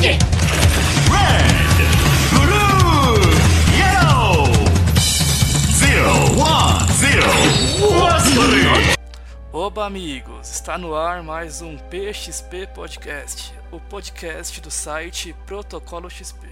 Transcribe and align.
Red, 0.00 0.14
Blue, 2.30 3.18
Yellow, 3.76 4.46
Zero, 5.72 6.14
One, 6.38 6.86
Zero, 6.92 7.26
Oba, 9.52 9.86
amigos! 9.86 10.50
Está 10.52 10.78
no 10.78 10.94
ar 10.94 11.24
mais 11.24 11.62
um 11.62 11.76
PXP 11.76 12.68
Podcast, 12.72 13.52
o 13.72 13.80
podcast 13.80 14.60
do 14.60 14.70
site 14.70 15.34
Protocolo 15.44 16.08
XP. 16.08 16.46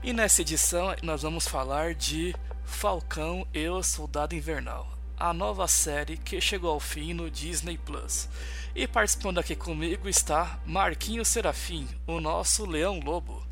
E 0.00 0.12
nessa 0.12 0.42
edição 0.42 0.94
nós 1.02 1.22
vamos 1.22 1.48
falar 1.48 1.96
de 1.96 2.32
Falcão 2.64 3.44
e 3.52 3.68
o 3.68 3.82
Soldado 3.82 4.36
Invernal, 4.36 4.86
a 5.18 5.32
nova 5.32 5.66
série 5.68 6.16
que 6.16 6.40
chegou 6.40 6.70
ao 6.70 6.80
fim 6.80 7.12
no 7.14 7.30
Disney 7.30 7.78
Plus. 7.78 8.28
E 8.74 8.86
participando 8.86 9.38
aqui 9.38 9.54
comigo 9.54 10.08
está 10.08 10.58
Marquinho 10.64 11.24
Serafim, 11.24 11.86
o 12.06 12.20
nosso 12.20 12.64
Leão 12.64 13.00
Lobo. 13.00 13.42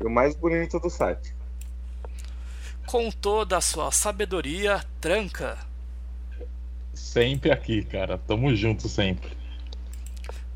O 0.00 0.10
mais 0.10 0.34
bonito 0.36 0.78
do 0.78 0.90
site. 0.90 1.34
Com 2.86 3.10
toda 3.10 3.56
a 3.56 3.60
sua 3.60 3.90
sabedoria, 3.90 4.84
tranca. 5.00 5.58
Sempre 6.94 7.50
aqui, 7.50 7.84
cara. 7.84 8.18
Tamo 8.18 8.54
junto 8.54 8.88
sempre. 8.88 9.36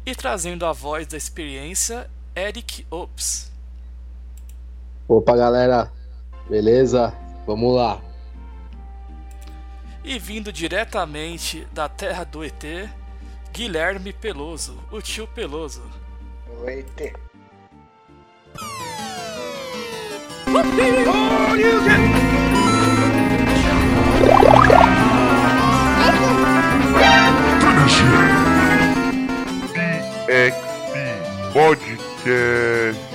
E 0.04 0.14
trazendo 0.14 0.64
a 0.64 0.72
voz 0.72 1.06
da 1.06 1.16
experiência, 1.16 2.08
Eric 2.34 2.86
Ops. 2.90 3.50
Opa, 5.08 5.36
galera. 5.36 5.90
Beleza? 6.48 7.12
Vamos 7.46 7.74
lá. 7.74 8.00
E 10.02 10.18
vindo 10.18 10.50
diretamente 10.52 11.66
da 11.72 11.88
terra 11.88 12.24
do 12.24 12.42
ET, 12.42 12.64
Guilherme 13.52 14.12
Peloso, 14.12 14.82
o 14.90 15.00
tio 15.02 15.26
Peloso. 15.26 15.82
Oi, 16.64 16.82
T. 16.96 17.12
PXP 30.26 31.52
Podcast. 31.52 33.09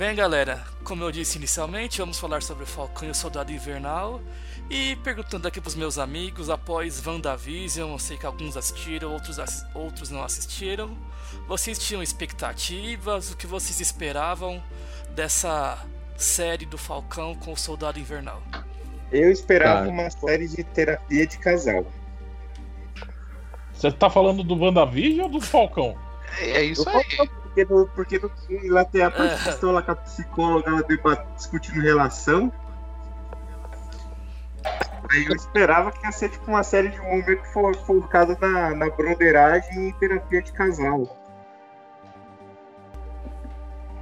Bem, 0.00 0.14
galera, 0.14 0.64
como 0.82 1.04
eu 1.04 1.12
disse 1.12 1.36
inicialmente, 1.36 1.98
vamos 1.98 2.18
falar 2.18 2.40
sobre 2.40 2.64
o 2.64 2.66
Falcão 2.66 3.06
e 3.06 3.10
o 3.10 3.14
Soldado 3.14 3.52
Invernal. 3.52 4.22
E 4.70 4.96
perguntando 5.04 5.46
aqui 5.46 5.60
pros 5.60 5.74
meus 5.74 5.98
amigos, 5.98 6.48
após 6.48 7.06
WandaVision, 7.06 7.90
eu 7.92 7.98
sei 7.98 8.16
que 8.16 8.24
alguns 8.24 8.56
assistiram, 8.56 9.12
outros, 9.12 9.38
assi- 9.38 9.62
outros 9.74 10.08
não 10.08 10.22
assistiram. 10.24 10.96
Vocês 11.46 11.78
tinham 11.78 12.02
expectativas? 12.02 13.30
O 13.30 13.36
que 13.36 13.46
vocês 13.46 13.78
esperavam 13.78 14.62
dessa 15.10 15.78
série 16.16 16.64
do 16.64 16.78
Falcão 16.78 17.34
com 17.34 17.52
o 17.52 17.56
Soldado 17.56 17.98
Invernal? 17.98 18.40
Eu 19.12 19.30
esperava 19.30 19.84
Tá. 19.84 19.92
uma 19.92 20.08
série 20.08 20.48
de 20.48 20.64
terapia 20.64 21.26
de 21.26 21.36
casal. 21.36 21.84
Você 23.74 23.92
tá 23.92 24.08
falando 24.08 24.42
do 24.42 24.56
WandaVision 24.56 25.24
ou 25.26 25.28
do 25.30 25.42
Falcão? 25.42 25.94
É 26.38 26.62
isso 26.62 26.88
Eu 26.88 26.96
aí. 26.96 27.16
falo 27.18 27.39
Porque 27.50 27.64
no, 27.64 27.86
porque 27.88 28.18
no 28.18 28.30
lá 28.72 28.84
tem 28.84 29.02
a 29.02 29.10
participação 29.10 29.72
lá 29.72 29.82
com 29.82 29.90
a 29.90 29.96
psicóloga 29.96 30.70
ela 30.70 31.26
discutindo 31.34 31.80
relação. 31.80 32.52
Aí 35.10 35.26
eu 35.26 35.34
esperava 35.34 35.90
que 35.90 36.04
ia 36.06 36.12
ser 36.12 36.28
tipo 36.28 36.48
uma 36.48 36.62
série 36.62 36.90
de 36.90 37.00
humor 37.00 37.26
meio 37.26 37.42
que 37.42 37.48
fo- 37.48 37.74
focada 37.84 38.38
na, 38.40 38.74
na 38.74 38.90
broderagem 38.90 39.88
e 39.88 39.92
terapia 39.94 40.40
de 40.40 40.52
casal. 40.52 41.16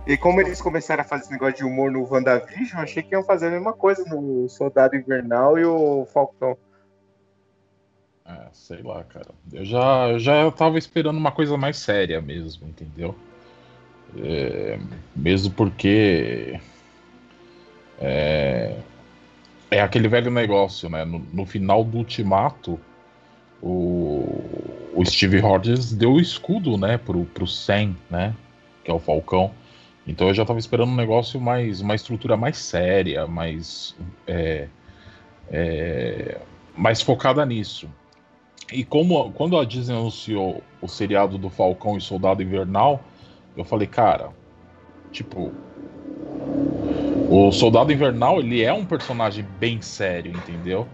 E 0.06 0.16
como 0.18 0.40
eles 0.40 0.60
começaram 0.60 1.02
a 1.02 1.04
fazer 1.04 1.24
esse 1.24 1.32
negócio 1.32 1.56
de 1.56 1.64
humor 1.64 1.90
no 1.90 2.06
WandaVision, 2.10 2.78
eu 2.78 2.82
achei 2.84 3.02
que 3.02 3.14
iam 3.14 3.22
fazer 3.22 3.48
a 3.48 3.50
mesma 3.50 3.72
coisa 3.72 4.04
no 4.04 4.48
Soldado 4.48 4.96
Invernal 4.96 5.58
e 5.58 5.64
o 5.64 6.06
Falcão. 6.12 6.56
É, 8.26 8.48
sei 8.52 8.82
lá, 8.82 9.04
cara. 9.04 9.28
Eu 9.50 9.64
já, 9.64 10.08
eu 10.10 10.18
já 10.18 10.50
tava 10.50 10.76
esperando 10.76 11.16
uma 11.16 11.32
coisa 11.32 11.56
mais 11.56 11.78
séria 11.78 12.20
mesmo, 12.20 12.68
entendeu? 12.68 13.14
É, 14.16 14.78
mesmo 15.14 15.52
porque. 15.52 16.60
É, 18.00 18.76
é 19.70 19.80
aquele 19.80 20.08
velho 20.08 20.30
negócio, 20.30 20.88
né? 20.88 21.04
No, 21.04 21.18
no 21.32 21.44
final 21.44 21.84
do 21.84 21.98
ultimato, 21.98 22.78
o, 23.60 24.42
o 24.94 25.04
Steve 25.04 25.38
Rogers 25.38 25.92
deu 25.92 26.12
o 26.12 26.20
escudo, 26.20 26.76
né, 26.76 26.96
pro, 26.96 27.24
pro 27.26 27.46
Sam, 27.46 27.94
né? 28.10 28.34
Que 28.84 28.90
é 28.90 28.94
o 28.94 28.98
Falcão. 28.98 29.52
Então 30.06 30.28
eu 30.28 30.34
já 30.34 30.44
tava 30.44 30.58
esperando 30.58 30.90
um 30.90 30.96
negócio 30.96 31.40
mais. 31.40 31.80
uma 31.80 31.94
estrutura 31.94 32.36
mais 32.36 32.56
séria, 32.56 33.26
mais. 33.26 33.94
é, 34.26 34.68
é, 35.50 36.38
mais 36.76 37.02
focada 37.02 37.44
nisso. 37.44 37.88
E 38.72 38.84
como 38.84 39.32
quando 39.32 39.58
a 39.58 39.64
Disney 39.64 39.96
anunciou 39.96 40.62
o 40.80 40.88
seriado 40.88 41.36
do 41.36 41.50
Falcão 41.50 41.96
e 41.96 42.00
Soldado 42.00 42.42
Invernal, 42.42 43.02
eu 43.56 43.64
falei, 43.64 43.86
cara, 43.86 44.30
tipo, 45.12 45.52
o 47.28 47.52
Soldado 47.52 47.92
Invernal 47.92 48.40
ele 48.40 48.62
é 48.62 48.72
um 48.72 48.84
personagem 48.84 49.44
bem 49.58 49.82
sério, 49.82 50.32
entendeu? 50.32 50.88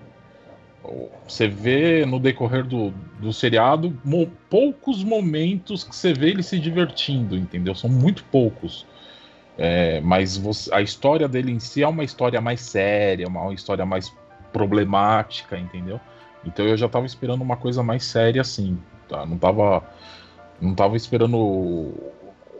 Você 1.26 1.48
vê 1.48 2.04
no 2.04 2.18
decorrer 2.20 2.64
do, 2.64 2.90
do 3.20 3.32
seriado 3.32 3.96
mo- 4.04 4.30
poucos 4.50 5.02
momentos 5.02 5.82
que 5.82 5.96
você 5.96 6.12
vê 6.12 6.28
ele 6.30 6.42
se 6.42 6.58
divertindo, 6.58 7.36
entendeu? 7.36 7.74
São 7.74 7.88
muito 7.88 8.24
poucos. 8.24 8.84
É, 9.56 10.00
mas 10.00 10.36
você- 10.36 10.72
a 10.74 10.82
história 10.82 11.28
dele 11.28 11.52
em 11.52 11.60
si 11.60 11.82
é 11.82 11.88
uma 11.88 12.04
história 12.04 12.40
mais 12.40 12.60
séria, 12.60 13.26
uma 13.28 13.52
história 13.54 13.86
mais 13.86 14.12
problemática, 14.52 15.58
entendeu? 15.58 16.00
Então 16.44 16.66
eu 16.66 16.76
já 16.76 16.88
tava 16.88 17.06
esperando 17.06 17.42
uma 17.42 17.56
coisa 17.56 17.82
mais 17.82 18.04
séria 18.04 18.42
assim, 18.42 18.78
tá? 19.08 19.24
Não 19.24 19.38
tava, 19.38 19.82
não 20.60 20.74
tava 20.74 20.96
esperando 20.96 21.94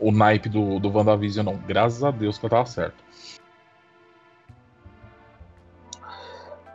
o, 0.08 0.12
naipe 0.12 0.48
do, 0.48 0.78
do 0.78 0.90
WandaVision, 0.90 1.44
não. 1.44 1.56
Graças 1.56 2.02
a 2.04 2.10
Deus 2.10 2.38
que 2.38 2.46
eu 2.46 2.50
tava 2.50 2.66
certo. 2.66 3.02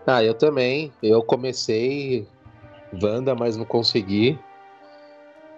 Ah, 0.06 0.24
eu 0.24 0.34
também. 0.34 0.92
Eu 1.04 1.22
comecei 1.22 2.28
Wanda, 3.02 3.36
mas 3.36 3.56
não 3.56 3.66
consegui. 3.66 4.40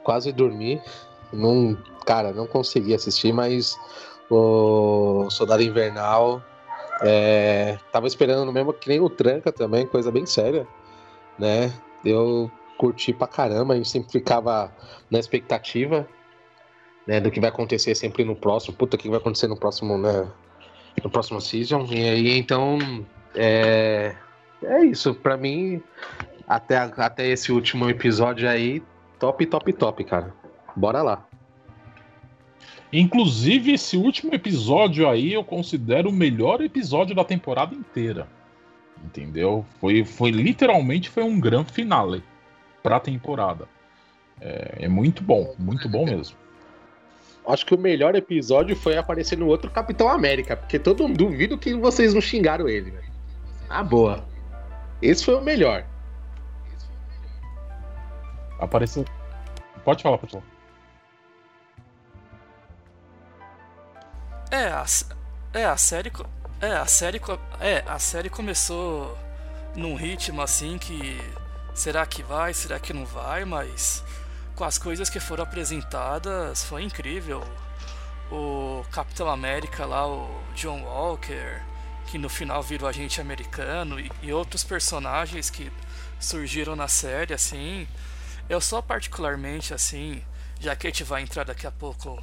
Quase 0.03 0.31
dormi. 0.31 0.81
Não, 1.31 1.77
cara, 2.05 2.33
não 2.33 2.45
consegui 2.45 2.93
assistir, 2.93 3.31
mas 3.31 3.77
o 4.29 5.29
Soldado 5.29 5.63
Invernal 5.63 6.41
é, 7.01 7.77
tava 7.91 8.07
esperando 8.07 8.45
no 8.45 8.51
mesmo 8.51 8.73
que 8.73 8.89
nem 8.89 8.99
o 8.99 9.09
Tranca 9.09 9.51
também, 9.51 9.87
coisa 9.87 10.11
bem 10.11 10.25
séria, 10.25 10.67
né? 11.37 11.73
Eu 12.03 12.51
curti 12.77 13.13
pra 13.13 13.27
caramba, 13.27 13.73
a 13.73 13.77
gente 13.77 13.89
sempre 13.89 14.11
ficava 14.11 14.71
na 15.09 15.19
expectativa, 15.19 16.07
né, 17.07 17.19
do 17.19 17.31
que 17.31 17.39
vai 17.39 17.49
acontecer 17.49 17.95
sempre 17.95 18.23
no 18.23 18.35
próximo. 18.35 18.75
Puta, 18.75 18.95
o 18.95 18.99
que 18.99 19.09
vai 19.09 19.19
acontecer 19.19 19.47
no 19.47 19.57
próximo, 19.57 19.97
né? 19.97 20.27
No 21.03 21.09
próximo 21.09 21.41
season. 21.41 21.85
E 21.89 22.09
aí, 22.09 22.37
então, 22.37 22.77
é, 23.35 24.15
é 24.63 24.85
isso, 24.85 25.13
pra 25.15 25.37
mim, 25.37 25.81
até, 26.47 26.77
até 26.77 27.27
esse 27.27 27.51
último 27.51 27.89
episódio 27.89 28.47
aí, 28.47 28.83
top, 29.19 29.45
top, 29.45 29.73
top, 29.73 30.03
cara. 30.03 30.33
Bora 30.75 31.01
lá. 31.01 31.25
Inclusive, 32.93 33.73
esse 33.73 33.95
último 33.95 34.33
episódio 34.35 35.09
aí 35.09 35.31
eu 35.33 35.43
considero 35.43 36.09
o 36.09 36.13
melhor 36.13 36.61
episódio 36.61 37.15
da 37.15 37.23
temporada 37.23 37.73
inteira. 37.73 38.27
Entendeu? 39.03 39.65
Foi, 39.79 40.03
foi 40.03 40.29
literalmente 40.29 41.09
foi 41.09 41.23
um 41.23 41.39
grande 41.39 41.71
finale 41.71 42.21
pra 42.83 42.99
temporada. 42.99 43.67
É, 44.39 44.85
é 44.85 44.87
muito 44.87 45.23
bom, 45.23 45.55
muito 45.57 45.87
bom 45.87 46.05
mesmo. 46.05 46.35
Acho 47.47 47.65
que 47.65 47.73
o 47.73 47.77
melhor 47.77 48.15
episódio 48.15 48.75
foi 48.75 48.97
aparecer 48.97 49.37
no 49.37 49.47
outro 49.47 49.69
Capitão 49.71 50.07
América, 50.09 50.55
porque 50.55 50.77
todo 50.77 51.03
mundo 51.07 51.17
duvido 51.17 51.57
que 51.57 51.73
vocês 51.73 52.13
não 52.13 52.21
xingaram 52.21 52.69
ele, 52.69 52.91
velho. 52.91 53.11
Ah, 53.69 53.83
boa. 53.83 54.23
Esse 55.01 55.25
foi 55.25 55.35
o 55.35 55.41
melhor. 55.41 55.83
Apareceu. 58.59 59.03
Pode 59.83 60.03
falar, 60.03 60.19
pessoal. 60.19 60.43
É, 64.51 64.67
a, 64.67 64.81
s- 64.81 65.05
é, 65.53 65.65
a 65.65 65.77
série. 65.77 66.09
co- 66.09 66.25
É, 66.61 66.73
a 66.73 66.85
série. 66.85 67.19
É, 67.59 67.83
a 67.87 67.97
série 67.97 68.29
começou 68.29 69.17
num 69.75 69.95
ritmo 69.95 70.41
assim 70.41 70.77
que. 70.77 71.19
Será 71.73 72.05
que 72.05 72.21
vai? 72.21 72.53
Será 72.53 72.79
que 72.79 72.93
não 72.93 73.05
vai? 73.05 73.45
Mas 73.45 74.03
com 74.55 74.63
as 74.63 74.77
coisas 74.77 75.09
que 75.09 75.19
foram 75.19 75.43
apresentadas 75.43 76.63
foi 76.63 76.83
incrível. 76.83 77.43
O 78.31 78.85
Capitão 78.91 79.29
América 79.29 79.85
lá, 79.85 80.07
o 80.07 80.29
John 80.55 80.83
Walker, 80.83 81.61
que 82.07 82.17
no 82.17 82.29
final 82.29 82.61
virou 82.61 82.87
agente 82.87 83.19
americano, 83.19 83.99
e, 83.99 84.11
e 84.21 84.33
outros 84.33 84.63
personagens 84.63 85.49
que 85.49 85.71
surgiram 86.19 86.75
na 86.75 86.87
série, 86.87 87.33
assim. 87.33 87.87
Eu 88.49 88.61
só 88.61 88.81
particularmente, 88.81 89.73
assim, 89.73 90.23
já 90.59 90.75
que 90.75 90.87
a 90.87 90.89
gente 90.89 91.03
vai 91.03 91.21
entrar 91.21 91.43
daqui 91.43 91.65
a 91.65 91.71
pouco 91.71 92.21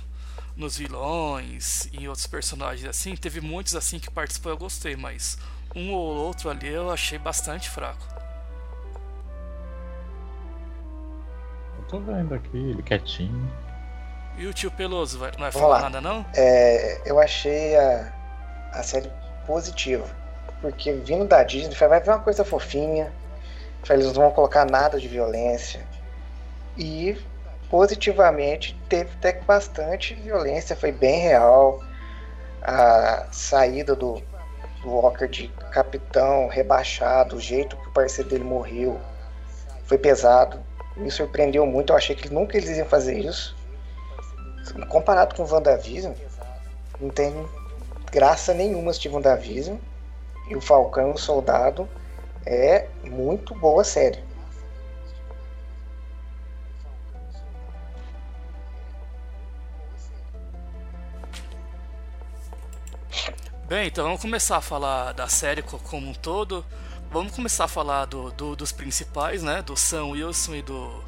nos 0.59 0.77
vilões 0.77 1.89
e 1.93 2.09
outros 2.09 2.27
personagens 2.27 2.89
assim, 2.89 3.15
teve 3.15 3.41
muitos 3.41 3.77
assim 3.77 4.01
que 4.01 4.11
participou 4.11 4.51
eu 4.51 4.59
gostei, 4.59 4.97
mas 4.97 5.39
um 5.75 5.93
ou 5.93 6.17
outro 6.17 6.51
ali 6.51 6.67
eu 6.67 6.91
achei 6.91 7.17
bastante 7.17 7.71
fraco. 7.71 8.18
Tô 11.89 11.99
vendo 12.01 12.35
aqui, 12.35 12.57
ele 12.57 12.83
quietinho. 12.83 13.51
E 14.37 14.47
o 14.47 14.55
tio 14.55 14.71
Peloso, 14.71 15.19
vai, 15.19 15.33
não 15.33 15.41
vai 15.41 15.51
Vamos 15.51 15.69
falar 15.69 15.83
nada 15.83 16.01
não? 16.01 16.25
É, 16.35 17.01
eu 17.05 17.19
achei 17.19 17.77
a, 17.77 18.13
a 18.73 18.83
série 18.83 19.11
positiva. 19.47 20.07
Porque 20.61 20.93
vindo 20.93 21.25
da 21.25 21.43
Disney, 21.43 21.75
vai 21.75 22.01
vir 22.01 22.11
uma 22.11 22.21
coisa 22.21 22.45
fofinha. 22.45 23.13
Eles 23.89 24.07
não 24.07 24.15
vão 24.15 24.31
colocar 24.31 24.65
nada 24.65 25.01
de 25.01 25.09
violência. 25.09 25.81
E 26.77 27.17
positivamente 27.71 28.79
teve 28.89 29.11
até 29.15 29.33
que 29.33 29.45
bastante 29.45 30.15
violência, 30.15 30.77
foi 30.77 30.93
bem 30.93 31.21
real. 31.21 31.83
A 32.63 33.27
saída 33.31 33.95
do, 33.95 34.21
do 34.83 34.91
Walker 34.91 35.29
de 35.29 35.49
capitão 35.71 36.49
rebaixado, 36.49 37.37
o 37.37 37.41
jeito 37.41 37.77
que 37.77 37.89
o 37.89 37.93
parceiro 37.93 38.31
dele 38.31 38.45
morreu, 38.45 39.01
foi 39.85 39.97
pesado. 39.97 40.68
Me 40.99 41.11
surpreendeu 41.11 41.65
muito, 41.65 41.93
eu 41.93 41.97
achei 41.97 42.15
que 42.15 42.29
nunca 42.29 42.57
eles 42.57 42.77
iam 42.77 42.87
fazer 42.87 43.19
isso. 43.19 43.57
Comparado 44.89 45.35
com 45.35 45.43
o 45.45 45.51
WandaVision, 45.51 46.13
não 47.01 47.09
tem 47.09 47.33
graça 48.11 48.53
nenhuma 48.53 48.91
assistir 48.91 49.09
WandaVision. 49.09 49.77
E 50.49 50.57
o 50.57 50.61
Falcão 50.61 51.13
o 51.13 51.19
Soldado 51.19 51.89
é 52.47 52.89
muito 53.05 53.55
boa 53.55 53.85
série. 53.85 54.19
Bem, 63.67 63.89
então 63.89 64.05
vamos 64.05 64.23
começar 64.23 64.57
a 64.57 64.61
falar 64.63 65.13
da 65.13 65.29
série 65.29 65.61
co- 65.63 65.79
como 65.79 66.09
um 66.09 66.15
todo. 66.15 66.65
Vamos 67.11 67.33
começar 67.33 67.65
a 67.65 67.69
falar 67.69 68.05
do, 68.05 68.31
do- 68.33 68.55
dos 68.57 68.71
principais, 68.73 69.43
né? 69.43 69.63
Do 69.63 69.77
Sam 69.77 70.07
Wilson 70.09 70.57
e 70.57 70.63
do 70.63 71.03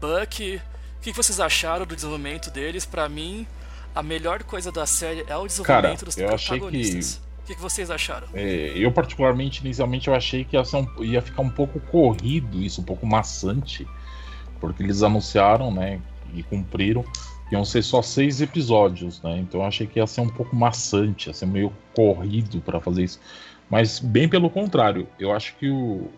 Buck. 0.00 0.60
O 0.98 1.00
que 1.00 1.12
vocês 1.12 1.40
acharam 1.40 1.86
do 1.86 1.94
desenvolvimento 1.94 2.50
deles? 2.50 2.84
Pra 2.84 3.08
mim, 3.08 3.46
a 3.94 4.02
melhor 4.02 4.42
coisa 4.42 4.70
da 4.70 4.84
série 4.84 5.24
é 5.26 5.36
o 5.36 5.46
desenvolvimento 5.46 6.04
dos 6.04 6.16
eu 6.18 6.28
achei 6.34 6.58
que- 6.58 6.60
protagonistas. 6.60 7.20
O 7.42 7.46
que, 7.48 7.54
que 7.54 7.60
vocês 7.62 7.90
acharam? 7.90 8.28
É, 8.34 8.72
eu, 8.76 8.92
particularmente, 8.92 9.60
inicialmente, 9.64 10.08
eu 10.08 10.14
achei 10.14 10.44
que 10.44 10.54
ia, 10.54 10.64
ser 10.66 10.76
um- 10.76 11.02
ia 11.02 11.22
ficar 11.22 11.40
um 11.40 11.48
pouco 11.48 11.80
corrido 11.80 12.60
isso, 12.62 12.82
um 12.82 12.84
pouco 12.84 13.06
maçante, 13.06 13.88
porque 14.60 14.82
eles 14.82 15.02
anunciaram, 15.02 15.72
né, 15.72 15.98
e 16.34 16.42
cumpriram, 16.42 17.02
que 17.48 17.54
iam 17.54 17.64
ser 17.64 17.82
só 17.82 18.02
seis 18.02 18.42
episódios, 18.42 19.22
né, 19.22 19.38
então 19.38 19.62
eu 19.62 19.66
achei 19.66 19.86
que 19.86 19.98
ia 19.98 20.06
ser 20.06 20.20
um 20.20 20.28
pouco 20.28 20.54
maçante, 20.54 21.28
ia 21.30 21.32
ser 21.32 21.46
meio 21.46 21.72
corrido 21.96 22.60
para 22.60 22.78
fazer 22.82 23.04
isso, 23.04 23.18
mas 23.70 23.98
bem 23.98 24.28
pelo 24.28 24.50
contrário, 24.50 25.08
eu 25.18 25.32
acho 25.32 25.54
que 25.56 25.68
o, 25.68 26.10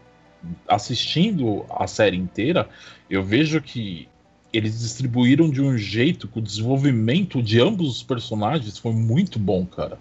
assistindo 0.66 1.64
a 1.70 1.86
série 1.86 2.16
inteira, 2.16 2.68
eu 3.08 3.22
vejo 3.22 3.60
que 3.60 4.08
eles 4.52 4.80
distribuíram 4.80 5.48
de 5.48 5.62
um 5.62 5.76
jeito 5.76 6.26
que 6.26 6.38
o 6.38 6.42
desenvolvimento 6.42 7.42
de 7.42 7.60
ambos 7.60 7.96
os 7.96 8.02
personagens 8.02 8.78
foi 8.78 8.92
muito 8.92 9.38
bom, 9.38 9.64
cara. 9.64 9.98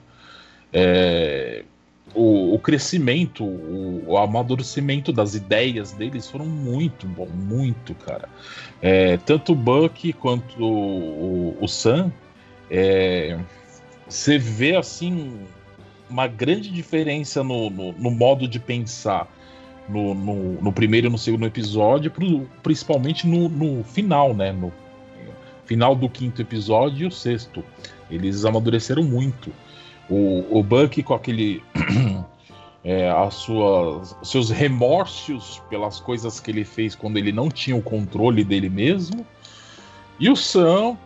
É, 0.74 1.64
o, 2.16 2.56
o 2.56 2.60
crescimento, 2.60 3.44
o, 3.44 4.04
o 4.08 4.18
amadurecimento 4.18 5.12
das 5.12 5.36
ideias 5.36 5.92
deles 5.92 6.30
foram 6.30 6.46
muito 6.46 7.08
bom, 7.08 7.28
muito, 7.28 7.94
cara. 7.96 8.28
É, 8.82 9.18
tanto 9.18 9.52
o 9.52 9.56
Buck 9.56 10.14
quanto 10.14 10.64
o, 10.64 11.58
o, 11.60 11.68
Sam, 11.68 12.12
é, 12.72 13.38
você 14.08 14.38
vê 14.38 14.76
assim 14.76 15.40
uma 16.10 16.28
grande 16.28 16.70
diferença 16.70 17.44
no, 17.44 17.70
no, 17.70 17.94
no 17.94 18.12
modo 18.12 18.48
de 18.48 18.60
pensar 18.60 19.28
no, 19.88 20.14
no, 20.14 20.62
no 20.62 20.72
primeiro 20.72 21.08
e 21.08 21.10
no 21.10 21.18
segundo 21.18 21.46
episódio, 21.46 22.12
pro- 22.12 22.48
principalmente 22.62 23.28
no, 23.28 23.50
no 23.50 23.84
final, 23.84 24.34
né? 24.34 24.52
No 24.52 24.72
final 25.66 25.96
do 25.96 26.10
quinto 26.10 26.42
episódio 26.42 27.06
e 27.06 27.08
o 27.08 27.12
sexto. 27.12 27.64
Eles 28.10 28.46
amadureceram 28.46 29.04
muito. 29.04 29.52
O, 30.10 30.60
o 30.60 30.64
Buck 30.64 31.02
com 31.04 31.14
aquele. 31.14 31.62
é, 32.84 33.10
as 33.10 33.36
suas, 33.36 34.16
seus 34.24 34.50
remorsos 34.50 35.62
pelas 35.70 36.00
coisas 36.00 36.40
que 36.40 36.50
ele 36.50 36.64
fez 36.64 36.96
quando 36.96 37.18
ele 37.18 37.32
não 37.32 37.50
tinha 37.50 37.76
o 37.76 37.82
controle 37.82 38.44
dele 38.44 38.70
mesmo. 38.70 39.26
E 40.20 40.30
o 40.30 40.36
Sam 40.36 40.98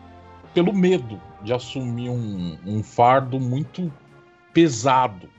pelo 0.54 0.72
medo 0.72 1.20
de 1.42 1.52
assumir 1.52 2.10
um, 2.10 2.58
um 2.66 2.84
fardo 2.84 3.40
muito 3.40 3.92
pesado. 4.54 5.30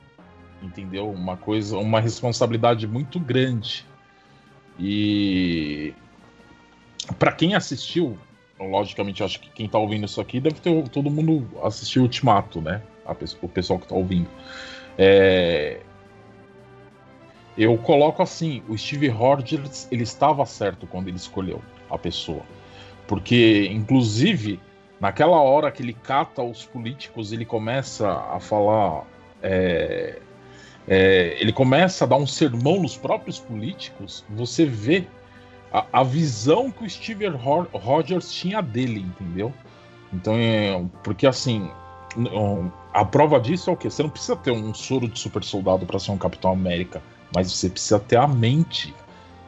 Entendeu? 0.63 1.11
Uma 1.11 1.37
coisa, 1.37 1.77
uma 1.77 2.01
responsabilidade 2.01 2.87
muito 2.87 3.21
grande. 3.21 3.87
E 4.79 5.95
para 7.19 7.33
quem 7.33 7.55
assistiu, 7.55 8.19
logicamente, 8.59 9.23
acho 9.23 9.41
que 9.41 9.51
quem 9.51 9.69
tá 9.69 9.79
ouvindo 9.79 10.07
isso 10.07 10.21
aqui 10.21 10.41
deve 10.41 10.57
ter 10.61 10.89
todo 10.89 11.11
mundo 11.11 11.47
assistiu 11.63 12.03
Ultimato, 12.03 12.61
né? 12.61 12.83
O 13.43 13.49
pessoal 13.49 13.79
que 13.79 13.87
tá 13.87 13.95
ouvindo. 13.95 14.29
É, 14.97 15.81
Eu 17.57 17.79
coloco 17.79 18.23
assim, 18.23 18.63
o 18.69 18.77
Steve 18.77 19.09
Rogers, 19.09 19.87
ele 19.91 20.03
estava 20.03 20.45
certo 20.45 20.87
quando 20.87 21.09
ele 21.09 21.17
escolheu 21.17 21.63
a 21.89 21.97
pessoa. 21.97 22.43
Porque, 23.07 23.69
inclusive, 23.71 24.59
naquela 25.01 25.41
hora 25.41 25.71
que 25.73 25.83
ele 25.83 25.93
cata 25.95 26.43
os 26.43 26.65
políticos, 26.65 27.33
ele 27.33 27.45
começa 27.45 28.11
a 28.11 28.41
falar. 28.41 29.05
é, 29.43 30.21
é, 30.87 31.37
ele 31.41 31.53
começa 31.53 32.05
a 32.05 32.09
dar 32.09 32.17
um 32.17 32.27
sermão 32.27 32.81
nos 32.83 32.97
próprios 32.97 33.39
políticos, 33.39 34.25
você 34.29 34.67
vê 34.67 35.07
a, 35.73 35.87
a 36.01 36.03
visão 36.05 36.71
que 36.71 36.85
o 36.85 36.91
Steve 36.91 37.27
Ro- 37.29 37.69
Rogers 37.73 38.33
tinha 38.33 38.61
dele, 38.61 39.01
entendeu? 39.01 39.53
Então, 40.13 40.35
é, 40.37 40.85
porque 41.03 41.27
assim, 41.27 41.71
a 42.93 43.05
prova 43.05 43.41
disso 43.41 43.71
é 43.71 43.73
o 43.73 43.77
quê? 43.77 43.91
Você 43.91 44.03
não 44.03 44.11
precisa 44.11 44.37
ter 44.37 44.51
um 44.51 44.73
soro 44.75 45.09
de 45.09 45.19
super 45.19 45.43
soldado 45.43 45.87
para 45.87 45.99
ser 45.99 46.13
um 46.13 46.19
Capitão 46.19 46.53
América, 46.53 47.03
mas 47.35 47.51
você 47.53 47.69
precisa 47.69 47.99
ter 47.99 48.17
a 48.17 48.27
mente 48.27 48.95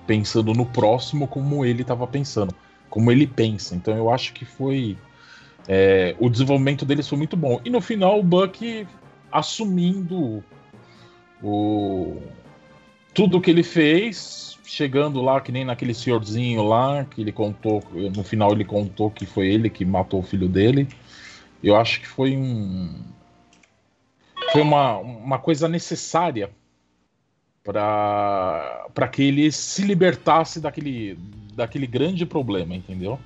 pensando 0.06 0.52
no 0.54 0.66
próximo 0.66 1.28
como 1.28 1.64
ele 1.64 1.82
estava 1.82 2.06
pensando, 2.06 2.54
como 2.90 3.12
ele 3.12 3.26
pensa. 3.26 3.74
Então, 3.76 3.96
eu 3.96 4.10
acho 4.10 4.32
que 4.32 4.44
foi. 4.44 4.96
É, 5.68 6.14
o 6.18 6.28
desenvolvimento 6.28 6.84
deles 6.84 7.08
foi 7.08 7.18
muito 7.18 7.36
bom. 7.36 7.60
E 7.64 7.70
no 7.70 7.80
final, 7.80 8.20
o 8.20 8.22
Buck 8.22 8.86
assumindo 9.30 10.42
o 11.42 12.20
tudo 13.12 13.40
que 13.40 13.50
ele 13.50 13.62
fez, 13.62 14.58
chegando 14.64 15.22
lá 15.22 15.40
que 15.40 15.50
nem 15.50 15.64
naquele 15.64 15.94
senhorzinho 15.94 16.62
lá, 16.62 17.04
que 17.04 17.22
ele 17.22 17.32
contou, 17.32 17.82
no 18.14 18.22
final 18.22 18.52
ele 18.52 18.64
contou 18.64 19.10
que 19.10 19.24
foi 19.24 19.48
ele 19.48 19.70
que 19.70 19.84
matou 19.84 20.20
o 20.20 20.22
filho 20.22 20.48
dele. 20.48 20.86
Eu 21.62 21.76
acho 21.76 22.00
que 22.00 22.06
foi 22.06 22.36
um 22.36 23.02
foi 24.52 24.60
uma, 24.60 24.98
uma 24.98 25.38
coisa 25.38 25.66
necessária 25.66 26.50
para 27.64 29.08
que 29.10 29.22
ele 29.22 29.50
se 29.50 29.82
libertasse 29.82 30.60
daquele 30.60 31.18
daquele 31.54 31.86
grande 31.86 32.26
problema, 32.26 32.76
entendeu? 32.76 33.18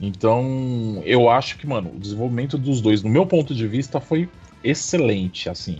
Então, 0.00 1.02
eu 1.04 1.28
acho 1.28 1.58
que, 1.58 1.66
mano, 1.66 1.92
o 1.94 1.98
desenvolvimento 1.98 2.56
dos 2.56 2.80
dois, 2.80 3.02
no 3.02 3.10
meu 3.10 3.26
ponto 3.26 3.54
de 3.54 3.68
vista, 3.68 4.00
foi 4.00 4.30
excelente, 4.64 5.48
assim. 5.48 5.78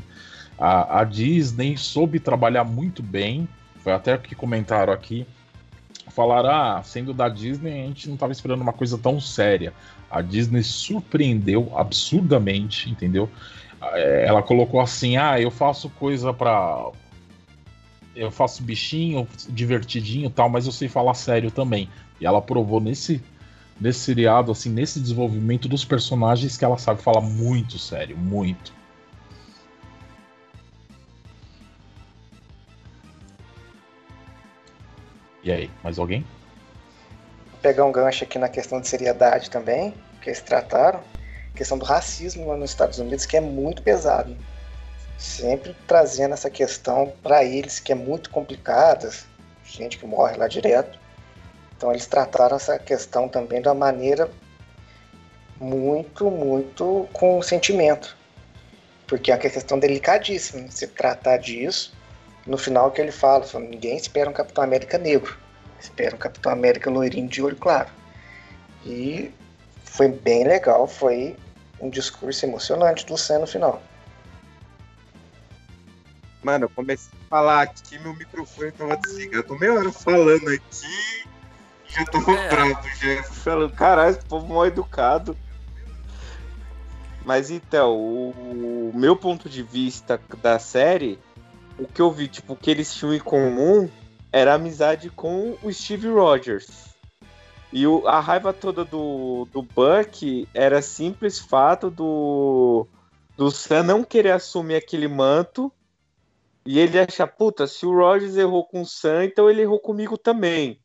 A, 0.59 1.01
a 1.01 1.05
Disney 1.05 1.77
soube 1.79 2.21
trabalhar 2.21 2.65
muito 2.65 3.03
bem. 3.03 3.49
Foi 3.79 3.93
até 3.93 4.15
o 4.15 4.19
que 4.19 4.35
comentaram 4.35 4.93
aqui. 4.93 5.27
Falaram, 6.09 6.51
ah, 6.51 6.83
sendo 6.85 7.15
da 7.15 7.31
Disney, 7.31 7.83
a 7.83 7.87
gente 7.87 8.09
não 8.09 8.15
estava 8.15 8.33
esperando 8.33 8.61
uma 8.61 8.75
coisa 8.75 8.99
tão 8.99 9.19
séria. 9.19 9.73
A 10.11 10.21
Disney 10.21 10.63
surpreendeu 10.63 11.73
absurdamente, 11.75 12.91
entendeu? 12.91 13.31
É, 13.81 14.27
Ela 14.27 14.43
colocou 14.43 14.81
assim: 14.81 15.17
ah, 15.17 15.41
eu 15.41 15.51
faço 15.51 15.89
coisa 15.91 16.35
pra. 16.35 16.91
Eu 18.15 18.31
faço 18.31 18.63
bichinho, 18.63 19.27
divertidinho 19.49 20.27
e 20.27 20.31
tal, 20.31 20.49
mas 20.51 20.67
eu 20.67 20.73
sei 20.73 20.89
falar 20.89 21.15
sério 21.15 21.51
também. 21.51 21.89
E 22.21 22.27
ela 22.27 22.43
provou 22.43 22.81
nesse, 22.81 23.23
nesse 23.81 24.01
seriado, 24.01 24.53
assim, 24.53 24.69
nesse 24.69 25.01
desenvolvimento 25.01 25.67
dos 25.67 25.85
personagens, 25.85 26.57
que 26.57 26.65
ela 26.65 26.77
sabe 26.77 27.01
falar 27.01 27.23
muito 27.23 27.79
sério, 27.79 28.17
muito. 28.17 28.73
E 35.43 35.51
aí, 35.51 35.71
mais 35.83 35.99
alguém? 35.99 36.21
Vou 37.51 37.61
pegar 37.63 37.87
um 37.87 37.93
gancho 37.93 38.25
aqui 38.25 38.39
na 38.39 38.49
questão 38.49 38.81
de 38.81 38.87
seriedade 38.87 39.49
também, 39.49 39.95
que 40.21 40.29
eles 40.29 40.43
trataram. 40.43 41.01
Questão 41.55 41.79
do 41.79 41.85
racismo 41.85 42.47
lá 42.47 42.57
nos 42.57 42.71
Estados 42.71 42.99
Unidos, 42.99 43.25
que 43.25 43.37
é 43.37 43.41
muito 43.41 43.83
pesado. 43.83 44.37
Sempre 45.17 45.75
trazendo 45.87 46.35
essa 46.35 46.51
questão 46.51 47.13
para 47.23 47.43
eles, 47.43 47.81
que 47.81 47.93
é 47.93 47.95
muito 47.95 48.29
complicada. 48.31 49.11
gente 49.65 49.99
que 49.99 50.07
morre 50.07 50.37
lá 50.37 50.47
direto. 50.47 51.00
Então 51.81 51.91
eles 51.91 52.05
trataram 52.05 52.57
essa 52.57 52.79
questão 52.79 53.27
também 53.27 53.63
de 53.63 53.67
uma 53.67 53.75
maneira 53.75 54.31
muito, 55.59 56.31
muito 56.31 57.09
com 57.11 57.41
sentimento. 57.41 58.15
Porque 59.07 59.31
é 59.31 59.35
uma 59.35 59.41
questão 59.41 59.79
delicadíssima 59.79 60.71
se 60.71 60.87
tratar 60.89 61.39
disso. 61.39 61.95
No 62.47 62.59
final 62.59 62.91
que 62.91 63.01
ele 63.01 63.11
fala, 63.11 63.45
fala, 63.45 63.65
ninguém 63.65 63.97
espera 63.97 64.29
um 64.29 64.33
Capitão 64.35 64.63
América 64.63 64.99
negro. 64.99 65.39
Espera 65.81 66.15
um 66.15 66.19
Capitão 66.19 66.53
América 66.53 66.91
loirinho 66.91 67.27
de 67.27 67.41
olho 67.41 67.57
claro. 67.57 67.89
E 68.85 69.33
foi 69.83 70.09
bem 70.09 70.45
legal, 70.47 70.87
foi 70.87 71.35
um 71.81 71.89
discurso 71.89 72.45
emocionante 72.45 73.07
do 73.07 73.17
Sam 73.17 73.39
no 73.39 73.47
final. 73.47 73.83
Mano, 76.43 76.67
eu 76.67 76.69
comecei 76.69 77.11
a 77.25 77.29
falar 77.31 77.63
aqui, 77.63 77.99
meu 78.01 78.15
microfone 78.15 78.71
tava 78.71 78.99
desligado. 78.99 79.45
Tô 79.45 79.59
meia 79.59 79.73
hora 79.73 79.91
falando 79.91 80.47
aqui, 80.51 81.30
já 81.93 82.05
tô 82.07 82.19
É. 82.33 82.49
bravo, 82.49 82.89
já. 83.01 83.23
Falando, 83.25 83.73
caralho, 83.73 84.11
esse 84.17 84.25
povo 84.25 84.53
mal 84.53 84.67
educado. 84.67 85.37
Mas 87.25 87.51
então, 87.51 87.97
o, 87.97 88.91
o 88.95 88.99
meu 88.99 89.15
ponto 89.15 89.49
de 89.49 89.63
vista 89.63 90.21
da 90.43 90.59
série, 90.59 91.19
o 91.79 91.87
que 91.87 92.01
eu 92.01 92.11
vi, 92.11 92.29
tipo, 92.29 92.55
o 92.55 92.57
que 92.57 92.71
eles 92.71 92.95
tinham 92.95 93.15
em 93.15 93.19
comum 93.21 93.89
era 94.33 94.53
a 94.53 94.55
amizade 94.55 95.11
com 95.11 95.57
o 95.63 95.73
Steve 95.73 96.09
Rogers. 96.09 96.91
E 97.73 97.87
o- 97.87 98.07
a 98.09 98.19
raiva 98.21 98.53
toda 98.53 98.85
do, 98.85 99.47
do 99.53 99.63
Buck 99.63 100.49
era 100.55 100.81
simples 100.83 101.39
fato 101.39 101.91
do, 101.91 102.87
do 103.37 103.51
Sam 103.51 103.83
não 103.85 104.03
querer 104.03 104.33
assumir 104.33 104.77
aquele 104.77 105.07
manto 105.07 105.71
e 106.67 106.79
ele 106.79 106.99
achar, 106.99 107.27
puta, 107.27 107.67
se 107.67 107.87
o 107.87 107.95
Rogers 107.95 108.37
errou 108.37 108.67
com 108.67 108.81
o 108.83 108.87
Sam, 108.87 109.25
então 109.25 109.49
ele 109.49 109.63
errou 109.63 109.79
comigo 109.79 110.17
também. 110.19 110.81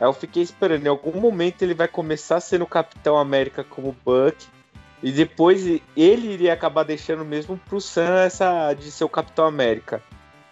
Aí 0.00 0.06
eu 0.06 0.12
fiquei 0.12 0.42
esperando, 0.42 0.84
em 0.84 0.88
algum 0.88 1.20
momento 1.20 1.62
ele 1.62 1.74
vai 1.74 1.86
começar 1.86 2.40
sendo 2.40 2.66
Capitão 2.66 3.16
América 3.16 3.62
como 3.62 3.96
Buck, 4.04 4.46
e 5.02 5.12
depois 5.12 5.64
ele 5.96 6.32
iria 6.32 6.52
acabar 6.52 6.82
deixando 6.82 7.24
mesmo 7.24 7.58
pro 7.58 7.80
Sam 7.80 8.22
essa 8.24 8.72
de 8.72 8.90
ser 8.90 9.04
o 9.04 9.08
Capitão 9.08 9.44
América. 9.44 10.02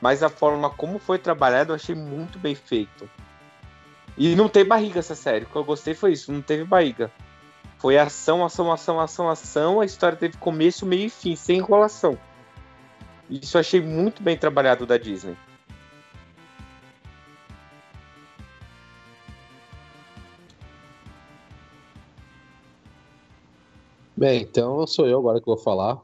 Mas 0.01 0.23
a 0.23 0.29
forma 0.29 0.69
como 0.69 0.99
foi 0.99 1.19
trabalhado 1.19 1.73
eu 1.73 1.77
achei 1.77 1.95
muito 1.95 2.39
bem 2.39 2.55
feito. 2.55 3.09
E 4.17 4.35
não 4.37 4.49
tem 4.49 4.65
barriga 4.65 4.99
essa 4.99 5.15
série, 5.15 5.45
o 5.45 5.49
que 5.49 5.57
eu 5.57 5.65
gostei 5.65 5.95
foi 5.95 6.13
isso, 6.13 6.31
não 6.31 6.43
teve 6.43 6.65
barriga. 6.65 7.11
Foi 7.79 7.99
ação, 7.99 8.45
ação, 8.45 8.71
ação, 8.71 9.01
ação, 9.01 9.29
ação, 9.29 9.81
a 9.81 9.85
história 9.85 10.17
teve 10.17 10.37
começo, 10.37 10.87
meio 10.87 11.07
e 11.07 11.11
fim, 11.11 11.35
sem 11.35 11.59
enrolação. 11.59 12.19
Isso 13.29 13.57
eu 13.57 13.61
achei 13.61 13.81
muito 13.81 14.23
bem 14.23 14.37
trabalhado 14.37 14.85
da 14.85 14.99
Disney. 14.99 15.37
Bem, 24.23 24.43
então 24.43 24.87
sou 24.87 25.09
eu 25.09 25.19
agora 25.19 25.41
que 25.41 25.47
vou 25.47 25.59
falar. 25.59 26.01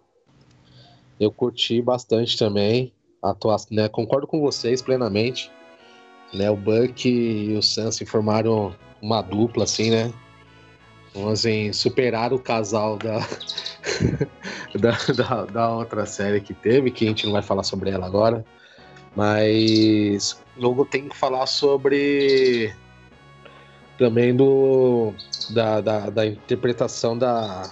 Eu 1.20 1.30
curti 1.30 1.80
bastante 1.80 2.37
também. 2.37 2.92
Atuação, 3.22 3.68
né? 3.70 3.88
Concordo 3.88 4.26
com 4.26 4.40
vocês 4.40 4.82
plenamente. 4.82 5.52
Né? 6.34 6.50
O 6.50 6.56
Buck 6.56 7.08
e 7.08 7.56
o 7.56 7.62
Sam 7.62 7.92
se 7.92 8.04
formaram 8.04 8.75
uma 9.00 9.22
dupla, 9.22 9.62
assim, 9.62 9.90
né? 9.90 10.12
Vamos 11.14 11.38
assim, 11.38 11.72
superar 11.72 12.32
o 12.32 12.40
casal 12.40 12.98
da, 12.98 13.20
da, 14.75 14.98
da, 15.14 15.44
da 15.44 15.76
outra 15.76 16.04
série 16.04 16.40
que 16.40 16.52
teve, 16.52 16.90
que 16.90 17.04
a 17.04 17.08
gente 17.10 17.25
não 17.25 17.34
vai 17.34 17.42
falar 17.42 17.62
sobre 17.62 17.90
ela 17.90 18.06
agora. 18.06 18.44
Mas 19.14 20.42
eu 20.60 20.84
tenho 20.87 21.08
que 21.08 21.16
falar 21.16 21.46
sobre 21.46 22.75
também 23.96 24.34
do 24.34 25.12
da, 25.50 25.80
da, 25.80 26.10
da 26.10 26.26
interpretação 26.26 27.16
da, 27.16 27.62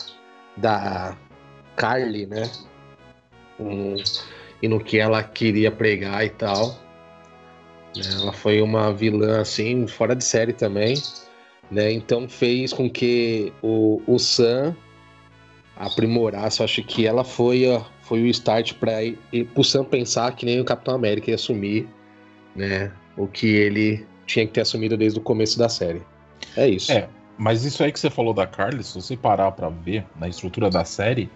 da 0.57 1.17
Carly, 1.77 2.27
né? 2.27 2.51
Um, 3.59 3.97
e 4.63 4.69
no 4.69 4.81
que 4.81 4.99
ela 4.99 5.23
queria 5.23 5.71
pregar 5.71 6.25
e 6.25 6.31
tal. 6.31 6.79
Né, 7.97 8.03
Ela 8.21 8.33
foi 8.33 8.61
uma 8.61 8.93
vilã 8.93 9.41
assim, 9.41 9.87
fora 9.87 10.15
de 10.15 10.25
série 10.25 10.53
também. 10.53 10.95
Né? 11.71 11.93
Então 11.93 12.29
fez 12.29 12.73
com 12.73 12.89
que 12.89 13.53
o, 13.63 14.01
o 14.07 14.19
Sam 14.19 14.77
aprimorasse. 15.77 16.63
Acho 16.63 16.83
que 16.83 17.07
ela 17.07 17.25
foi, 17.25 17.69
ó, 17.69 17.83
foi 18.03 18.23
o 18.23 18.27
start 18.27 18.75
para 18.75 18.93
o 19.55 19.65
Sam 19.65 19.85
pensar 19.85 20.35
que 20.35 20.47
nem 20.47 20.61
o 20.61 20.65
Capitão 20.65 20.95
América 20.95 21.31
ia 21.31 21.35
assumir 21.35 21.89
né, 22.55 22.93
o 23.17 23.27
que 23.27 23.49
ele 23.49 24.07
tinha 24.27 24.47
que 24.47 24.53
ter 24.53 24.63
assumido 24.63 24.97
desde 24.97 25.19
o 25.19 25.23
começo 25.23 25.59
da 25.59 25.69
série. 25.69 26.03
É 26.57 26.69
isso. 26.69 26.93
É, 26.93 27.09
Mas 27.39 27.65
isso 27.65 27.83
aí 27.85 27.93
que 27.93 28.01
você 28.01 28.09
falou 28.11 28.33
da 28.33 28.47
Carly, 28.47 28.83
se 28.83 28.95
você 28.95 29.17
parar 29.17 29.53
pra 29.53 29.69
ver 29.69 30.05
na 30.19 30.29
estrutura 30.29 30.71
da 30.71 30.85
série, 30.85 31.31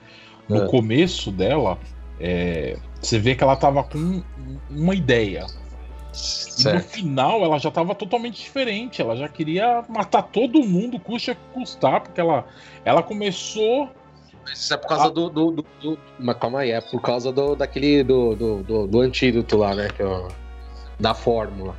no 0.48 0.64
É. 0.64 0.68
começo 0.68 1.30
dela, 1.30 1.78
é, 2.18 2.76
você 3.00 3.18
vê 3.18 3.34
que 3.34 3.44
ela 3.44 3.56
tava 3.56 3.82
com 3.84 4.22
uma 4.70 4.94
ideia. 4.94 5.46
E 5.48 6.64
no 6.64 6.70
Certo. 6.70 6.88
final 6.88 7.44
ela 7.44 7.58
já 7.58 7.70
tava 7.70 7.94
totalmente 7.94 8.42
diferente. 8.42 9.00
Ela 9.00 9.14
já 9.16 9.28
queria 9.28 9.84
matar 9.88 10.22
todo 10.22 10.60
mundo, 10.66 10.98
custa 10.98 11.34
que 11.34 11.40
custar, 11.54 12.00
porque 12.00 12.20
ela, 12.20 12.46
ela 12.84 13.02
começou. 13.02 13.88
Mas 14.44 14.58
isso 14.58 14.74
é 14.74 14.76
por 14.76 14.88
causa 14.88 15.10
do, 15.10 15.28
do, 15.30 15.50
do- 15.52 15.66
do- 15.80 15.98
Mas 16.18 16.36
calma 16.38 16.60
aí, 16.60 16.70
é 16.72 16.80
por 16.80 17.00
causa 17.00 17.30
do, 17.30 17.54
daquele. 17.54 18.02
Do, 18.02 18.34
do, 18.34 18.62
do, 18.62 18.86
do 18.88 19.00
antídoto 19.00 19.56
lá, 19.58 19.74
né? 19.74 19.88
Que 19.94 20.02
é 20.02 20.06
o- 20.06 20.28
da 20.98 21.14
fórmula. 21.14 21.76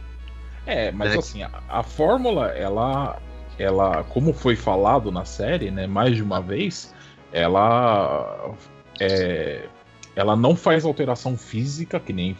É, 0.66 0.92
mas 0.92 1.13
É. 1.13 1.18
assim, 1.18 1.44
a, 1.44 1.50
a 1.68 1.84
fórmula, 1.84 2.48
ela, 2.51 3.20
ela, 3.62 4.03
como 4.06 4.34
foi 4.34 4.56
falado 4.56 5.12
na 5.12 5.25
série, 5.25 5.70
né, 5.72 5.88
mais 5.88 6.15
de 6.15 6.24
uma 6.24 6.41
vez, 6.41 6.94
ela, 7.32 8.53
é, 9.00 9.68
ela 10.15 10.36
não 10.36 10.56
faz 10.56 10.86
alteração 10.86 11.38
física, 11.38 12.00
que 12.00 12.13
nem 12.13 12.36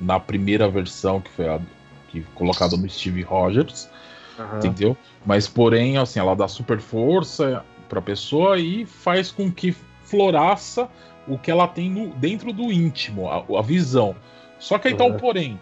na 0.00 0.18
primeira 0.18 0.68
versão 0.68 1.20
que 1.20 1.30
foi 1.30 1.48
a, 1.48 1.60
que 2.08 2.22
colocada 2.34 2.76
no 2.76 2.88
Steve 2.88 3.22
Rogers, 3.22 3.88
entendeu? 4.56 4.96
Mas 5.24 5.46
porém, 5.48 5.96
assim, 5.96 6.18
ela 6.18 6.34
dá 6.34 6.48
super 6.48 6.80
força 6.80 7.64
pra 7.88 8.02
pessoa 8.02 8.58
e 8.58 8.84
faz 8.84 9.30
com 9.30 9.50
que 9.50 9.74
floraça 10.04 10.88
o 11.26 11.38
que 11.38 11.50
ela 11.50 11.66
tem 11.68 11.88
no- 11.90 12.08
dentro 12.14 12.52
do 12.52 12.70
íntimo, 12.72 13.28
a, 13.28 13.44
a 13.58 13.62
visão. 13.62 14.14
Só 14.58 14.78
que 14.78 14.88
aí 14.88 14.94
tá 14.94 15.04
o 15.04 15.12
Uhum. 15.12 15.18
porém. 15.18 15.60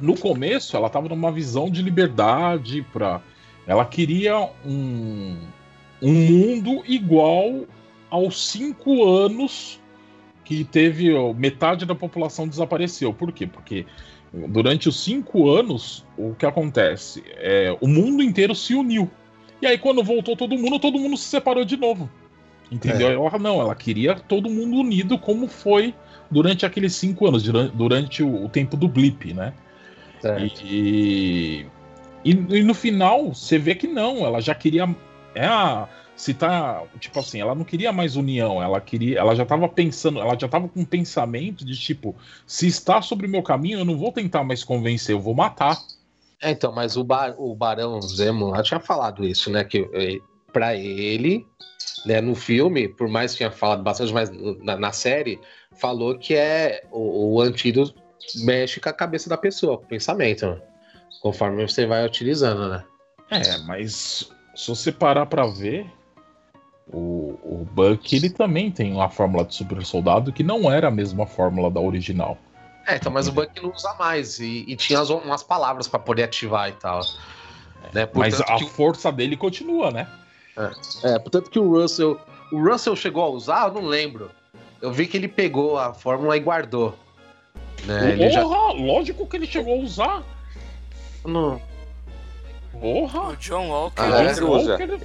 No 0.00 0.16
começo, 0.16 0.76
ela 0.76 0.88
tava 0.88 1.08
numa 1.08 1.30
visão 1.30 1.68
de 1.70 1.82
liberdade 1.82 2.82
para 2.92 3.20
ela 3.66 3.84
queria 3.84 4.38
um, 4.64 5.36
um 6.00 6.12
mundo 6.12 6.82
igual 6.86 7.64
aos 8.10 8.50
cinco 8.50 9.04
anos 9.04 9.80
que 10.44 10.64
teve 10.64 11.10
metade 11.34 11.86
da 11.86 11.94
população 11.94 12.48
desapareceu. 12.48 13.12
Por 13.14 13.32
quê? 13.32 13.46
Porque 13.46 13.86
durante 14.48 14.88
os 14.88 15.02
cinco 15.02 15.48
anos, 15.50 16.04
o 16.16 16.34
que 16.34 16.44
acontece? 16.44 17.22
É, 17.36 17.76
o 17.80 17.86
mundo 17.86 18.22
inteiro 18.22 18.54
se 18.54 18.74
uniu. 18.74 19.10
E 19.60 19.66
aí, 19.66 19.78
quando 19.78 20.02
voltou 20.02 20.36
todo 20.36 20.58
mundo, 20.58 20.78
todo 20.78 20.98
mundo 20.98 21.16
se 21.16 21.24
separou 21.24 21.64
de 21.64 21.76
novo. 21.76 22.10
Entendeu? 22.70 23.08
É. 23.08 23.14
Ela 23.14 23.38
não, 23.38 23.60
ela 23.60 23.74
queria 23.74 24.14
todo 24.14 24.50
mundo 24.50 24.76
unido, 24.78 25.18
como 25.18 25.46
foi 25.46 25.94
durante 26.30 26.66
aqueles 26.66 26.94
cinco 26.94 27.28
anos, 27.28 27.42
duran- 27.42 27.70
durante 27.72 28.22
o, 28.22 28.46
o 28.46 28.48
tempo 28.48 28.76
do 28.76 28.88
blip, 28.88 29.32
né? 29.34 29.52
Certo. 30.20 30.62
E, 30.64 31.60
e, 31.60 31.66
e 32.24 32.62
no 32.62 32.74
final, 32.74 33.34
você 33.34 33.58
vê 33.58 33.74
que 33.74 33.86
não, 33.86 34.24
ela 34.24 34.40
já 34.40 34.54
queria. 34.54 34.88
É 35.34 35.46
a, 35.46 35.88
se 36.14 36.34
tá. 36.34 36.82
Tipo 37.00 37.20
assim, 37.20 37.40
ela 37.40 37.54
não 37.54 37.64
queria 37.64 37.92
mais 37.92 38.16
união, 38.16 38.62
ela 38.62 38.80
queria. 38.80 39.18
Ela 39.18 39.34
já 39.34 39.44
tava 39.44 39.68
pensando, 39.68 40.20
ela 40.20 40.38
já 40.38 40.48
tava 40.48 40.68
com 40.68 40.80
um 40.80 40.84
pensamento 40.84 41.64
de 41.64 41.76
tipo, 41.76 42.14
se 42.46 42.66
está 42.66 43.02
sobre 43.02 43.26
o 43.26 43.30
meu 43.30 43.42
caminho, 43.42 43.80
eu 43.80 43.84
não 43.84 43.96
vou 43.96 44.12
tentar 44.12 44.44
mais 44.44 44.62
convencer, 44.62 45.14
eu 45.14 45.20
vou 45.20 45.34
matar. 45.34 45.78
É, 46.40 46.50
então, 46.50 46.72
mas 46.72 46.96
o, 46.96 47.04
bar, 47.04 47.34
o 47.38 47.54
Barão 47.54 48.00
Zemo 48.02 48.48
lá 48.48 48.62
tinha 48.62 48.80
falado 48.80 49.24
isso, 49.24 49.50
né? 49.50 49.64
Que 49.64 49.88
eh, 49.92 50.18
pra 50.52 50.76
ele, 50.76 51.46
né, 52.04 52.20
no 52.20 52.34
filme, 52.34 52.88
por 52.88 53.08
mais 53.08 53.32
que 53.32 53.38
tinha 53.38 53.50
falado 53.50 53.82
bastante, 53.82 54.12
mas 54.12 54.30
na, 54.60 54.76
na 54.76 54.92
série, 54.92 55.40
falou 55.72 56.18
que 56.18 56.34
é 56.34 56.84
o, 56.90 57.34
o 57.34 57.40
antídoto 57.40 57.94
mexe 58.44 58.80
com 58.80 58.88
a 58.88 58.92
cabeça 58.92 59.28
da 59.28 59.36
pessoa, 59.36 59.78
com 59.78 59.84
o 59.84 59.88
pensamento, 59.88 60.46
né? 60.46 60.60
Conforme 61.22 61.66
você 61.66 61.86
vai 61.86 62.04
utilizando, 62.04 62.68
né? 62.68 62.84
É, 63.30 63.58
mas 63.66 64.30
se 64.54 64.68
você 64.68 64.90
parar 64.92 65.24
pra 65.26 65.46
ver, 65.46 65.86
o, 66.92 67.38
o 67.42 67.66
Buck 67.72 68.14
ele 68.14 68.28
também 68.28 68.70
tem 68.70 68.92
uma 68.92 69.08
fórmula 69.08 69.44
de 69.44 69.54
super 69.54 69.82
soldado 69.86 70.32
que 70.32 70.42
não 70.42 70.70
era 70.70 70.88
a 70.88 70.90
mesma 70.90 71.26
fórmula 71.26 71.70
da 71.70 71.80
original. 71.80 72.36
É, 72.86 72.96
então, 72.96 73.12
mas 73.12 73.28
o 73.28 73.32
Buck 73.32 73.48
não 73.62 73.70
usa 73.72 73.94
mais 73.94 74.40
e, 74.40 74.64
e 74.66 74.74
tinha 74.76 75.00
as- 75.00 75.08
umas 75.08 75.42
palavras 75.42 75.86
pra 75.86 76.00
poder 76.00 76.24
ativar 76.24 76.68
e 76.68 76.72
tal. 76.72 77.00
Né? 77.94 78.08
Mas 78.14 78.40
a 78.40 78.56
que- 78.56 78.68
força 78.68 79.10
dele 79.12 79.36
continua, 79.36 79.90
né? 79.90 80.08
É, 81.04 81.18
portanto 81.18 81.48
que 81.50 81.58
o 81.58 81.70
Russell. 81.70 82.20
O 82.52 82.60
Russell 82.62 82.94
chegou 82.96 83.22
a 83.24 83.28
usar? 83.30 83.68
Eu 83.68 83.74
não 83.74 83.86
lembro. 83.86 84.30
Eu 84.82 84.92
vi 84.92 85.06
que 85.06 85.16
ele 85.16 85.28
pegou 85.28 85.78
a 85.78 85.94
fórmula 85.94 86.36
e 86.36 86.40
guardou. 86.40 86.94
Né? 87.86 88.10
Ele 88.12 88.28
já. 88.30 88.42
Porra, 88.42 88.72
lógico 88.74 89.26
que 89.26 89.36
ele 89.36 89.46
chegou 89.46 89.74
a 89.74 89.82
usar. 89.82 90.22
Não. 91.24 91.60
Porra! 92.72 93.28
O 93.30 93.36
John 93.36 93.68
Walker. 93.68 94.00
Ah, 94.02 94.08
O 94.08 94.14
é? 94.14 94.32
John 94.34 94.50
usa. 94.50 94.70
Walker, 94.78 94.98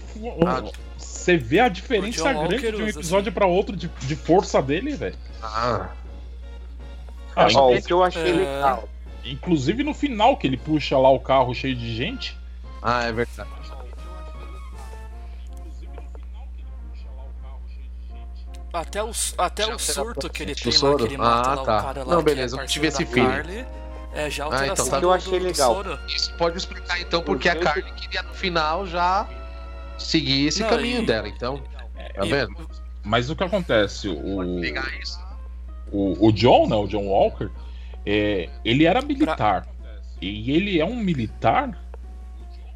Ah. 0.46 0.64
Você 0.98 1.38
vê 1.38 1.60
a 1.60 1.68
diferença 1.70 2.32
grande 2.34 2.72
de 2.72 2.82
um 2.82 2.88
episódio 2.88 3.32
sim. 3.32 3.36
pra 3.36 3.46
outro 3.46 3.76
de, 3.76 3.88
de 3.88 4.16
força 4.16 4.62
dele, 4.62 4.96
velho. 4.96 5.16
Ah, 5.44 5.90
Ah, 7.36 7.48
Ó, 7.54 7.74
o 7.76 7.82
que 7.82 7.92
eu 7.94 8.04
achei 8.04 8.30
É. 8.30 8.34
legal. 8.34 8.88
Inclusive 9.26 9.84
no 9.84 9.94
final, 9.94 10.38
que 10.38 10.48
ele 10.48 10.56
puxa 10.58 10.98
lá 10.98 11.10
o 11.10 11.20
carro 11.20 11.54
cheio 11.54 11.76
de 11.76 11.94
gente. 11.96 12.38
ah, 12.82 13.04
é 13.04 13.12
verdade. 13.12 13.50
Até 18.74 19.04
o, 19.04 19.12
até 19.38 19.64
Já 19.66 19.76
o 19.76 19.80
surto 19.80 20.30
que 20.30 20.44
ele 20.44 20.54
tem 20.54 20.72
lá, 20.78 20.96
que 20.98 21.04
ele 21.04 21.18
mata 21.18 21.50
Ah, 21.50 21.56
lá 21.56 21.64
tá. 21.64 21.78
o 21.80 21.82
cara 21.82 22.04
lá. 22.04 22.14
Não, 22.16 22.20
que 22.20 22.26
beleza, 22.26 22.56
é 22.56 22.58
eu 22.58 22.62
não 22.62 22.68
tive 22.68 22.88
esse 22.88 23.06
feeling. 23.06 23.28
Carly, 23.28 23.66
É 24.18 24.30
já 24.30 24.46
a 24.46 24.48
Ah, 24.48 24.50
então 24.50 24.60
alteração 24.60 24.90
tá. 24.90 24.98
O 24.98 25.00
que 25.00 25.06
eu 25.06 25.14
achei 25.14 25.40
legal. 25.40 25.74
soro. 25.76 26.00
Isso 26.08 26.34
pode 26.34 26.58
explicar 26.58 27.00
então 27.00 27.22
porque 27.22 27.48
a 27.48 27.56
Carly 27.56 27.92
queria 27.94 28.24
no 28.24 28.34
final 28.34 28.86
já 28.88 29.28
seguir 29.98 30.48
esse 30.48 30.62
Não, 30.62 30.70
caminho 30.70 31.04
e- 31.04 31.06
dela. 31.06 31.28
Então, 31.28 31.62
tá 32.16 32.26
E- 32.26 32.30
vendo? 32.30 32.68
Mas 33.04 33.30
o 33.30 33.36
que 33.36 33.44
acontece? 33.44 34.10
O, 34.10 34.60
Pegar 34.60 34.92
isso. 35.02 35.20
o, 35.92 36.28
o 36.28 36.32
John, 36.32 36.68
né? 36.68 36.76
O 36.76 36.88
John 36.88 37.06
Walker, 37.08 37.50
é, 38.06 38.50
ele 38.66 38.86
era 38.86 39.02
militar. 39.02 39.68
E 40.22 40.52
ele 40.52 40.80
é 40.80 40.86
um 40.86 40.96
militar 40.96 41.78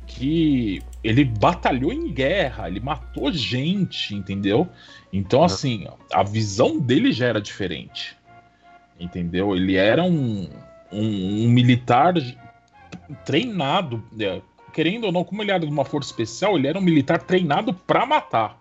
que 0.06 0.82
ele 1.04 1.26
batalhou 1.26 1.92
em 1.92 2.12
guerra, 2.14 2.68
ele 2.68 2.80
matou 2.80 3.32
gente, 3.32 4.14
entendeu? 4.14 4.70
Então, 5.12 5.44
assim, 5.44 5.88
a 6.14 6.22
visão 6.24 6.78
dele 6.78 7.12
já 7.12 7.26
era 7.28 7.42
diferente. 7.42 8.16
Entendeu? 9.00 9.56
Ele 9.56 9.76
era 9.76 10.04
um, 10.04 10.48
um, 10.92 11.46
um 11.46 11.50
militar 11.50 12.14
treinado. 13.26 14.04
é, 14.20 14.42
querendo 14.74 15.06
ou 15.06 15.12
não, 15.12 15.24
como 15.24 15.42
ele 15.42 15.52
era 15.52 15.60
de 15.60 15.72
uma 15.72 15.86
força 15.86 16.10
especial, 16.10 16.58
ele 16.58 16.68
era 16.68 16.78
um 16.78 16.82
militar 16.82 17.22
treinado 17.22 17.74
pra 17.74 18.06
matar. 18.06 18.58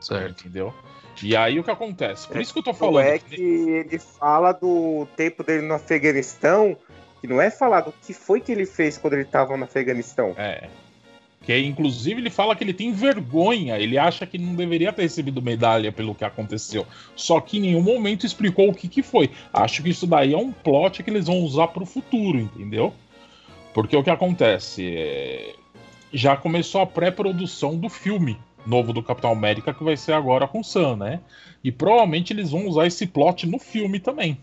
Certo. 0.00 0.40
Entendeu? 0.42 0.74
E 1.22 1.36
aí 1.36 1.58
o 1.58 1.64
que 1.64 1.70
acontece? 1.70 2.26
Por 2.26 2.40
isso 2.40 2.52
que 2.52 2.58
eu 2.58 2.62
tô 2.62 2.74
falando. 2.74 3.06
é 3.06 3.18
que 3.18 3.40
ele 3.40 3.98
fala 3.98 4.52
do 4.52 5.06
tempo 5.16 5.44
dele 5.44 5.66
no 5.66 5.74
Afeganistão, 5.74 6.76
que 7.20 7.26
não 7.26 7.40
é 7.40 7.50
falar 7.50 7.82
do 7.82 7.92
que 7.92 8.12
foi 8.12 8.40
que 8.40 8.52
ele 8.52 8.66
fez 8.66 8.98
quando 8.98 9.14
ele 9.14 9.24
tava 9.24 9.56
no 9.56 9.64
Afeganistão. 9.64 10.34
É. 10.36 10.68
Que 11.44 11.58
inclusive 11.58 12.20
ele 12.20 12.30
fala 12.30 12.56
que 12.56 12.64
ele 12.64 12.72
tem 12.72 12.92
vergonha, 12.92 13.78
ele 13.78 13.98
acha 13.98 14.26
que 14.26 14.38
não 14.38 14.54
deveria 14.54 14.92
ter 14.92 15.02
recebido 15.02 15.42
medalha 15.42 15.92
pelo 15.92 16.14
que 16.14 16.24
aconteceu. 16.24 16.86
Só 17.14 17.40
que 17.40 17.58
em 17.58 17.60
nenhum 17.60 17.82
momento 17.82 18.24
explicou 18.24 18.70
o 18.70 18.74
que, 18.74 18.88
que 18.88 19.02
foi. 19.02 19.30
Acho 19.52 19.82
que 19.82 19.90
isso 19.90 20.06
daí 20.06 20.32
é 20.32 20.38
um 20.38 20.52
plot 20.52 21.02
que 21.02 21.10
eles 21.10 21.26
vão 21.26 21.40
usar 21.40 21.68
pro 21.68 21.84
futuro, 21.84 22.38
entendeu? 22.38 22.92
Porque 23.74 23.96
o 23.96 24.02
que 24.02 24.10
acontece? 24.10 24.86
é, 24.96 25.54
Já 26.12 26.36
começou 26.36 26.80
a 26.80 26.86
pré-produção 26.86 27.76
do 27.76 27.88
filme 27.88 28.38
novo 28.66 28.92
do 28.92 29.02
Capitão 29.02 29.30
América, 29.32 29.74
que 29.74 29.84
vai 29.84 29.96
ser 29.96 30.12
agora 30.12 30.48
com 30.48 30.60
o 30.60 30.64
Sam, 30.64 30.96
né? 30.96 31.20
E 31.62 31.70
provavelmente 31.70 32.32
eles 32.32 32.50
vão 32.50 32.66
usar 32.66 32.86
esse 32.86 33.06
plot 33.06 33.46
no 33.46 33.58
filme 33.58 34.00
também. 34.00 34.38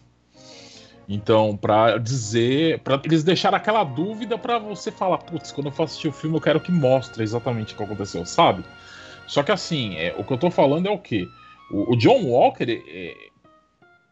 Então, 1.13 1.57
pra 1.57 1.97
dizer, 1.97 2.79
para 2.79 2.97
eles 3.03 3.21
deixaram 3.21 3.57
aquela 3.57 3.83
dúvida 3.83 4.37
pra 4.37 4.57
você 4.57 4.89
falar, 4.89 5.17
putz, 5.17 5.51
quando 5.51 5.67
eu 5.67 5.71
for 5.73 5.83
assistir 5.83 6.07
o 6.07 6.13
filme 6.13 6.37
eu 6.37 6.41
quero 6.41 6.61
que 6.61 6.71
mostre 6.71 7.21
exatamente 7.21 7.73
o 7.73 7.77
que 7.77 7.83
aconteceu, 7.83 8.25
sabe? 8.25 8.63
Só 9.27 9.43
que 9.43 9.51
assim, 9.51 9.95
é, 9.97 10.15
o 10.17 10.23
que 10.23 10.31
eu 10.31 10.37
tô 10.37 10.49
falando 10.49 10.87
é 10.87 10.89
o 10.89 10.97
quê? 10.97 11.27
O, 11.69 11.91
o 11.91 11.97
John 11.97 12.23
Walker, 12.27 12.63
é, 12.87 13.13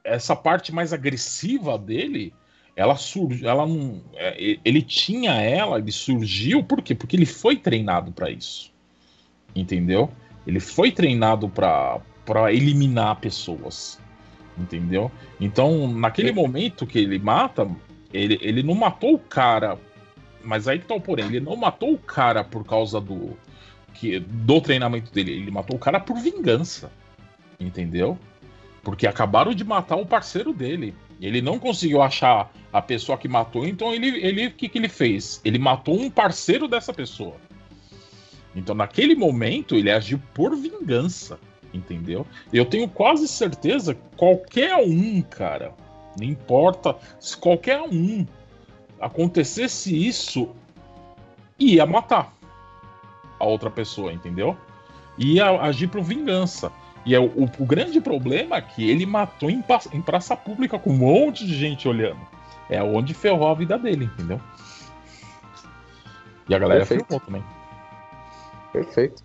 essa 0.03 0.35
parte 0.35 0.73
mais 0.73 0.91
agressiva 0.91 1.77
dele, 1.77 2.33
ela 2.75 2.97
surgiu, 2.97 3.47
ela 3.47 3.65
não, 3.65 4.01
é, 4.15 4.57
ele 4.65 4.81
tinha 4.81 5.31
ela, 5.35 5.79
ele 5.79 5.93
surgiu 5.93 6.61
por 6.61 6.81
quê? 6.81 6.93
Porque 6.93 7.15
ele 7.15 7.25
foi 7.25 7.55
treinado 7.55 8.11
pra 8.11 8.29
isso. 8.29 8.73
Entendeu? 9.55 10.11
Ele 10.45 10.59
foi 10.59 10.91
treinado 10.91 11.47
pra 11.47 12.01
para 12.25 12.53
eliminar 12.53 13.15
pessoas. 13.15 13.99
Entendeu? 14.59 15.09
Então, 15.39 15.87
naquele 15.87 16.31
momento 16.31 16.85
que 16.85 16.99
ele 16.99 17.17
mata, 17.17 17.69
ele, 18.13 18.37
ele 18.41 18.61
não 18.61 18.75
matou 18.75 19.13
o 19.13 19.19
cara. 19.19 19.77
Mas 20.43 20.67
aí 20.67 20.79
que 20.79 20.85
tá 20.85 20.95
o 20.95 21.01
porém, 21.01 21.25
ele 21.25 21.39
não 21.39 21.55
matou 21.55 21.93
o 21.93 21.97
cara 21.97 22.43
por 22.43 22.65
causa 22.65 22.99
do. 22.99 23.37
Que, 23.93 24.19
do 24.19 24.61
treinamento 24.61 25.11
dele. 25.11 25.31
Ele 25.31 25.51
matou 25.51 25.77
o 25.77 25.79
cara 25.79 25.99
por 25.99 26.17
vingança. 26.17 26.91
Entendeu? 27.59 28.17
Porque 28.83 29.07
acabaram 29.07 29.53
de 29.53 29.63
matar 29.63 29.95
o 29.95 30.05
parceiro 30.05 30.53
dele. 30.53 30.93
Ele 31.21 31.41
não 31.41 31.59
conseguiu 31.59 32.01
achar 32.01 32.51
a 32.71 32.81
pessoa 32.81 33.17
que 33.17 33.27
matou, 33.27 33.67
então 33.67 33.93
ele. 33.93 34.07
ele 34.25 34.47
o 34.47 34.51
que, 34.51 34.69
que 34.69 34.77
ele 34.77 34.89
fez? 34.89 35.41
Ele 35.43 35.59
matou 35.59 35.99
um 35.99 36.09
parceiro 36.09 36.67
dessa 36.67 36.93
pessoa. 36.93 37.35
Então, 38.55 38.73
naquele 38.73 39.15
momento, 39.15 39.75
ele 39.75 39.91
agiu 39.91 40.19
por 40.33 40.55
vingança. 40.55 41.39
Entendeu? 41.73 42.25
Eu 42.51 42.65
tenho 42.65 42.87
quase 42.89 43.27
certeza 43.27 43.93
que 43.93 44.01
qualquer 44.17 44.75
um, 44.77 45.21
cara, 45.21 45.71
não 46.19 46.25
importa 46.25 46.95
se 47.19 47.37
qualquer 47.37 47.79
um 47.81 48.25
acontecesse 48.99 49.95
isso, 50.07 50.49
ia 51.59 51.85
matar 51.85 52.33
a 53.39 53.45
outra 53.45 53.69
pessoa, 53.69 54.11
entendeu? 54.11 54.57
Ia 55.17 55.61
agir 55.61 55.87
por 55.87 56.01
vingança. 56.01 56.71
E 57.05 57.13
é 57.15 57.19
o, 57.19 57.25
o- 57.27 57.49
o 57.59 57.65
grande 57.65 58.01
problema 58.01 58.57
é 58.57 58.61
que 58.61 58.89
ele 58.89 59.05
matou 59.05 59.49
em, 59.49 59.63
em 59.93 60.01
praça 60.01 60.35
pública 60.35 60.77
com 60.79 60.89
um 60.91 60.97
monte 60.97 61.45
de 61.45 61.55
gente 61.55 61.87
olhando. 61.87 62.19
É 62.69 62.81
onde 62.83 63.13
ferrou 63.13 63.47
a 63.47 63.53
vida 63.53 63.77
dele, 63.77 64.05
entendeu? 64.05 64.39
E 66.47 66.55
a 66.55 66.59
galera 66.59 66.79
Perfeito. 66.79 67.05
filmou 67.05 67.19
também. 67.25 67.43
Perfeito. 68.73 69.23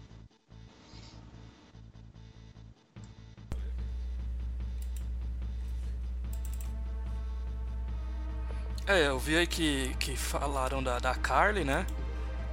É, 8.87 9.07
eu 9.07 9.19
vi 9.19 9.35
aí 9.35 9.47
que, 9.47 9.97
que 9.99 10.15
falaram 10.15 10.83
da, 10.83 10.99
da 10.99 11.15
Carly, 11.15 11.65
né? 11.65 11.87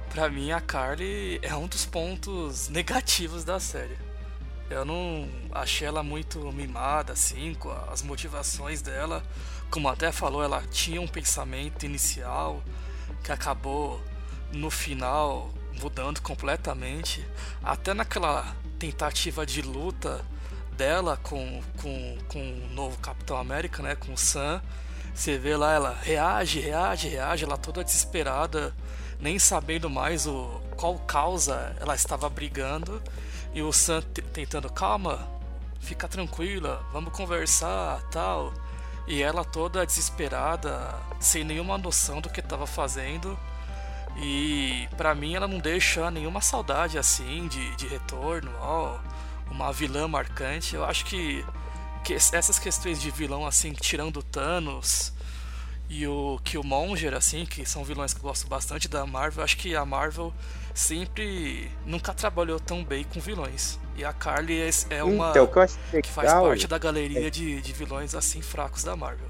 Pra 0.08 0.30
mim, 0.30 0.50
a 0.50 0.62
Carly 0.62 1.38
é 1.42 1.54
um 1.54 1.66
dos 1.66 1.84
pontos 1.84 2.70
negativos 2.70 3.44
da 3.44 3.60
série. 3.60 3.98
Eu 4.70 4.82
não 4.82 5.28
achei 5.52 5.86
ela 5.86 6.02
muito 6.02 6.50
mimada, 6.50 7.12
assim, 7.12 7.54
com 7.54 7.70
as 7.90 8.00
motivações 8.00 8.80
dela. 8.80 9.22
Como 9.70 9.86
até 9.88 10.10
falou, 10.10 10.42
ela 10.42 10.62
tinha 10.70 11.02
um 11.02 11.06
pensamento 11.06 11.84
inicial 11.84 12.62
que 13.22 13.30
acabou 13.30 14.02
no 14.54 14.70
final 14.70 15.50
mudando 15.82 16.22
completamente. 16.22 17.22
Até 17.62 17.92
naquela 17.92 18.56
tentativa 18.78 19.44
de 19.44 19.60
luta 19.60 20.24
dela 20.78 21.18
com, 21.18 21.60
com, 21.76 22.18
com 22.26 22.40
o 22.40 22.68
novo 22.70 22.96
Capitão 23.00 23.36
América, 23.36 23.82
né? 23.82 23.94
Com 23.94 24.14
o 24.14 24.16
Sam. 24.16 24.62
Você 25.14 25.38
vê 25.38 25.56
lá 25.56 25.72
ela 25.72 25.98
reage, 26.02 26.60
reage, 26.60 27.08
reage, 27.08 27.44
ela 27.44 27.56
toda 27.56 27.84
desesperada, 27.84 28.74
nem 29.20 29.38
sabendo 29.38 29.88
mais 29.88 30.26
o 30.26 30.60
qual 30.76 30.98
causa 31.00 31.76
ela 31.80 31.94
estava 31.94 32.28
brigando. 32.28 33.00
E 33.54 33.62
o 33.62 33.72
Sam 33.72 34.00
tentando, 34.32 34.70
calma, 34.70 35.28
fica 35.80 36.08
tranquila, 36.08 36.84
vamos 36.92 37.12
conversar, 37.12 38.00
tal. 38.10 38.52
E 39.06 39.22
ela 39.22 39.44
toda 39.44 39.84
desesperada, 39.84 40.94
sem 41.20 41.44
nenhuma 41.44 41.76
noção 41.76 42.20
do 42.20 42.30
que 42.30 42.40
estava 42.40 42.66
fazendo. 42.66 43.38
E 44.16 44.88
pra 44.96 45.14
mim 45.14 45.34
ela 45.34 45.48
não 45.48 45.58
deixa 45.58 46.10
nenhuma 46.10 46.40
saudade 46.40 46.98
assim 46.98 47.48
de, 47.48 47.76
de 47.76 47.86
retorno, 47.86 48.50
ó, 48.60 48.98
uma 49.50 49.72
vilã 49.72 50.06
marcante. 50.06 50.74
Eu 50.74 50.84
acho 50.84 51.04
que, 51.04 51.44
que 52.04 52.14
es- 52.14 52.32
essas 52.32 52.58
questões 52.58 53.00
de 53.00 53.10
vilão 53.10 53.46
assim, 53.46 53.72
tirando 53.72 54.18
o 54.18 54.22
Thanos 54.22 55.12
e 55.88 56.06
o 56.06 56.40
Killmonger, 56.44 57.14
assim, 57.14 57.46
que 57.46 57.66
são 57.66 57.84
vilões 57.84 58.14
que 58.14 58.20
eu 58.20 58.24
gosto 58.24 58.46
bastante 58.48 58.88
da 58.88 59.06
Marvel, 59.06 59.44
acho 59.44 59.56
que 59.58 59.76
a 59.76 59.84
Marvel 59.84 60.34
sempre 60.74 61.70
nunca 61.84 62.14
trabalhou 62.14 62.58
tão 62.60 62.84
bem 62.84 63.04
com 63.04 63.20
vilões. 63.20 63.78
E 63.96 64.04
a 64.04 64.12
Carly 64.12 64.60
é, 64.62 64.70
é 64.90 65.04
uma 65.04 65.30
Então, 65.30 65.46
que 65.90 66.02
que 66.02 66.10
faz 66.10 66.34
parte 66.34 66.66
da 66.66 66.78
galeria 66.78 67.30
de, 67.30 67.60
de 67.62 67.72
vilões 67.72 68.14
assim 68.14 68.42
fracos 68.42 68.82
da 68.84 68.96
Marvel. 68.96 69.28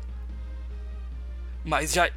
Mas 1.65 1.93
já, 1.93 2.11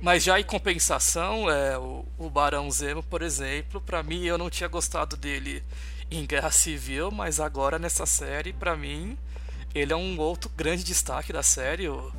mas 0.00 0.22
já 0.24 0.40
em 0.40 0.44
compensação, 0.44 1.50
é, 1.50 1.78
o, 1.78 2.06
o 2.18 2.30
Barão 2.30 2.70
Zemo, 2.70 3.02
por 3.02 3.22
exemplo, 3.22 3.80
pra 3.80 4.02
mim 4.02 4.24
eu 4.24 4.38
não 4.38 4.50
tinha 4.50 4.68
gostado 4.68 5.16
dele 5.16 5.62
em 6.10 6.26
Guerra 6.26 6.50
Civil, 6.50 7.10
mas 7.10 7.40
agora 7.40 7.78
nessa 7.78 8.06
série, 8.06 8.52
pra 8.52 8.76
mim, 8.76 9.18
ele 9.74 9.92
é 9.92 9.96
um 9.96 10.18
outro 10.18 10.50
grande 10.56 10.84
destaque 10.84 11.32
da 11.32 11.42
série. 11.42 11.88
O, 11.88 12.12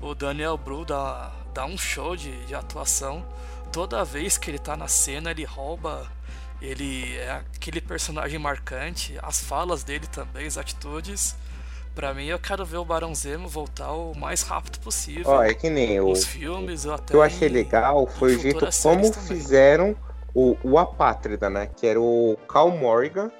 o 0.00 0.14
Daniel 0.14 0.56
Bru 0.56 0.84
dá, 0.84 1.32
dá 1.52 1.66
um 1.66 1.76
show 1.76 2.16
de, 2.16 2.44
de 2.46 2.54
atuação. 2.54 3.24
Toda 3.72 4.04
vez 4.04 4.38
que 4.38 4.50
ele 4.50 4.58
tá 4.58 4.76
na 4.76 4.88
cena, 4.88 5.30
ele 5.30 5.44
rouba. 5.44 6.06
Ele 6.60 7.16
é 7.16 7.42
aquele 7.54 7.80
personagem 7.80 8.38
marcante. 8.38 9.18
As 9.22 9.40
falas 9.40 9.82
dele 9.82 10.06
também, 10.06 10.46
as 10.46 10.56
atitudes. 10.56 11.36
Pra 11.94 12.12
mim, 12.12 12.26
eu 12.26 12.38
quero 12.38 12.64
ver 12.64 12.78
o 12.78 12.84
Barão 12.84 13.14
Zemo 13.14 13.48
voltar 13.48 13.92
o 13.92 14.14
mais 14.14 14.42
rápido 14.42 14.80
possível. 14.80 15.30
Ó, 15.30 15.42
é 15.42 15.54
que 15.54 15.70
nem 15.70 16.00
Os 16.00 16.24
filmes, 16.24 16.84
O 16.86 16.92
até. 16.92 17.12
que 17.12 17.14
eu 17.14 17.22
achei 17.22 17.48
legal 17.48 18.06
foi 18.06 18.34
o 18.34 18.40
jeito 18.40 18.66
como 18.82 19.12
fizeram 19.12 19.94
o, 20.34 20.56
o 20.64 20.78
Apátrida, 20.78 21.48
né? 21.48 21.66
Que 21.66 21.86
era 21.86 22.00
o 22.00 22.36
Cal 22.48 22.70
Morgan. 22.70 23.30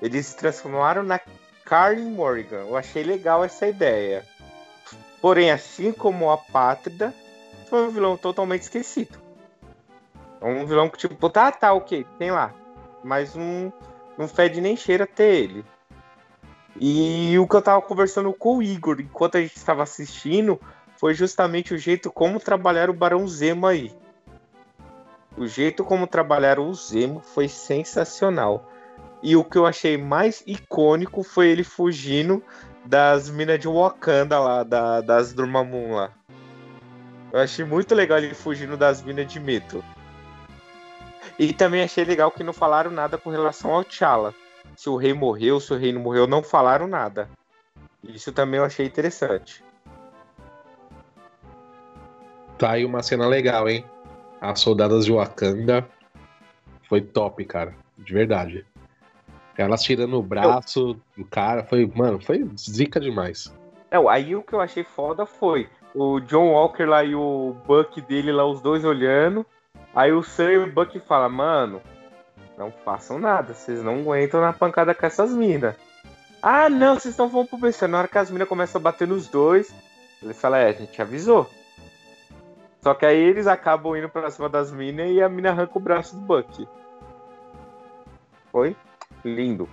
Eles 0.00 0.26
se 0.26 0.36
transformaram 0.36 1.02
na 1.02 1.20
Karen 1.68 2.10
Morgan. 2.10 2.60
Eu 2.60 2.76
achei 2.76 3.02
legal 3.02 3.44
essa 3.44 3.66
ideia. 3.66 4.24
Porém, 5.20 5.50
assim 5.50 5.92
como 5.92 6.24
o 6.24 6.30
Apátrida, 6.30 7.14
foi 7.68 7.82
um 7.82 7.90
vilão 7.90 8.16
totalmente 8.16 8.62
esquecido. 8.62 9.18
É 10.40 10.46
um 10.46 10.64
vilão 10.64 10.88
que, 10.88 10.96
tipo, 10.96 11.28
tá, 11.28 11.52
tá, 11.52 11.74
ok, 11.74 12.06
tem 12.18 12.30
lá. 12.30 12.54
Mas 13.04 13.34
não, 13.34 13.70
não 14.16 14.26
fede 14.26 14.62
nem 14.62 14.76
cheira 14.76 15.06
ter 15.06 15.34
ele. 15.34 15.64
E 16.80 17.38
o 17.38 17.46
que 17.46 17.56
eu 17.56 17.62
tava 17.62 17.82
conversando 17.82 18.32
com 18.32 18.58
o 18.58 18.62
Igor 18.62 19.00
enquanto 19.00 19.36
a 19.36 19.40
gente 19.40 19.56
estava 19.56 19.82
assistindo 19.82 20.58
foi 20.96 21.12
justamente 21.12 21.74
o 21.74 21.78
jeito 21.78 22.10
como 22.10 22.40
trabalhar 22.40 22.88
o 22.88 22.94
Barão 22.94 23.28
Zemo 23.28 23.66
aí. 23.66 23.92
O 25.36 25.46
jeito 25.46 25.84
como 25.84 26.06
trabalharam 26.06 26.68
o 26.68 26.74
Zemo 26.74 27.20
foi 27.20 27.48
sensacional. 27.48 28.70
E 29.22 29.34
o 29.36 29.44
que 29.44 29.58
eu 29.58 29.66
achei 29.66 29.96
mais 29.98 30.42
icônico 30.46 31.22
foi 31.22 31.48
ele 31.48 31.64
fugindo 31.64 32.42
das 32.84 33.28
minas 33.28 33.58
de 33.58 33.68
Wakanda 33.68 34.38
lá, 34.38 34.62
da- 34.62 35.00
das 35.00 35.32
Dormammu 35.32 35.94
lá. 35.94 36.10
Eu 37.32 37.40
achei 37.40 37.64
muito 37.64 37.94
legal 37.94 38.18
ele 38.18 38.34
fugindo 38.34 38.76
das 38.76 39.02
minas 39.02 39.30
de 39.30 39.38
medo. 39.38 39.84
E 41.38 41.52
também 41.52 41.82
achei 41.82 42.04
legal 42.04 42.30
que 42.30 42.42
não 42.42 42.52
falaram 42.52 42.90
nada 42.90 43.18
com 43.18 43.30
relação 43.30 43.72
ao 43.72 43.84
T'Challa. 43.84 44.34
Se 44.76 44.88
o 44.88 44.96
rei 44.96 45.12
morreu, 45.12 45.60
se 45.60 45.72
o 45.72 45.76
rei 45.76 45.92
não 45.92 46.00
morreu, 46.00 46.26
não 46.26 46.42
falaram 46.42 46.86
nada. 46.86 47.28
Isso 48.02 48.32
também 48.32 48.58
eu 48.58 48.64
achei 48.64 48.86
interessante. 48.86 49.62
Tá 52.56 52.72
aí 52.72 52.84
uma 52.84 53.02
cena 53.02 53.26
legal, 53.26 53.68
hein? 53.68 53.84
As 54.40 54.60
soldadas 54.60 55.04
de 55.04 55.12
Wakanda 55.12 55.88
foi 56.88 57.00
top, 57.00 57.44
cara. 57.44 57.74
De 57.96 58.12
verdade. 58.12 58.64
Elas 59.58 59.82
tirando 59.82 60.16
o 60.16 60.22
braço 60.22 60.96
do 61.16 61.24
cara, 61.24 61.64
foi, 61.64 61.90
mano, 61.92 62.20
foi 62.24 62.48
zica 62.56 63.00
demais. 63.00 63.52
É, 63.90 63.96
aí 64.08 64.36
o 64.36 64.42
que 64.42 64.52
eu 64.52 64.60
achei 64.60 64.84
foda 64.84 65.26
foi 65.26 65.68
o 65.92 66.20
John 66.20 66.52
Walker 66.52 66.84
lá 66.84 67.02
e 67.02 67.14
o 67.16 67.56
Buck 67.66 68.00
dele 68.02 68.30
lá, 68.30 68.46
os 68.46 68.60
dois 68.60 68.84
olhando. 68.84 69.44
Aí 69.92 70.12
o 70.12 70.22
Sam 70.22 70.52
e 70.52 70.58
o 70.58 70.72
Buck 70.72 71.00
falam, 71.00 71.30
mano, 71.30 71.82
não 72.56 72.70
façam 72.70 73.18
nada, 73.18 73.52
vocês 73.52 73.82
não 73.82 73.98
aguentam 73.98 74.40
na 74.40 74.52
pancada 74.52 74.94
com 74.94 75.04
essas 75.04 75.32
minas. 75.32 75.74
Ah, 76.40 76.68
não, 76.68 76.94
vocês 76.94 77.12
estão 77.12 77.28
falando 77.28 77.48
pro 77.48 77.58
PC. 77.58 77.88
Na 77.88 77.98
hora 77.98 78.08
que 78.08 78.16
as 78.16 78.30
minas 78.30 78.48
começam 78.48 78.80
a 78.80 78.82
bater 78.82 79.08
nos 79.08 79.26
dois, 79.26 79.74
eles 80.22 80.40
falam, 80.40 80.60
é, 80.60 80.68
a 80.68 80.72
gente 80.72 81.02
avisou. 81.02 81.50
Só 82.80 82.94
que 82.94 83.04
aí 83.04 83.18
eles 83.18 83.48
acabam 83.48 83.96
indo 83.96 84.08
pra 84.08 84.30
cima 84.30 84.48
das 84.48 84.70
minas 84.70 85.10
e 85.10 85.20
a 85.20 85.28
mina 85.28 85.50
arranca 85.50 85.76
o 85.76 85.80
braço 85.80 86.14
do 86.14 86.22
Buck. 86.22 86.68
Foi 88.52 88.76
lindo. 89.24 89.68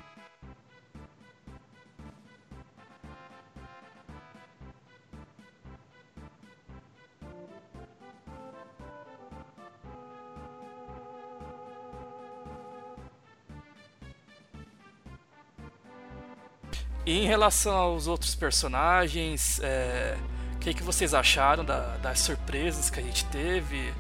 E 17.06 17.20
em 17.20 17.28
relação 17.28 17.76
aos 17.76 18.08
outros 18.08 18.34
personagens, 18.34 19.60
é, 19.62 20.18
o 20.56 20.58
que, 20.60 20.74
que 20.74 20.82
vocês 20.82 21.14
acharam 21.14 21.64
da- 21.64 21.98
das 21.98 22.20
surpresas 22.20 22.90
que 22.90 23.00
a 23.00 23.04
gente 23.04 23.26
teve? 23.26 23.94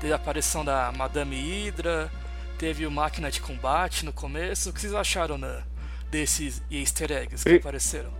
Teve 0.00 0.12
a 0.12 0.16
aparição 0.16 0.64
da 0.64 0.92
Madame 0.92 1.34
Hydra, 1.36 2.10
teve 2.58 2.86
o 2.86 2.90
Máquina 2.90 3.30
de 3.30 3.40
Combate 3.40 4.04
no 4.04 4.12
começo. 4.12 4.70
O 4.70 4.72
que 4.72 4.80
vocês 4.80 4.94
acharam 4.94 5.36
né, 5.38 5.62
desses 6.10 6.62
easter 6.70 7.10
eggs 7.10 7.44
que 7.44 7.56
apareceram? 7.56 8.12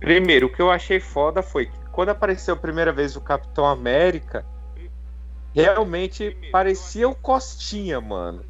Primeiro, 0.00 0.46
o 0.46 0.52
que 0.52 0.62
eu 0.62 0.70
achei 0.70 1.00
foda 1.00 1.42
foi 1.42 1.66
que 1.66 1.78
quando 1.90 2.10
apareceu 2.10 2.54
a 2.54 2.56
primeira 2.56 2.92
vez 2.92 3.16
o 3.16 3.20
Capitão 3.20 3.66
América, 3.66 4.46
realmente 5.52 6.36
parecia 6.52 7.08
o 7.08 7.14
Costinha, 7.14 8.00
mano. 8.00 8.44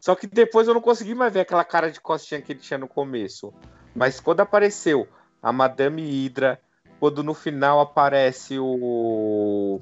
Só 0.00 0.14
que 0.14 0.26
depois 0.26 0.68
eu 0.68 0.74
não 0.74 0.80
consegui 0.80 1.14
mais 1.14 1.32
ver 1.32 1.40
aquela 1.40 1.64
cara 1.64 1.90
de 1.90 2.00
Costinha 2.00 2.40
que 2.40 2.52
ele 2.52 2.60
tinha 2.60 2.78
no 2.78 2.88
começo. 2.88 3.52
Mas 3.94 4.20
quando 4.20 4.40
apareceu 4.40 5.06
a 5.42 5.52
Madame 5.52 6.02
Hydra, 6.02 6.60
quando 6.98 7.22
no 7.22 7.34
final 7.34 7.80
aparece 7.80 8.58
o. 8.58 9.80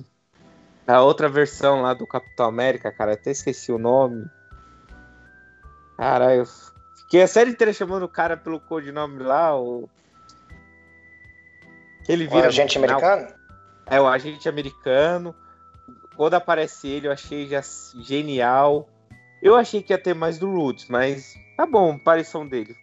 A 0.87 1.01
outra 1.01 1.29
versão 1.29 1.83
lá 1.83 1.95
do 1.95 2.07
Capitão 2.07 2.47
América, 2.47 2.90
cara, 2.92 3.12
até 3.12 3.31
esqueci 3.31 3.71
o 3.71 3.79
nome. 3.79 4.27
Caralho, 5.97 6.45
Fiquei 7.12 7.23
a 7.23 7.29
série 7.29 7.51
inteira 7.51 7.73
chamando 7.75 8.05
o 8.05 8.09
cara 8.09 8.37
pelo 8.38 8.59
codinome 8.59 9.23
lá, 9.23 9.55
o. 9.55 9.87
Que 12.05 12.12
ele 12.12 12.27
O 12.27 12.31
vira. 12.31 12.42
no 12.42 12.49
agente 12.49 12.79
final. 12.81 12.99
americano? 12.99 13.35
É, 13.87 14.01
o 14.01 14.07
agente 14.09 14.49
americano. 14.49 15.35
Quando 16.16 16.35
aparece 16.35 16.88
ele, 16.88 17.09
eu 17.09 17.12
achei 17.12 17.47
já 17.47 17.61
genial. 18.01 18.88
Eu 19.42 19.57
achei 19.57 19.83
que 19.83 19.92
ia 19.92 19.99
ter 19.99 20.14
mais 20.14 20.38
do 20.38 20.51
Roots, 20.51 20.87
mas 20.88 21.35
tá 21.57 21.66
bom, 21.66 21.92
aparição 21.97 22.47
dele. 22.47 22.75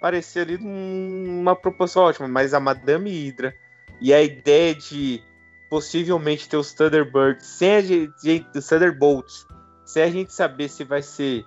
Pareceu 0.00 0.42
ali 0.42 0.58
numa 0.58 1.56
proporção 1.56 2.04
ótima, 2.04 2.28
mas 2.28 2.54
a 2.54 2.60
Madame 2.60 3.10
Hydra 3.10 3.52
e 4.00 4.14
a 4.14 4.22
ideia 4.22 4.74
de 4.74 5.22
possivelmente 5.68 6.48
ter 6.48 6.56
os 6.56 6.72
Thunderbirds 6.72 7.46
sem 7.46 7.76
a 7.76 7.80
gente, 7.80 8.46
os 8.54 8.66
Thunderbolts, 8.66 9.46
sem 9.84 10.02
a 10.02 10.10
gente 10.10 10.32
saber 10.32 10.68
se 10.68 10.84
vai 10.84 11.02
ser 11.02 11.44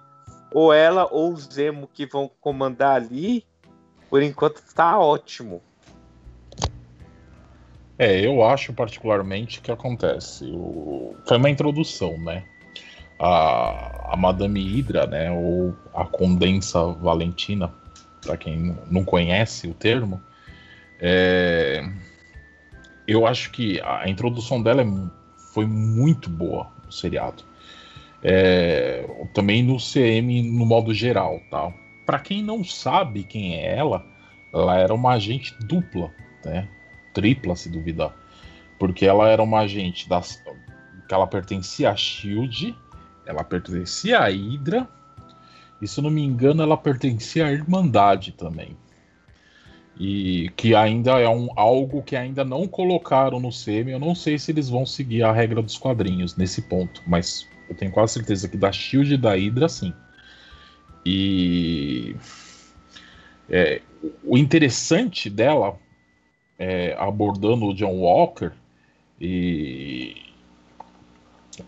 ou 0.51 0.73
ela 0.73 1.07
ou 1.11 1.33
o 1.33 1.37
Zemo 1.37 1.87
que 1.93 2.05
vão 2.05 2.29
comandar 2.41 2.95
ali, 2.95 3.45
por 4.09 4.21
enquanto 4.21 4.61
tá 4.73 4.99
ótimo. 4.99 5.61
É, 7.97 8.25
eu 8.25 8.43
acho 8.43 8.73
particularmente 8.73 9.61
que 9.61 9.71
acontece. 9.71 10.45
O... 10.45 11.15
Foi 11.27 11.37
uma 11.37 11.49
introdução, 11.49 12.17
né? 12.17 12.45
A, 13.19 14.13
a 14.13 14.17
Madame 14.17 14.61
Hydra, 14.61 15.05
né? 15.05 15.29
Ou 15.29 15.75
a 15.93 16.05
Condensa 16.05 16.81
Valentina, 16.93 17.71
para 18.21 18.37
quem 18.37 18.75
não 18.89 19.03
conhece 19.03 19.67
o 19.67 19.73
termo, 19.73 20.21
é... 20.99 21.83
eu 23.11 23.25
acho 23.25 23.51
que 23.51 23.81
a 23.81 24.07
introdução 24.09 24.61
dela 24.61 24.81
é 24.81 24.85
foi 25.53 25.65
muito 25.65 26.29
boa 26.29 26.67
no 26.85 26.91
seriado. 26.91 27.43
É, 28.21 29.07
Também 29.33 29.63
no 29.63 29.77
CM 29.77 30.43
no 30.43 30.65
modo 30.65 30.93
geral, 30.93 31.41
tá? 31.49 31.73
Para 32.05 32.19
quem 32.19 32.43
não 32.43 32.63
sabe 32.63 33.23
quem 33.23 33.55
é 33.55 33.77
ela, 33.77 34.05
ela 34.53 34.77
era 34.77 34.93
uma 34.93 35.11
agente 35.13 35.55
dupla, 35.65 36.11
né? 36.43 36.67
tripla, 37.13 37.55
se 37.55 37.69
duvidar. 37.69 38.13
Porque 38.77 39.05
ela 39.05 39.27
era 39.27 39.43
uma 39.43 39.59
agente 39.59 40.07
das, 40.07 40.41
que 41.07 41.13
ela 41.13 41.27
pertencia 41.27 41.91
à 41.91 41.95
Shield, 41.95 42.75
ela 43.25 43.43
pertencia 43.43 44.19
à 44.19 44.29
Hydra, 44.29 44.87
e 45.81 45.87
se 45.87 45.99
eu 45.99 46.03
não 46.03 46.11
me 46.11 46.23
engano, 46.23 46.61
ela 46.61 46.77
pertencia 46.77 47.45
à 47.45 47.51
Irmandade 47.51 48.31
também. 48.33 48.77
E 49.99 50.49
que 50.55 50.73
ainda 50.73 51.19
é 51.19 51.27
um, 51.27 51.49
algo 51.57 52.01
que 52.01 52.15
ainda 52.15 52.45
não 52.45 52.67
colocaram 52.67 53.39
no 53.39 53.49
CM. 53.49 53.91
Eu 53.91 53.99
não 53.99 54.15
sei 54.15 54.39
se 54.39 54.51
eles 54.51 54.69
vão 54.69 54.85
seguir 54.85 55.23
a 55.23 55.31
regra 55.31 55.61
dos 55.61 55.77
quadrinhos 55.77 56.37
nesse 56.37 56.61
ponto, 56.61 57.03
mas 57.05 57.47
eu 57.69 57.75
tenho 57.75 57.91
quase 57.91 58.13
certeza 58.13 58.47
que 58.47 58.55
da 58.55 58.71
Shield 58.71 59.13
e 59.13 59.17
da 59.17 59.35
Hydra, 59.35 59.67
sim. 59.67 59.93
E 61.05 62.15
é, 63.49 63.81
o 64.23 64.37
interessante 64.37 65.29
dela 65.29 65.77
é, 66.57 66.95
abordando 66.99 67.65
o 67.65 67.73
John 67.73 67.97
Walker 67.99 68.51
e, 69.19 70.15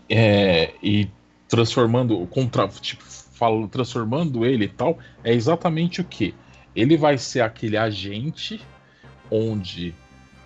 é, 0.08 0.72
e 0.82 1.08
transformando 1.48 2.26
contra, 2.26 2.68
tipo, 2.68 3.02
falo, 3.04 3.66
transformando 3.68 4.46
ele 4.46 4.66
e 4.66 4.68
tal 4.68 4.98
é 5.24 5.32
exatamente 5.34 6.00
o 6.00 6.04
que 6.04 6.34
ele 6.74 6.96
vai 6.96 7.18
ser 7.18 7.40
aquele 7.40 7.76
agente 7.76 8.60
onde 9.30 9.94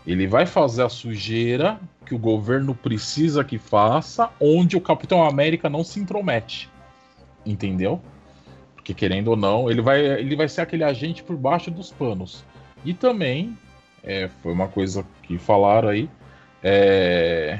ele 0.06 0.26
vai 0.26 0.46
fazer 0.46 0.82
a 0.82 0.88
sujeira 0.88 1.80
que 2.04 2.14
o 2.14 2.18
governo 2.18 2.74
precisa 2.74 3.42
que 3.42 3.58
faça, 3.58 4.30
onde 4.40 4.76
o 4.76 4.80
Capitão 4.80 5.26
América 5.26 5.68
não 5.68 5.82
se 5.82 5.98
intromete, 5.98 6.70
entendeu? 7.44 8.00
Porque 8.76 8.94
querendo 8.94 9.28
ou 9.28 9.36
não, 9.36 9.68
ele 9.68 9.82
vai, 9.82 10.04
ele 10.04 10.36
vai 10.36 10.48
ser 10.48 10.60
aquele 10.60 10.84
agente 10.84 11.24
por 11.24 11.36
baixo 11.36 11.70
dos 11.70 11.90
panos. 11.90 12.44
E 12.84 12.94
também 12.94 13.58
é, 14.04 14.28
foi 14.40 14.52
uma 14.52 14.68
coisa 14.68 15.04
que 15.24 15.36
falaram 15.36 15.88
aí. 15.88 16.08
É, 16.62 17.58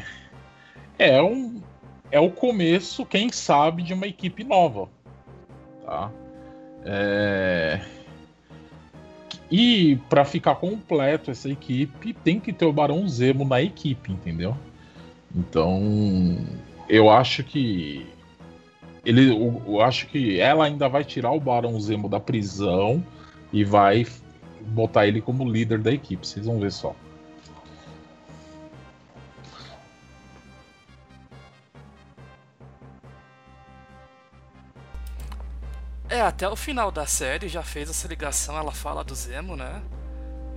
é, 0.96 1.20
um, 1.20 1.60
é 2.12 2.20
o 2.20 2.30
começo, 2.30 3.04
quem 3.04 3.32
sabe, 3.32 3.82
de 3.82 3.92
uma 3.92 4.06
equipe 4.06 4.44
nova. 4.44 4.88
Tá? 5.84 6.12
É, 6.84 7.80
E 9.50 9.98
para 10.08 10.24
ficar 10.24 10.56
completo 10.56 11.30
essa 11.30 11.48
equipe, 11.48 12.12
tem 12.12 12.40
que 12.40 12.52
ter 12.52 12.64
o 12.64 12.72
Barão 12.72 13.06
Zemo 13.08 13.44
na 13.44 13.62
equipe, 13.62 14.12
entendeu? 14.12 14.56
Então, 15.34 16.36
eu 16.88 17.08
acho 17.10 17.44
que 17.44 18.06
ele, 19.04 19.30
eu, 19.30 19.80
acho 19.80 20.08
que 20.08 20.40
ela 20.40 20.64
ainda 20.64 20.88
vai 20.88 21.04
tirar 21.04 21.30
o 21.30 21.38
Barão 21.38 21.78
Zemo 21.80 22.08
da 22.08 22.18
prisão 22.18 23.04
e 23.52 23.62
vai 23.64 24.04
botar 24.62 25.06
ele 25.06 25.20
como 25.20 25.48
líder 25.48 25.78
da 25.78 25.92
equipe. 25.92 26.26
Vocês 26.26 26.46
vão 26.46 26.58
ver 26.58 26.72
só. 26.72 26.94
É, 36.16 36.22
até 36.22 36.48
o 36.48 36.56
final 36.56 36.90
da 36.90 37.04
série 37.04 37.46
já 37.46 37.62
fez 37.62 37.90
essa 37.90 38.08
ligação, 38.08 38.56
ela 38.56 38.72
fala 38.72 39.04
do 39.04 39.14
Zemo, 39.14 39.54
né? 39.54 39.82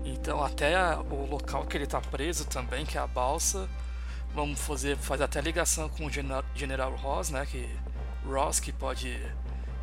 Então 0.06 0.42
até 0.42 0.96
o 0.96 1.26
local 1.26 1.66
que 1.66 1.76
ele 1.76 1.86
tá 1.86 2.00
preso 2.00 2.46
também, 2.46 2.86
que 2.86 2.98
é 2.98 3.02
a 3.02 3.06
balsa, 3.06 3.68
vamos 4.34 4.58
fazer, 4.58 4.96
fazer 4.96 5.26
até 5.26 5.42
ligação 5.42 5.90
com 5.90 6.06
o 6.06 6.10
General, 6.10 6.96
Ross, 6.96 7.30
né? 7.30 7.46
Que 7.46 7.68
Ross 8.26 8.62
que 8.62 8.72
pode 8.72 9.22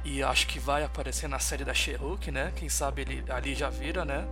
e 0.03 0.23
acho 0.23 0.47
que 0.47 0.59
vai 0.59 0.83
aparecer 0.83 1.29
na 1.29 1.39
série 1.39 1.63
da 1.63 1.75
She-Hulk, 1.75 2.31
né? 2.31 2.55
Quem 2.57 2.71
sabe 2.71 3.03
ele 3.03 3.23
ali 3.29 3.55
já 3.55 3.69
vira, 3.69 4.03
né? 4.03 4.27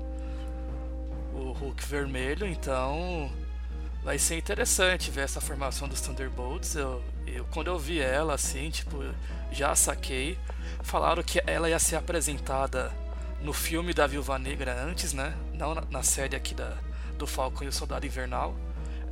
O 1.35 1.53
Hulk 1.53 1.85
vermelho, 1.85 2.47
então 2.47 3.31
vai 4.03 4.19
ser 4.19 4.39
interessante 4.39 5.11
ver 5.11 5.25
essa 5.25 5.43
formação 5.43 5.89
dos 5.89 6.01
Thunderbolts. 6.01 6.75
Eu, 6.75 7.05
eu 7.27 7.45
quando 7.47 7.69
eu 7.69 7.79
vi 7.79 8.01
ela 8.01 8.35
assim, 8.35 8.71
tipo, 8.71 9.03
já 9.51 9.75
saquei. 9.75 10.39
Falaram 10.83 11.23
que 11.23 11.43
ela 11.47 11.69
ia 11.69 11.79
ser 11.79 11.97
apresentada 11.97 12.93
no 13.41 13.53
filme 13.53 13.93
da 13.93 14.07
Viúva 14.07 14.39
Negra 14.39 14.75
antes, 14.83 15.13
né? 15.13 15.35
Não 15.53 15.75
na, 15.75 15.83
na 15.91 16.03
série 16.03 16.37
aqui 16.37 16.55
da, 16.55 16.77
do 17.19 17.27
Falcão 17.27 17.65
e 17.65 17.69
o 17.69 17.73
Soldado 17.73 18.07
Invernal. 18.07 18.55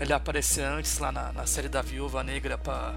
Ele 0.01 0.13
apareceu 0.13 0.65
antes 0.67 0.99
lá 0.99 1.13
na, 1.13 1.33
na 1.33 1.47
série 1.47 1.69
da 1.69 1.83
Viúva 1.83 2.23
Negra 2.23 2.59
pra 2.59 2.95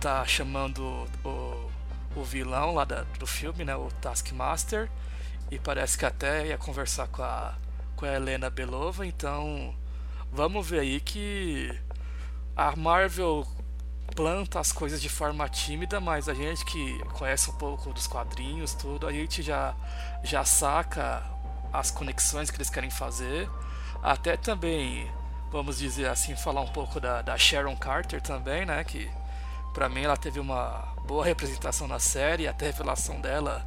tá 0.00 0.24
chamando 0.26 1.08
o, 1.24 1.70
o 2.14 2.24
vilão 2.24 2.74
lá 2.74 2.84
da, 2.84 3.02
do 3.18 3.26
filme, 3.26 3.64
né? 3.64 3.74
O 3.74 3.88
Taskmaster. 4.00 4.90
E 5.50 5.58
parece 5.58 5.96
que 5.96 6.04
até 6.04 6.48
ia 6.48 6.58
conversar 6.58 7.08
com 7.08 7.22
a, 7.22 7.54
com 7.96 8.04
a 8.04 8.12
Helena 8.12 8.50
Belova. 8.50 9.06
Então 9.06 9.74
vamos 10.32 10.68
ver 10.68 10.80
aí 10.80 11.00
que 11.00 11.74
a 12.56 12.74
Marvel 12.76 13.46
planta 14.14 14.60
as 14.60 14.72
coisas 14.72 15.00
de 15.00 15.08
forma 15.08 15.48
tímida, 15.48 16.00
mas 16.00 16.28
a 16.28 16.34
gente 16.34 16.64
que 16.64 16.98
conhece 17.14 17.50
um 17.50 17.54
pouco 17.54 17.92
dos 17.92 18.06
quadrinhos, 18.06 18.74
tudo, 18.74 19.06
a 19.06 19.12
gente 19.12 19.42
já, 19.42 19.74
já 20.22 20.44
saca 20.44 21.22
as 21.72 21.90
conexões 21.90 22.50
que 22.50 22.56
eles 22.56 22.70
querem 22.70 22.90
fazer. 22.90 23.48
Até 24.02 24.36
também, 24.36 25.10
vamos 25.50 25.78
dizer 25.78 26.08
assim, 26.08 26.36
falar 26.36 26.60
um 26.60 26.68
pouco 26.68 27.00
da, 27.00 27.22
da 27.22 27.36
Sharon 27.36 27.76
Carter 27.76 28.20
também, 28.20 28.64
né? 28.64 28.82
Que 28.84 29.10
pra 29.74 29.88
mim 29.88 30.02
ela 30.02 30.16
teve 30.16 30.40
uma 30.40 30.94
boa 31.06 31.24
representação 31.24 31.86
na 31.86 31.98
série, 31.98 32.48
até 32.48 32.66
a 32.66 32.70
revelação 32.70 33.20
dela 33.20 33.66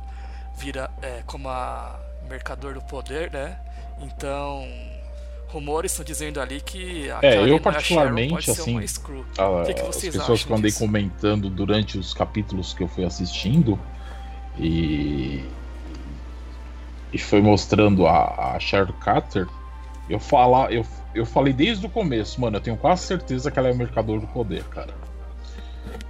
vira 0.56 0.91
é, 1.02 1.23
como 1.25 1.47
a 1.49 1.99
Mercador 2.28 2.73
do 2.73 2.82
Poder, 2.82 3.32
né? 3.32 3.60
Então 3.99 4.67
rumores 5.49 5.91
estão 5.91 6.05
dizendo 6.05 6.39
ali 6.39 6.62
que 6.62 7.09
a 7.09 7.19
é, 7.21 7.49
eu 7.49 7.59
particularmente 7.59 8.51
assim, 8.51 8.77
a, 8.77 9.65
que 9.65 9.73
que 9.73 9.81
as 9.81 9.97
pessoas 9.97 10.43
que 10.43 10.51
eu 10.51 10.55
andei 10.55 10.71
comentando 10.71 11.49
durante 11.49 11.97
os 11.97 12.13
capítulos 12.13 12.73
que 12.73 12.83
eu 12.83 12.88
fui 12.88 13.03
assistindo 13.03 13.79
e 14.57 15.43
e 17.12 17.17
foi 17.17 17.41
mostrando 17.41 18.05
a, 18.07 18.55
a 18.55 18.59
Sharon 18.59 18.93
Carter, 18.93 19.47
eu 20.09 20.19
falar, 20.19 20.71
eu, 20.71 20.85
eu 21.13 21.25
falei 21.25 21.53
desde 21.53 21.85
o 21.85 21.89
começo, 21.89 22.39
mano, 22.39 22.57
eu 22.57 22.62
tenho 22.62 22.77
quase 22.77 23.03
certeza 23.03 23.49
que 23.49 23.57
ela 23.57 23.69
é 23.69 23.71
o 23.71 23.75
mercador 23.75 24.19
do 24.19 24.27
poder, 24.27 24.63
cara. 24.65 24.93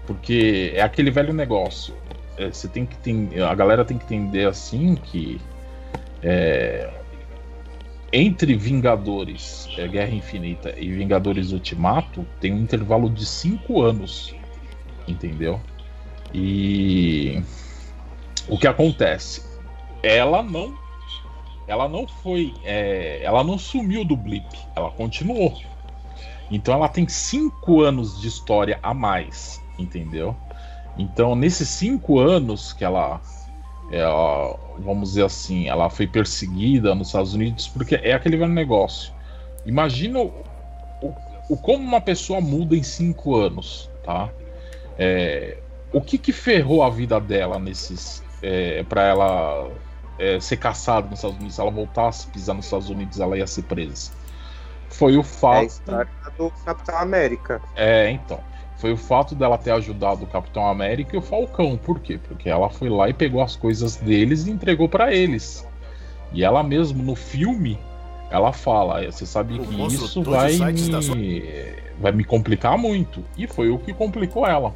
Porque 0.05 0.73
é 0.75 0.81
aquele 0.81 1.11
velho 1.11 1.33
negócio. 1.33 1.93
É, 2.37 2.47
você 2.49 2.67
tem 2.67 2.85
que 2.85 2.97
ter, 2.97 3.41
a 3.41 3.53
galera 3.53 3.85
tem 3.85 3.97
que 3.97 4.03
entender 4.05 4.47
assim 4.47 4.95
que 4.95 5.39
é, 6.21 6.89
entre 8.11 8.55
Vingadores 8.55 9.69
é, 9.77 9.87
Guerra 9.87 10.13
Infinita 10.13 10.73
e 10.77 10.91
Vingadores 10.91 11.51
Ultimato 11.51 12.25
tem 12.39 12.53
um 12.53 12.61
intervalo 12.61 13.09
de 13.09 13.25
cinco 13.25 13.81
anos, 13.81 14.35
entendeu? 15.07 15.61
E 16.33 17.41
o 18.47 18.57
que 18.57 18.67
acontece? 18.67 19.43
Ela 20.01 20.41
não, 20.41 20.77
ela 21.67 21.87
não 21.87 22.07
foi, 22.07 22.53
é, 22.63 23.21
ela 23.23 23.43
não 23.43 23.57
sumiu 23.57 24.03
do 24.03 24.15
blip, 24.15 24.47
ela 24.75 24.89
continuou. 24.91 25.59
Então 26.49 26.73
ela 26.73 26.87
tem 26.87 27.07
cinco 27.07 27.81
anos 27.81 28.19
de 28.19 28.27
história 28.27 28.79
a 28.81 28.93
mais, 28.93 29.61
entendeu? 29.77 30.35
Então 30.97 31.35
nesses 31.35 31.69
cinco 31.69 32.19
anos 32.19 32.73
que 32.73 32.83
ela 32.83 33.21
ela, 33.91 34.55
vamos 34.79 35.09
dizer 35.09 35.25
assim, 35.25 35.67
ela 35.67 35.89
foi 35.89 36.07
perseguida 36.07 36.93
nos 36.93 37.07
Estados 37.07 37.33
Unidos 37.33 37.67
porque 37.67 37.95
é 37.95 38.13
aquele 38.13 38.37
velho 38.37 38.51
negócio. 38.51 39.13
Imagina 39.65 40.19
o, 40.19 40.33
o, 41.01 41.13
o 41.49 41.57
como 41.57 41.83
uma 41.83 42.01
pessoa 42.01 42.39
muda 42.39 42.75
em 42.75 42.83
cinco 42.83 43.35
anos, 43.35 43.89
tá? 44.03 44.29
É, 44.97 45.57
o 45.91 46.01
que 46.01 46.17
que 46.17 46.31
ferrou 46.31 46.83
a 46.83 46.89
vida 46.89 47.19
dela 47.19 47.57
nesses 47.57 48.23
é, 48.41 48.83
para 48.83 49.03
ela 49.03 49.69
é, 50.17 50.39
ser 50.39 50.57
caçada 50.57 51.07
nos 51.07 51.19
Estados 51.19 51.37
Unidos? 51.37 51.55
Se 51.55 51.61
ela 51.61 51.71
voltasse 51.71 52.27
a 52.27 52.31
pisar 52.31 52.53
nos 52.53 52.65
Estados 52.65 52.89
Unidos, 52.89 53.19
ela 53.19 53.37
ia 53.37 53.47
ser 53.47 53.63
presa. 53.63 54.11
Foi 54.89 55.17
o 55.17 55.23
fato. 55.23 55.55
É 55.55 55.59
a 55.59 55.63
história 55.63 56.11
do 56.37 56.51
Capitão 56.65 56.97
América. 56.97 57.61
É, 57.75 58.11
então 58.11 58.48
foi 58.79 58.93
o 58.93 58.97
fato 58.97 59.35
dela 59.35 59.57
ter 59.57 59.71
ajudado 59.71 60.23
o 60.23 60.27
Capitão 60.27 60.65
América 60.65 61.13
e 61.13 61.19
o 61.19 61.21
Falcão. 61.21 61.77
Por 61.77 61.99
quê? 61.99 62.17
Porque 62.17 62.49
ela 62.49 62.69
foi 62.69 62.89
lá 62.89 63.09
e 63.09 63.13
pegou 63.13 63.41
as 63.41 63.55
coisas 63.55 63.97
deles 63.97 64.47
e 64.47 64.51
entregou 64.51 64.87
para 64.87 65.13
eles. 65.13 65.67
E 66.31 66.45
ela 66.45 66.63
mesmo 66.63 67.03
no 67.03 67.13
filme, 67.13 67.77
ela 68.31 68.53
fala: 68.53 69.03
você 69.03 69.25
sabe 69.25 69.59
que 69.59 69.75
isso 69.95 70.21
vai 70.21 70.53
me, 70.53 71.43
vai 71.99 72.11
me 72.13 72.23
complicar 72.23 72.77
muito. 72.77 73.21
E 73.37 73.47
foi 73.47 73.69
o 73.69 73.77
que 73.77 73.93
complicou 73.93 74.47
ela. 74.47 74.73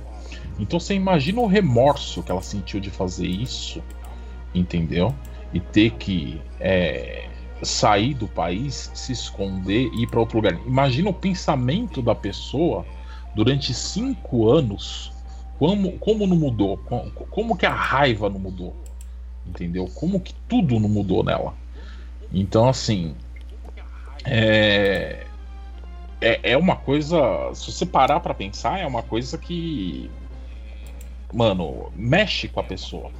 Então 0.59 0.81
você 0.81 0.93
imagina 0.93 1.39
o 1.39 1.47
remorso 1.47 2.21
que 2.21 2.29
ela 2.31 2.41
sentiu 2.41 2.81
de 2.81 2.89
fazer 2.89 3.27
isso, 3.27 3.81
entendeu? 4.53 5.15
E 5.53 5.61
ter 5.61 5.91
que 5.91 6.41
é, 6.59 7.29
sair 7.61 8.13
do 8.13 8.27
país, 8.27 8.91
se 8.93 9.13
esconder 9.13 9.89
e 9.93 10.03
ir 10.03 10.07
para 10.07 10.19
outro 10.19 10.39
lugar. 10.39 10.53
Imagina 10.65 11.09
o 11.09 11.13
pensamento 11.13 12.01
da 12.01 12.13
pessoa 12.13 12.85
durante 13.35 13.73
cinco 13.73 14.49
anos, 14.49 15.11
como, 15.57 15.97
como 15.99 16.27
não 16.27 16.35
mudou? 16.35 16.77
Como, 16.77 17.11
como 17.11 17.57
que 17.57 17.65
a 17.65 17.73
raiva 17.73 18.29
não 18.29 18.39
mudou? 18.39 18.75
Entendeu? 19.45 19.89
Como 19.95 20.19
que 20.19 20.33
tudo 20.47 20.79
não 20.79 20.89
mudou 20.89 21.23
nela? 21.23 21.53
Então, 22.33 22.67
assim. 22.67 23.15
É, 24.25 25.25
é, 26.21 26.51
é 26.51 26.57
uma 26.57 26.75
coisa. 26.75 27.17
Se 27.53 27.71
você 27.71 27.85
parar 27.85 28.19
pra 28.19 28.33
pensar, 28.33 28.79
é 28.79 28.87
uma 28.87 29.03
coisa 29.03 29.37
que. 29.37 30.09
Mano, 31.31 31.91
mexe 31.95 32.47
com 32.47 32.59
a 32.59 32.63
pessoa. 32.63 33.11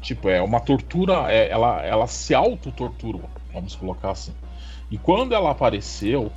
Tipo, 0.00 0.28
é 0.28 0.42
uma 0.42 0.60
tortura. 0.60 1.32
É, 1.32 1.48
ela, 1.50 1.82
ela 1.84 2.06
se 2.06 2.34
auto-torturou, 2.34 3.28
vamos 3.52 3.74
colocar 3.74 4.10
assim. 4.10 4.34
E 4.90 4.98
quando 4.98 5.34
ela 5.34 5.50
apareceu, 5.50 6.30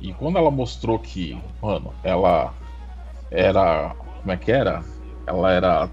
e 0.00 0.12
quando 0.14 0.38
ela 0.38 0.50
mostrou 0.50 0.98
que, 0.98 1.40
mano, 1.60 1.92
ela 2.02 2.54
era. 3.30 3.94
Como 4.20 4.32
é 4.32 4.36
que 4.36 4.50
era? 4.50 4.82
Ela 5.26 5.52
era. 5.52 5.88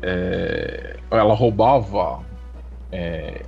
É, 0.00 0.96
ela 1.10 1.34
roubava. 1.34 2.20
É, 2.90 3.42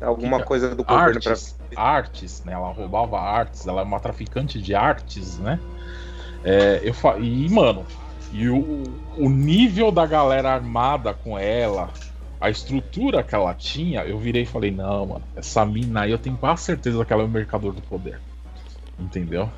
Alguma 0.00 0.40
que, 0.40 0.46
coisa 0.46 0.74
do 0.74 0.82
governo 0.82 1.16
artes, 1.16 1.56
pra... 1.70 1.82
artes, 1.82 2.44
né? 2.44 2.52
Ela 2.52 2.72
roubava 2.72 3.20
artes, 3.20 3.66
ela 3.66 3.82
é 3.82 3.84
uma 3.84 4.00
traficante 4.00 4.60
de 4.60 4.74
artes, 4.74 5.38
né? 5.38 5.60
É, 6.42 6.80
eu 6.82 6.92
fa... 6.92 7.18
E, 7.18 7.48
mano, 7.48 7.84
e 8.32 8.48
o, 8.48 8.82
o 9.16 9.28
nível 9.28 9.92
da 9.92 10.04
galera 10.04 10.52
armada 10.52 11.14
com 11.14 11.38
ela, 11.38 11.88
a 12.40 12.50
estrutura 12.50 13.22
que 13.22 13.32
ela 13.32 13.54
tinha, 13.54 14.00
eu 14.00 14.18
virei 14.18 14.42
e 14.42 14.46
falei, 14.46 14.72
não, 14.72 15.06
mano, 15.06 15.22
essa 15.36 15.64
mina 15.64 16.00
aí 16.02 16.10
eu 16.10 16.18
tenho 16.18 16.36
quase 16.36 16.62
certeza 16.62 17.04
que 17.04 17.12
ela 17.12 17.22
é 17.22 17.26
o 17.26 17.28
mercador 17.28 17.72
do 17.72 17.82
poder 17.82 18.18
entendeu? 18.98 19.50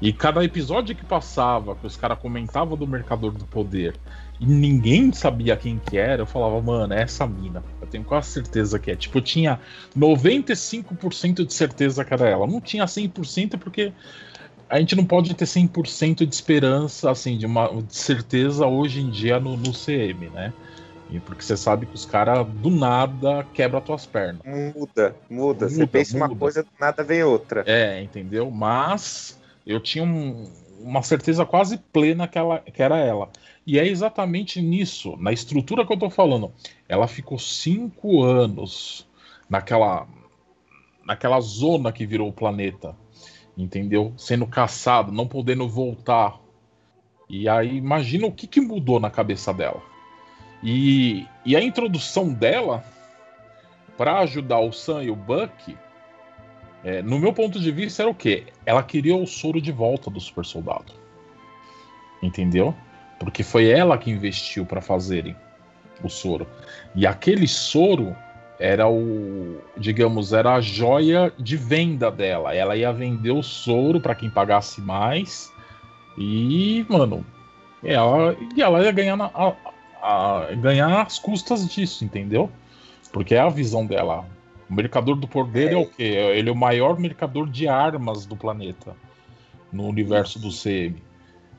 E 0.00 0.12
cada 0.12 0.44
episódio 0.44 0.94
que 0.94 1.04
passava, 1.04 1.74
que 1.74 1.86
os 1.86 1.96
caras 1.96 2.18
comentavam 2.18 2.76
do 2.76 2.86
Mercador 2.86 3.32
do 3.32 3.46
Poder 3.46 3.94
e 4.38 4.44
ninguém 4.44 5.10
sabia 5.12 5.56
quem 5.56 5.78
que 5.78 5.96
era, 5.96 6.22
eu 6.22 6.26
falava, 6.26 6.60
mano, 6.60 6.92
é 6.92 7.02
essa 7.02 7.26
mina. 7.26 7.64
Eu 7.80 7.86
tenho 7.86 8.04
quase 8.04 8.28
certeza 8.28 8.78
que 8.78 8.90
é. 8.90 8.96
Tipo, 8.96 9.18
eu 9.18 9.22
tinha 9.22 9.58
95% 9.96 11.46
de 11.46 11.54
certeza 11.54 12.04
que 12.04 12.12
era 12.12 12.28
ela. 12.28 12.46
Não 12.46 12.60
tinha 12.60 12.84
100% 12.84 13.58
porque 13.58 13.92
a 14.68 14.78
gente 14.78 14.94
não 14.94 15.04
pode 15.04 15.32
ter 15.34 15.46
100% 15.46 16.26
de 16.26 16.34
esperança, 16.34 17.10
assim, 17.10 17.38
de 17.38 17.46
uma 17.46 17.68
de 17.68 17.96
certeza 17.96 18.66
hoje 18.66 19.00
em 19.00 19.08
dia 19.08 19.40
no, 19.40 19.56
no 19.56 19.72
CM, 19.72 20.28
né? 20.28 20.52
E 21.08 21.20
porque 21.20 21.42
você 21.42 21.56
sabe 21.56 21.86
que 21.86 21.94
os 21.94 22.04
caras 22.04 22.46
do 22.48 22.68
nada 22.68 23.46
quebram 23.52 23.78
as 23.78 23.84
tuas 23.84 24.06
pernas. 24.06 24.42
Muda, 24.44 25.14
muda. 25.30 25.68
Você 25.68 25.76
Muda, 25.80 25.86
pensa 25.86 26.16
uma 26.16 26.26
muda. 26.28 26.40
coisa, 26.40 26.62
do 26.64 26.68
nada 26.80 27.04
vem 27.04 27.22
outra. 27.22 27.62
É, 27.66 28.02
entendeu? 28.02 28.50
Mas 28.50 29.40
eu 29.64 29.78
tinha 29.80 30.02
um- 30.04 30.50
uma 30.80 31.02
certeza 31.02 31.46
quase 31.46 31.78
plena 31.78 32.26
que, 32.26 32.36
ela, 32.36 32.58
que 32.58 32.82
era 32.82 32.98
ela. 32.98 33.30
E 33.66 33.78
é 33.78 33.86
exatamente 33.86 34.60
nisso, 34.60 35.16
na 35.18 35.32
estrutura 35.32 35.86
que 35.86 35.92
eu 35.92 35.98
tô 35.98 36.10
falando. 36.10 36.52
Ela 36.88 37.06
ficou 37.06 37.38
cinco 37.38 38.22
anos 38.22 39.06
naquela, 39.48 40.06
naquela 41.04 41.40
zona 41.40 41.92
que 41.92 42.04
virou 42.04 42.28
o 42.28 42.32
planeta, 42.32 42.96
entendeu? 43.56 44.12
Sendo 44.16 44.46
caçado, 44.46 45.12
não 45.12 45.26
podendo 45.26 45.68
voltar. 45.68 46.38
E 47.28 47.48
aí, 47.48 47.76
imagina 47.76 48.26
o 48.26 48.32
que, 48.32 48.46
que 48.46 48.60
mudou 48.60 48.98
na 49.00 49.10
cabeça 49.10 49.52
dela. 49.54 49.82
E, 50.62 51.26
e 51.44 51.54
a 51.54 51.62
introdução 51.62 52.32
dela 52.32 52.82
para 53.96 54.18
ajudar 54.20 54.60
o 54.60 54.72
Sam 54.72 55.04
e 55.04 55.10
o 55.10 55.16
Buck 55.16 55.76
é, 56.86 57.02
no 57.02 57.18
meu 57.18 57.32
ponto 57.32 57.58
de 57.58 57.72
vista, 57.72 58.04
era 58.04 58.10
o 58.10 58.14
quê? 58.14 58.44
Ela 58.64 58.80
queria 58.80 59.16
o 59.16 59.26
soro 59.26 59.60
de 59.60 59.72
volta 59.72 60.08
do 60.08 60.20
super 60.20 60.44
soldado. 60.44 60.92
Entendeu? 62.22 62.72
Porque 63.18 63.42
foi 63.42 63.68
ela 63.68 63.98
que 63.98 64.08
investiu 64.08 64.64
para 64.64 64.80
fazerem 64.80 65.34
o 66.00 66.08
soro. 66.08 66.46
E 66.94 67.04
aquele 67.04 67.48
soro 67.48 68.14
era 68.60 68.88
o, 68.88 69.60
digamos, 69.76 70.32
era 70.32 70.54
a 70.54 70.60
joia 70.60 71.32
de 71.36 71.56
venda 71.56 72.08
dela. 72.08 72.54
Ela 72.54 72.76
ia 72.76 72.92
vender 72.92 73.32
o 73.32 73.42
soro 73.42 74.00
para 74.00 74.14
quem 74.14 74.30
pagasse 74.30 74.80
mais. 74.80 75.52
E, 76.16 76.86
mano, 76.88 77.26
ela, 77.82 78.36
e 78.54 78.62
ela 78.62 78.82
ia 78.84 78.92
ganhar, 78.92 79.16
na- 79.16 79.30
a- 79.34 79.56
a- 80.06 80.54
ganhar 80.54 81.02
às 81.02 81.18
custas 81.18 81.68
disso, 81.68 82.04
entendeu? 82.04 82.50
Porque 83.12 83.34
é 83.34 83.40
a 83.40 83.48
visão 83.48 83.84
dela. 83.86 84.24
O 84.68 84.74
mercador 84.74 85.16
do 85.16 85.28
poder 85.28 85.70
é, 85.70 85.74
É. 85.74 85.76
o 85.76 85.86
quê? 85.86 86.02
Ele 86.02 86.48
é 86.48 86.52
o 86.52 86.56
maior 86.56 86.98
mercador 86.98 87.48
de 87.48 87.68
armas 87.68 88.26
do 88.26 88.36
planeta 88.36 88.96
no 89.72 89.86
universo 89.86 90.38
do 90.38 90.50
CM. 90.50 91.02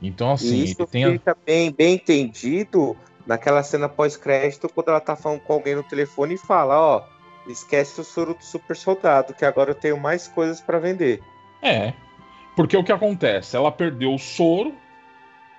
Então, 0.00 0.30
assim, 0.32 0.62
isso 0.62 0.86
tem 0.86 1.12
fica 1.12 1.36
bem, 1.44 1.72
bem 1.72 1.94
entendido 1.94 2.96
naquela 3.26 3.62
cena 3.62 3.88
pós-crédito, 3.88 4.68
quando 4.72 4.88
ela 4.88 5.00
tá 5.00 5.16
falando 5.16 5.40
com 5.40 5.52
alguém 5.52 5.74
no 5.74 5.82
telefone 5.82 6.34
e 6.34 6.38
fala, 6.38 6.78
ó, 6.78 7.02
esquece 7.48 8.00
o 8.00 8.04
soro 8.04 8.34
do 8.34 8.44
super 8.44 8.76
soldado, 8.76 9.34
que 9.34 9.44
agora 9.44 9.70
eu 9.70 9.74
tenho 9.74 9.98
mais 9.98 10.28
coisas 10.28 10.60
pra 10.60 10.78
vender. 10.78 11.20
É. 11.62 11.92
Porque 12.54 12.76
o 12.76 12.84
que 12.84 12.92
acontece? 12.92 13.56
Ela 13.56 13.72
perdeu 13.72 14.14
o 14.14 14.18
soro, 14.18 14.72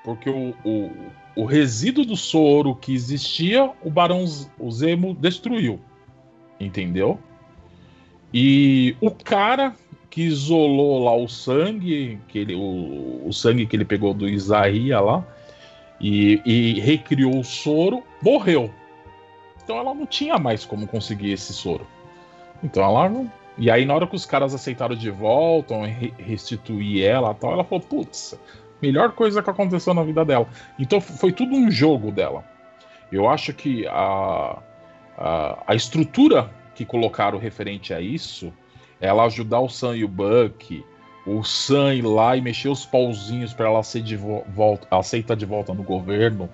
porque 0.04 0.30
o, 0.30 0.54
o, 0.64 0.92
o 1.40 1.46
resíduo 1.46 2.04
do 2.04 2.18
soro 2.18 2.76
que 2.76 2.94
existia, 2.94 3.72
o 3.82 3.90
Barão 3.90 4.26
Zemo 4.70 5.14
destruiu. 5.14 5.80
Entendeu? 6.60 7.18
E 8.34 8.94
o 9.00 9.10
cara 9.10 9.74
que 10.10 10.24
isolou 10.24 11.02
lá 11.02 11.16
o 11.16 11.30
sangue, 11.30 12.20
que 12.28 12.40
ele, 12.40 12.56
o, 12.56 13.26
o 13.26 13.32
sangue 13.32 13.66
que 13.66 13.74
ele 13.74 13.86
pegou 13.86 14.14
do 14.14 14.28
Isaías 14.28 15.02
lá, 15.02 15.26
e, 16.02 16.42
e 16.46 16.80
recriou 16.82 17.40
o 17.40 17.44
soro, 17.44 18.04
morreu. 18.22 18.70
Então 19.64 19.78
ela 19.78 19.94
não 19.94 20.06
tinha 20.06 20.38
mais 20.38 20.66
como 20.66 20.88
conseguir 20.88 21.32
esse 21.32 21.54
soro. 21.54 21.88
Então 22.62 22.84
ela 22.84 23.08
não. 23.08 23.32
E 23.58 23.72
aí, 23.72 23.86
na 23.86 23.94
hora 23.94 24.08
que 24.08 24.16
os 24.16 24.26
caras 24.26 24.54
aceitaram 24.54 24.96
de 24.96 25.10
volta, 25.10 25.74
restituir 26.18 27.06
ela 27.06 27.34
tal, 27.34 27.54
ela 27.54 27.64
falou: 27.64 27.86
putz, 27.86 28.38
melhor 28.82 29.12
coisa 29.12 29.42
que 29.44 29.50
aconteceu 29.50 29.94
na 29.94 30.04
vida 30.04 30.24
dela. 30.26 30.48
Então 30.78 31.00
foi 31.02 31.32
tudo 31.32 31.56
um 31.56 31.70
jogo 31.70 32.12
dela. 32.12 32.44
Eu 33.12 33.28
acho 33.28 33.54
que 33.54 33.88
a, 33.88 34.58
a, 35.18 35.64
a 35.68 35.76
estrutura 35.76 36.50
que 36.76 36.86
colocaram 36.86 37.38
referente 37.40 37.94
a 37.94 38.00
isso, 38.00 38.54
ela 39.02 39.24
ajudar 39.26 39.60
o 39.60 39.70
Sam 39.70 39.96
e 39.98 40.04
o 40.06 40.08
Buck, 40.08 40.84
o 41.26 41.44
Sam 41.44 41.96
ir 41.96 42.02
lá 42.04 42.38
e 42.38 42.42
mexer 42.42 42.70
os 42.70 42.86
pauzinhos 42.86 43.54
para 43.54 43.68
ela 43.68 43.84
ser 43.84 44.02
de 44.02 44.16
vo- 44.16 44.44
volta, 44.50 44.88
aceita 44.92 45.36
de 45.36 45.46
volta 45.46 45.74
no 45.74 45.84
governo, 45.84 46.50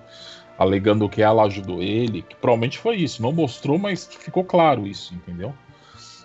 alegando 0.58 1.08
que 1.08 1.22
ela 1.22 1.44
ajudou 1.44 1.82
ele, 1.82 2.22
que 2.22 2.34
provavelmente 2.36 2.78
foi 2.78 2.96
isso. 2.96 3.22
Não 3.22 3.32
mostrou, 3.32 3.78
mas 3.78 4.06
ficou 4.06 4.42
claro 4.42 4.86
isso, 4.86 5.14
entendeu? 5.14 5.54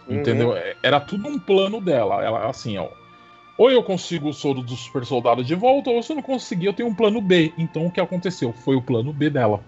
Entendeu? 0.09 0.55
É- 0.55 0.75
Era 0.81 0.99
tudo 0.99 1.27
um 1.27 1.37
plano 1.37 1.79
dela. 1.79 2.23
Ela, 2.23 2.49
assim, 2.49 2.77
ó. 2.77 2.87
Ou 3.57 3.69
eu 3.69 3.83
consigo 3.83 4.29
o 4.29 4.33
soro 4.33 4.61
do 4.61 4.75
super 4.75 5.05
soldado 5.05 5.43
de 5.43 5.55
volta, 5.55 5.89
ou 5.89 6.01
se 6.01 6.11
eu 6.11 6.15
não 6.15 6.23
conseguir, 6.23 6.67
eu 6.67 6.73
tenho 6.73 6.89
um 6.89 6.95
plano 6.95 7.21
B. 7.21 7.53
Então 7.57 7.85
o 7.85 7.91
que 7.91 7.99
aconteceu? 7.99 8.53
Foi 8.53 8.75
o 8.75 8.81
plano 8.81 9.11
B 9.13 9.29
dela. 9.29 9.63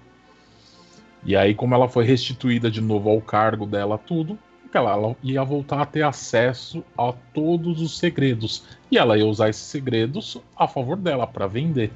E 1.26 1.36
aí, 1.36 1.54
como 1.54 1.74
ela 1.74 1.88
foi 1.88 2.04
restituída 2.06 2.70
de 2.70 2.82
novo 2.82 3.10
ao 3.10 3.22
cargo 3.22 3.66
dela, 3.66 3.98
tudo, 3.98 4.38
ela, 4.74 5.16
ia 5.24 5.44
voltar 5.44 5.82
a 5.82 5.86
ter 5.86 6.02
acesso 6.02 6.84
a 6.98 7.14
todos 7.34 7.82
os 7.82 7.98
segredos. 7.98 8.66
E 8.90 8.98
ela 8.98 9.18
ia 9.18 9.26
usar 9.26 9.50
esses 9.50 9.64
segredos 9.64 10.38
a 10.58 10.68
favor 10.68 10.98
dela, 10.98 11.28
para 11.28 11.48
vender. 11.48 11.92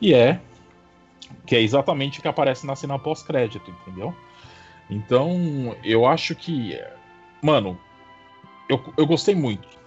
E 0.00 0.14
é. 0.14 0.40
Que 1.44 1.56
é 1.56 1.60
exatamente 1.60 2.18
o 2.18 2.22
que 2.22 2.28
aparece 2.28 2.66
na 2.66 2.76
cena 2.76 2.98
pós-crédito, 2.98 3.70
entendeu? 3.70 4.14
Então, 4.88 5.76
eu 5.82 6.06
acho 6.06 6.34
que. 6.34 6.78
Mano, 7.42 7.78
eu, 8.68 8.80
eu 8.96 9.06
gostei 9.06 9.34
muito 9.34 9.81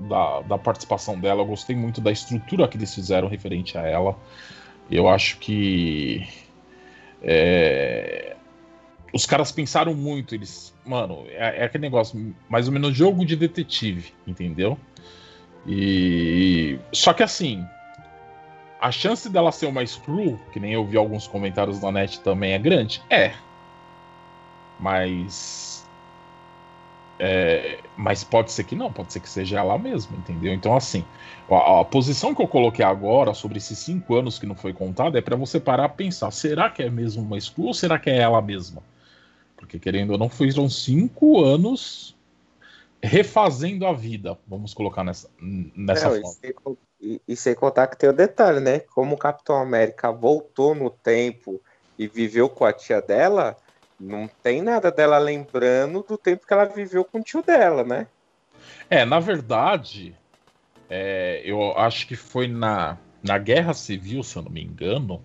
da, 0.00 0.40
da 0.42 0.58
participação 0.58 1.18
dela, 1.18 1.42
eu 1.42 1.46
gostei 1.46 1.76
muito 1.76 2.00
da 2.00 2.10
estrutura 2.10 2.66
que 2.68 2.76
eles 2.76 2.94
fizeram 2.94 3.28
referente 3.28 3.76
a 3.76 3.82
ela. 3.82 4.16
Eu 4.90 5.08
acho 5.08 5.38
que. 5.38 6.26
é, 7.22 8.36
os 9.12 9.26
caras 9.26 9.52
pensaram 9.52 9.94
muito, 9.94 10.34
eles. 10.34 10.74
Mano, 10.84 11.24
é, 11.28 11.60
é 11.60 11.64
aquele 11.64 11.82
negócio, 11.82 12.34
mais 12.48 12.66
ou 12.66 12.72
menos 12.72 12.96
jogo 12.96 13.24
de 13.24 13.36
detetive, 13.36 14.12
entendeu? 14.26 14.78
E. 15.66 16.78
Só 16.92 17.12
que 17.12 17.22
assim. 17.22 17.68
A 18.78 18.90
chance 18.90 19.28
dela 19.28 19.52
ser 19.52 19.66
uma 19.66 19.84
Screw, 19.86 20.38
que 20.50 20.58
nem 20.58 20.72
eu 20.72 20.86
vi 20.86 20.96
alguns 20.96 21.26
comentários 21.26 21.82
na 21.82 21.92
net 21.92 22.22
também, 22.22 22.52
é 22.52 22.58
grande? 22.58 23.04
É. 23.10 23.34
Mas. 24.78 25.79
É, 27.22 27.82
mas 27.94 28.24
pode 28.24 28.50
ser 28.50 28.64
que 28.64 28.74
não, 28.74 28.90
pode 28.90 29.12
ser 29.12 29.20
que 29.20 29.28
seja 29.28 29.58
ela 29.58 29.78
mesma, 29.78 30.16
entendeu? 30.16 30.54
Então, 30.54 30.74
assim, 30.74 31.04
a, 31.50 31.80
a 31.80 31.84
posição 31.84 32.34
que 32.34 32.40
eu 32.42 32.48
coloquei 32.48 32.82
agora 32.82 33.34
sobre 33.34 33.58
esses 33.58 33.78
cinco 33.78 34.14
anos 34.14 34.38
que 34.38 34.46
não 34.46 34.56
foi 34.56 34.72
contado 34.72 35.18
é 35.18 35.20
para 35.20 35.36
você 35.36 35.60
parar 35.60 35.84
a 35.84 35.88
pensar: 35.88 36.30
será 36.30 36.70
que 36.70 36.82
é 36.82 36.88
mesmo 36.90 37.22
uma 37.22 37.38
Screw 37.38 37.66
ou 37.66 37.74
será 37.74 37.98
que 37.98 38.08
é 38.08 38.16
ela 38.18 38.40
mesma? 38.40 38.82
Porque, 39.56 39.78
querendo 39.78 40.12
ou 40.12 40.18
não, 40.18 40.30
foram 40.30 40.68
cinco 40.70 41.44
anos 41.44 42.16
refazendo 43.02 43.86
a 43.86 43.92
vida, 43.92 44.38
vamos 44.46 44.74
colocar 44.74 45.04
nessa, 45.04 45.28
nessa 45.40 46.10
Não, 46.10 46.16
e, 46.16 46.20
forma. 46.20 46.38
sem, 46.40 46.52
con- 46.54 46.76
e- 47.00 47.20
e 47.26 47.36
sem 47.36 47.54
contar 47.54 47.88
que 47.88 47.98
tem 47.98 48.08
o 48.08 48.12
detalhe, 48.12 48.60
né? 48.60 48.80
Como 48.80 49.14
o 49.14 49.18
Capitão 49.18 49.56
América 49.56 50.10
voltou 50.12 50.74
no 50.74 50.90
tempo 50.90 51.62
e 51.98 52.06
viveu 52.08 52.48
com 52.48 52.64
a 52.64 52.72
tia 52.72 53.00
dela, 53.02 53.56
não 54.00 54.28
tem 54.42 54.62
nada 54.62 54.90
dela 54.90 55.18
lembrando 55.18 56.02
do 56.08 56.16
tempo 56.16 56.46
que 56.46 56.52
ela 56.52 56.64
viveu 56.64 57.04
com 57.04 57.18
o 57.18 57.22
tio 57.22 57.42
dela, 57.42 57.84
né? 57.84 58.06
É, 58.88 59.04
na 59.04 59.20
verdade, 59.20 60.16
é, 60.88 61.42
eu 61.44 61.76
acho 61.78 62.06
que 62.06 62.16
foi 62.16 62.48
na, 62.48 62.96
na 63.22 63.38
Guerra 63.38 63.74
Civil, 63.74 64.22
se 64.22 64.36
eu 64.36 64.42
não 64.42 64.50
me 64.50 64.62
engano, 64.62 65.22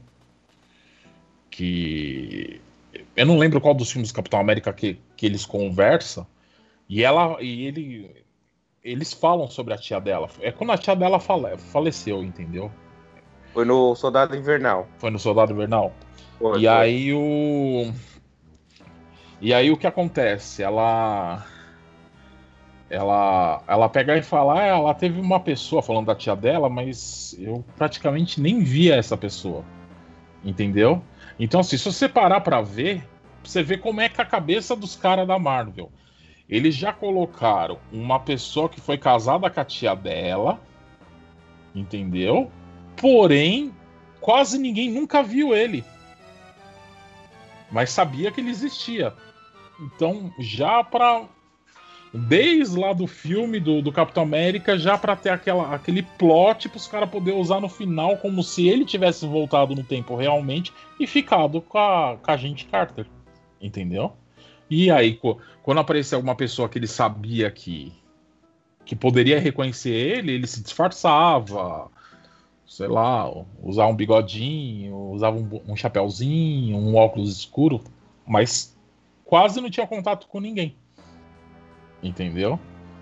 que. 1.49 2.61
Eu 3.15 3.25
não 3.25 3.37
lembro 3.37 3.61
qual 3.61 3.73
dos 3.73 3.91
filmes 3.91 4.11
do 4.11 4.15
Capitão 4.15 4.39
América 4.39 4.71
que, 4.73 4.99
que 5.15 5.25
eles 5.25 5.45
conversam, 5.45 6.27
e 6.87 7.03
ela 7.03 7.41
e 7.41 7.65
ele. 7.65 8.25
Eles 8.83 9.13
falam 9.13 9.49
sobre 9.49 9.73
a 9.73 9.77
tia 9.77 9.99
dela. 9.99 10.29
É 10.41 10.51
quando 10.51 10.71
a 10.71 10.77
tia 10.77 10.95
dela 10.95 11.19
fale, 11.19 11.57
faleceu, 11.57 12.23
entendeu? 12.23 12.71
Foi 13.51 13.65
no 13.65 13.95
Soldado 13.95 14.35
Invernal. 14.35 14.87
Foi 14.97 15.09
no 15.09 15.17
Soldado 15.17 15.53
Invernal. 15.53 15.91
Foi, 16.37 16.59
E 16.59 16.65
foi. 16.65 16.67
aí 16.67 17.13
o. 17.13 17.91
E 19.41 19.53
aí 19.53 19.71
o 19.71 19.77
que 19.77 19.87
acontece? 19.87 20.63
Ela. 20.63 21.45
Ela, 22.87 23.63
ela 23.67 23.89
pega 23.89 24.15
e 24.15 24.21
fala, 24.21 24.61
ah, 24.61 24.65
ela 24.65 24.93
teve 24.93 25.19
uma 25.19 25.39
pessoa 25.39 25.81
falando 25.81 26.05
da 26.05 26.15
tia 26.15 26.35
dela, 26.35 26.69
mas 26.69 27.35
eu 27.39 27.65
praticamente 27.75 28.39
nem 28.39 28.59
via 28.59 28.95
essa 28.95 29.17
pessoa. 29.17 29.65
Entendeu? 30.43 31.01
Então, 31.39 31.61
assim, 31.61 31.77
se 31.77 31.91
você 31.91 32.07
parar 32.07 32.41
pra 32.41 32.61
ver, 32.61 33.03
você 33.43 33.63
vê 33.63 33.75
como 33.75 34.01
é 34.01 34.07
que 34.07 34.21
a 34.21 34.25
cabeça 34.25 34.75
dos 34.75 34.95
caras 34.95 35.27
da 35.27 35.39
Marvel. 35.39 35.91
Eles 36.47 36.75
já 36.75 36.93
colocaram 36.93 37.79
uma 37.91 38.19
pessoa 38.19 38.69
que 38.69 38.79
foi 38.79 38.99
casada 38.99 39.49
com 39.49 39.59
a 39.59 39.65
tia 39.65 39.95
dela, 39.95 40.61
entendeu? 41.73 42.51
Porém, 42.95 43.73
quase 44.21 44.59
ninguém 44.59 44.91
nunca 44.91 45.23
viu 45.23 45.55
ele 45.55 45.83
mas 47.75 47.89
sabia 47.89 48.31
que 48.31 48.39
ele 48.39 48.49
existia. 48.49 49.13
Então, 49.81 50.33
já 50.39 50.81
para 50.81 51.25
desde 52.13 52.79
lá 52.79 52.93
do 52.93 53.05
filme 53.05 53.59
do, 53.59 53.81
do 53.81 53.91
Capitão 53.91 54.23
América, 54.23 54.77
já 54.77 54.97
para 54.97 55.13
ter 55.17 55.31
aquela, 55.31 55.75
aquele 55.75 56.01
plot 56.01 56.69
para 56.69 56.77
os 56.77 56.87
caras 56.87 57.09
poder 57.09 57.33
usar 57.33 57.59
no 57.59 57.67
final 57.67 58.15
como 58.15 58.41
se 58.41 58.69
ele 58.69 58.85
tivesse 58.85 59.27
voltado 59.27 59.75
no 59.75 59.83
tempo 59.83 60.15
realmente 60.15 60.71
e 60.97 61.05
ficado 61.05 61.59
com 61.59 61.77
a, 61.77 62.15
com 62.15 62.31
a 62.31 62.37
gente 62.37 62.63
Carter. 62.67 63.05
entendeu? 63.61 64.13
E 64.69 64.89
aí, 64.89 65.19
quando 65.61 65.79
aparecia 65.81 66.15
alguma 66.15 66.33
pessoa 66.33 66.69
que 66.69 66.79
ele 66.79 66.87
sabia 66.87 67.51
que, 67.51 67.91
que 68.85 68.95
poderia 68.95 69.37
reconhecer 69.37 69.91
ele, 69.91 70.31
ele 70.31 70.47
se 70.47 70.63
disfarçava, 70.63 71.91
sei 72.67 72.87
lá, 72.87 73.31
usava 73.61 73.89
um 73.89 73.95
bigodinho, 73.95 74.95
usava 75.11 75.37
um, 75.37 75.61
um 75.67 75.75
chapéuzinho, 75.75 76.77
um 76.77 76.95
óculos 76.95 77.37
escuro, 77.37 77.81
mas 78.25 78.75
quase 79.23 79.61
não 79.61 79.69
tinha 79.69 79.87
contato 79.87 80.27
com 80.27 80.39
ninguém. 80.39 80.75
Entendeu? 82.01 82.59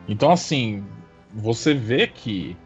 Então, 0.08 0.32
assim, 0.32 0.86
você 1.34 1.74
vê 1.74 2.08
que 2.08 2.58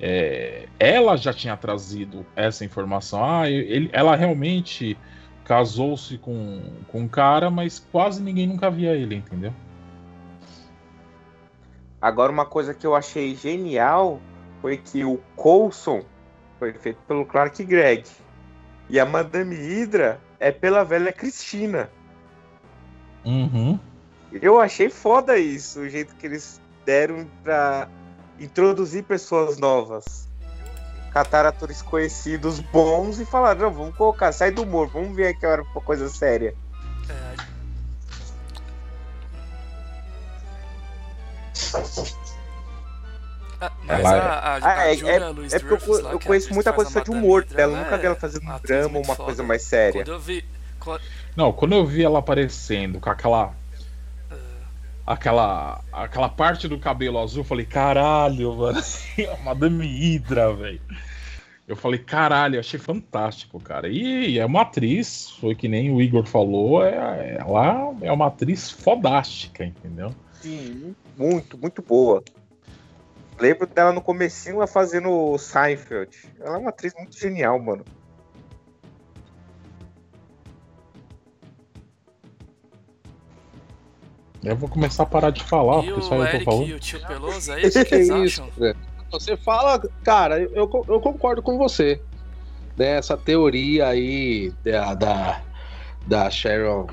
é, 0.00 0.68
ela 0.78 1.16
já 1.16 1.32
tinha 1.32 1.56
trazido 1.56 2.24
essa 2.36 2.64
informação. 2.64 3.24
Ah, 3.24 3.50
ele, 3.50 3.90
ela 3.92 4.16
realmente 4.16 4.96
casou-se 5.44 6.18
com, 6.18 6.62
com 6.88 7.00
um 7.00 7.08
cara, 7.08 7.50
mas 7.50 7.78
quase 7.78 8.22
ninguém 8.22 8.46
nunca 8.46 8.70
via 8.70 8.92
ele, 8.92 9.16
entendeu? 9.16 9.52
Agora, 12.00 12.30
uma 12.30 12.46
coisa 12.46 12.74
que 12.74 12.86
eu 12.86 12.94
achei 12.94 13.34
genial 13.34 14.20
foi 14.60 14.76
que 14.76 15.04
o 15.04 15.18
Coulson 15.36 16.02
foi 16.72 16.72
feito 16.80 16.98
pelo 17.06 17.26
Clark 17.26 17.62
Gregg. 17.64 18.08
E 18.88 18.98
a 18.98 19.04
Madame 19.04 19.54
Hydra 19.54 20.20
é 20.40 20.50
pela 20.50 20.84
velha 20.84 21.12
Cristina. 21.12 21.90
Uhum. 23.24 23.78
Eu 24.32 24.60
achei 24.60 24.88
foda 24.88 25.36
isso, 25.38 25.80
o 25.80 25.88
jeito 25.88 26.14
que 26.16 26.26
eles 26.26 26.60
deram 26.84 27.26
pra 27.42 27.88
introduzir 28.38 29.04
pessoas 29.04 29.58
novas. 29.58 30.28
Cataram 31.12 31.50
atores 31.50 31.80
conhecidos 31.82 32.60
bons 32.60 33.20
e 33.20 33.24
falaram: 33.24 33.62
não, 33.62 33.72
vamos 33.72 33.96
colocar, 33.96 34.32
sai 34.32 34.50
do 34.50 34.62
humor, 34.62 34.88
vamos 34.88 35.14
ver 35.14 35.28
aqui 35.28 35.46
uma 35.46 35.80
coisa 35.80 36.08
séria. 36.08 36.54
É, 37.08 37.34
mas 43.84 44.00
Ela 44.00 44.16
é- 44.16 44.20
a, 44.20 44.22
a, 44.24 44.56
Ah, 44.56 44.78
a 44.80 44.92
é- 44.92 44.96
Julia 44.96 45.28
Louis 45.30 45.52
É 45.52 45.58
porque 45.58 45.90
eu, 45.90 46.02
lá, 46.02 46.10
eu 46.12 46.18
é 46.18 46.22
conheço 46.22 46.54
muita 46.54 46.72
coisa 46.72 46.90
só 46.90 47.00
de 47.00 47.10
humor 47.10 47.44
dela, 47.44 47.72
ela 47.74 47.84
nunca 47.84 47.98
vi 47.98 48.06
ela 48.06 48.14
fazendo 48.16 48.44
um 48.46 48.50
atriz 48.50 48.68
drama, 48.68 48.88
muito 48.94 49.06
uma 49.06 49.14
foda. 49.16 49.26
coisa 49.26 49.42
mais 49.42 49.62
séria. 49.62 50.02
Quando 50.04 50.12
eu 50.12 50.20
vi. 50.20 50.44
quando- 50.80 51.02
Não, 51.36 51.52
quando 51.52 51.74
eu 51.74 51.84
vi 51.86 52.02
ela 52.04 52.18
aparecendo 52.18 53.00
com 53.00 53.10
aquela. 53.10 53.52
Aquela, 55.06 55.82
aquela 55.92 56.30
parte 56.30 56.66
do 56.66 56.78
cabelo 56.78 57.18
azul, 57.18 57.40
eu 57.42 57.44
falei, 57.44 57.66
caralho, 57.66 58.54
mano. 58.54 58.80
a 59.38 59.42
Madame 59.44 59.86
Hydra, 59.86 60.54
velho. 60.54 60.80
Eu 61.68 61.76
falei, 61.76 61.98
caralho, 61.98 62.56
eu 62.56 62.60
achei 62.60 62.80
fantástico, 62.80 63.60
cara. 63.60 63.86
E 63.88 64.38
é 64.38 64.46
uma 64.46 64.62
atriz, 64.62 65.30
foi 65.40 65.54
que 65.54 65.68
nem 65.68 65.90
o 65.90 66.00
Igor 66.00 66.24
falou, 66.26 66.82
é, 66.84 67.36
ela 67.38 67.94
é 68.00 68.10
uma 68.12 68.26
atriz 68.28 68.70
fodástica, 68.70 69.62
entendeu? 69.64 70.14
Sim, 70.40 70.94
muito, 71.18 71.56
muito 71.58 71.82
boa. 71.82 72.22
Lembro 73.38 73.66
dela 73.66 73.92
no 73.92 74.00
comecinho 74.00 74.58
lá 74.58 74.66
fazendo 74.66 75.36
Seinfeld. 75.38 76.16
Ela 76.40 76.56
é 76.56 76.58
uma 76.58 76.70
atriz 76.70 76.94
muito 76.94 77.18
genial, 77.18 77.58
mano. 77.58 77.84
Eu 84.44 84.56
vou 84.56 84.68
começar 84.68 85.04
a 85.04 85.06
parar 85.06 85.30
de 85.30 85.42
falar, 85.42 85.82
e 85.82 85.86
porque 85.86 86.00
o 86.00 86.02
só 86.02 86.16
eu 86.16 86.20
tô 86.20 86.26
Eric 86.26 86.42
e 86.42 86.44
falando. 86.44 86.74
o 86.74 86.78
tio 86.78 87.06
Peloso, 87.06 87.52
é 87.52 87.62
isso 87.62 87.84
que 87.84 87.94
eles 87.94 88.10
acham? 88.10 88.50
Você 89.10 89.36
fala, 89.36 89.80
cara, 90.02 90.38
eu, 90.40 90.70
eu 90.88 91.00
concordo 91.00 91.42
com 91.42 91.56
você. 91.56 92.00
Dessa 92.76 93.16
teoria 93.16 93.88
aí 93.88 94.52
da, 94.62 94.94
da, 94.94 95.42
da 96.06 96.30
Sharon 96.30 96.88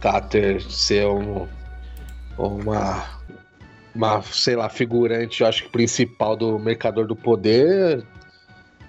Carter 0.00 0.60
ser 0.60 1.06
um, 1.06 1.48
uma, 2.36 3.13
uma, 3.94 4.22
sei 4.22 4.56
lá, 4.56 4.68
figurante, 4.68 5.42
eu 5.42 5.46
acho 5.46 5.64
que 5.64 5.68
principal 5.68 6.36
do 6.36 6.58
Mercador 6.58 7.06
do 7.06 7.14
Poder. 7.14 8.04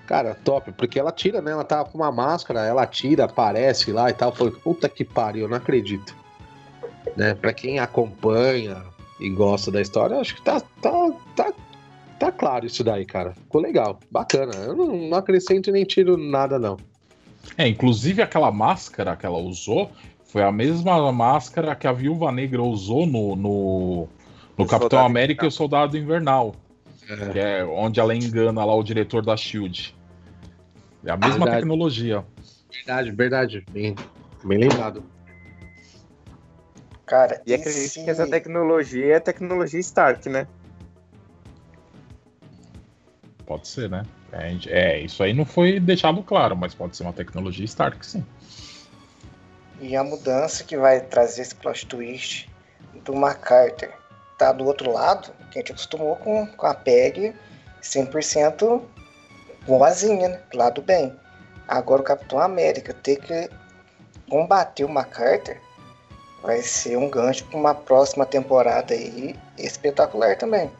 Cara, 0.07 0.35
top, 0.35 0.71
porque 0.71 0.99
ela 0.99 1.11
tira, 1.11 1.41
né? 1.41 1.51
Ela 1.51 1.63
tava 1.63 1.85
com 1.85 1.97
uma 1.97 2.11
máscara, 2.11 2.63
ela 2.65 2.85
tira, 2.85 3.25
aparece 3.25 3.91
lá 3.91 4.09
e 4.09 4.13
tal. 4.13 4.31
Falei, 4.31 4.53
puta 4.53 4.87
que 4.87 5.03
pariu, 5.03 5.47
não 5.47 5.57
acredito. 5.57 6.15
Né? 7.15 7.33
Pra 7.33 7.53
quem 7.53 7.79
acompanha 7.79 8.83
e 9.19 9.29
gosta 9.29 9.71
da 9.71 9.81
história, 9.81 10.19
acho 10.19 10.35
que 10.35 10.41
tá, 10.41 10.59
tá, 10.81 11.11
tá, 11.35 11.53
tá 12.19 12.31
claro 12.31 12.65
isso 12.65 12.83
daí, 12.83 13.05
cara. 13.05 13.33
Ficou 13.33 13.61
legal, 13.61 13.99
bacana. 14.11 14.53
Eu 14.55 14.75
não, 14.75 14.87
não 14.87 15.17
acrescento 15.17 15.71
nem 15.71 15.85
tiro 15.85 16.17
nada, 16.17 16.59
não. 16.59 16.77
É, 17.57 17.67
inclusive 17.67 18.21
aquela 18.21 18.51
máscara 18.51 19.15
que 19.15 19.25
ela 19.25 19.37
usou 19.37 19.91
foi 20.25 20.43
a 20.43 20.51
mesma 20.51 21.11
máscara 21.11 21.75
que 21.75 21.87
a 21.87 21.91
Viúva 21.91 22.31
Negra 22.31 22.61
usou 22.61 23.05
no, 23.05 23.35
no, 23.35 24.07
no 24.57 24.65
Capitão 24.65 24.89
Soldado 24.89 25.05
América 25.05 25.45
e 25.45 25.47
o 25.47 25.51
Soldado 25.51 25.97
Invernal, 25.97 26.55
É. 27.09 27.29
que 27.29 27.39
é 27.39 27.63
onde 27.65 27.99
ela 27.99 28.15
engana 28.15 28.63
lá 28.65 28.73
o 28.75 28.83
diretor 28.83 29.23
da 29.23 29.35
SHIELD. 29.35 29.95
É 31.05 31.11
a 31.11 31.17
mesma 31.17 31.39
Verdade. 31.39 31.57
tecnologia. 31.57 32.25
Verdade, 32.71 33.11
verdade. 33.11 33.65
Bem, 33.69 33.95
bem 34.43 34.57
lembrado. 34.57 35.03
Cara, 37.05 37.41
E 37.45 37.53
acredito 37.53 37.91
se- 37.91 38.03
que 38.03 38.09
essa 38.09 38.27
tecnologia 38.27 39.05
é 39.13 39.15
a 39.17 39.21
tecnologia 39.21 39.79
Stark, 39.79 40.27
né? 40.27 40.47
Pode 43.45 43.67
ser, 43.67 43.89
né? 43.89 44.03
É, 44.31 44.57
é, 44.67 44.99
isso 45.01 45.21
aí 45.21 45.31
não 45.33 45.45
foi 45.45 45.79
deixado 45.79 46.21
claro, 46.23 46.55
mas 46.57 46.73
pode 46.73 46.97
ser 46.97 47.03
uma 47.03 47.13
tecnologia 47.13 47.63
Stark, 47.65 48.03
sim. 48.05 48.25
E 49.79 49.95
a 49.95 50.03
mudança 50.03 50.63
que 50.63 50.75
vai 50.75 50.99
trazer 51.01 51.43
esse 51.43 51.53
plot 51.53 51.85
twist 51.85 52.49
do 53.03 53.13
MacArthur 53.13 53.89
tá 54.37 54.51
do 54.51 54.65
outro 54.65 54.91
lado, 54.91 55.31
que 55.51 55.59
a 55.59 55.61
gente 55.61 55.71
acostumou 55.71 56.15
com, 56.17 56.45
com 56.47 56.67
a 56.67 56.73
PEG 56.73 57.33
100% 57.81 58.81
boazinha, 59.65 60.29
né? 60.29 60.41
Lado 60.53 60.81
bem. 60.81 61.15
Agora 61.67 62.01
o 62.01 62.05
Capitão 62.05 62.39
América 62.39 62.93
ter 62.93 63.17
que 63.17 63.49
combater 64.29 64.83
o 64.83 64.89
MacArthur 64.89 65.57
vai 66.41 66.61
ser 66.61 66.97
um 66.97 67.09
gancho 67.09 67.43
para 67.45 67.57
uma 67.57 67.73
próxima 67.73 68.25
temporada 68.25 68.93
aí 68.93 69.35
espetacular 69.57 70.37
também. 70.37 70.71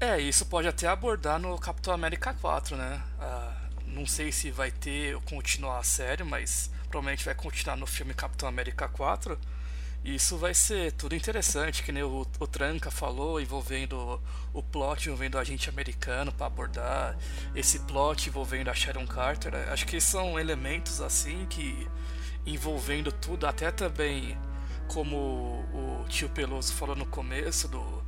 É, 0.00 0.20
isso 0.20 0.46
pode 0.46 0.68
até 0.68 0.86
abordar 0.86 1.40
no 1.40 1.58
Capitão 1.58 1.92
América 1.92 2.34
4, 2.40 2.76
né? 2.76 3.02
Ah, 3.20 3.57
não 3.88 4.06
sei 4.06 4.30
se 4.32 4.50
vai 4.50 4.70
ter 4.70 5.14
ou 5.14 5.20
continuar 5.22 5.78
a 5.78 5.82
série, 5.82 6.24
mas 6.24 6.70
provavelmente 6.88 7.24
vai 7.24 7.34
continuar 7.34 7.76
no 7.76 7.86
filme 7.86 8.14
Capitão 8.14 8.48
América 8.48 8.88
4. 8.88 9.38
E 10.04 10.14
isso 10.14 10.36
vai 10.36 10.54
ser 10.54 10.92
tudo 10.92 11.14
interessante, 11.14 11.82
que 11.82 11.90
nem 11.90 12.02
o, 12.02 12.26
o 12.38 12.46
Tranca 12.46 12.90
falou, 12.90 13.40
envolvendo 13.40 14.20
o 14.52 14.62
plot 14.62 15.06
envolvendo 15.06 15.34
o 15.34 15.38
agente 15.38 15.68
americano 15.68 16.32
para 16.32 16.46
abordar 16.46 17.18
esse 17.54 17.80
plot 17.80 18.28
envolvendo 18.28 18.68
a 18.68 18.74
Sharon 18.74 19.06
Carter. 19.06 19.54
Acho 19.70 19.86
que 19.86 20.00
são 20.00 20.38
elementos 20.38 21.00
assim 21.00 21.46
que 21.46 21.86
envolvendo 22.46 23.10
tudo, 23.10 23.46
até 23.46 23.70
também 23.70 24.38
como 24.86 25.16
o 25.72 26.06
tio 26.08 26.28
Peloso 26.30 26.72
falou 26.72 26.96
no 26.96 27.04
começo 27.04 27.68
do 27.68 27.98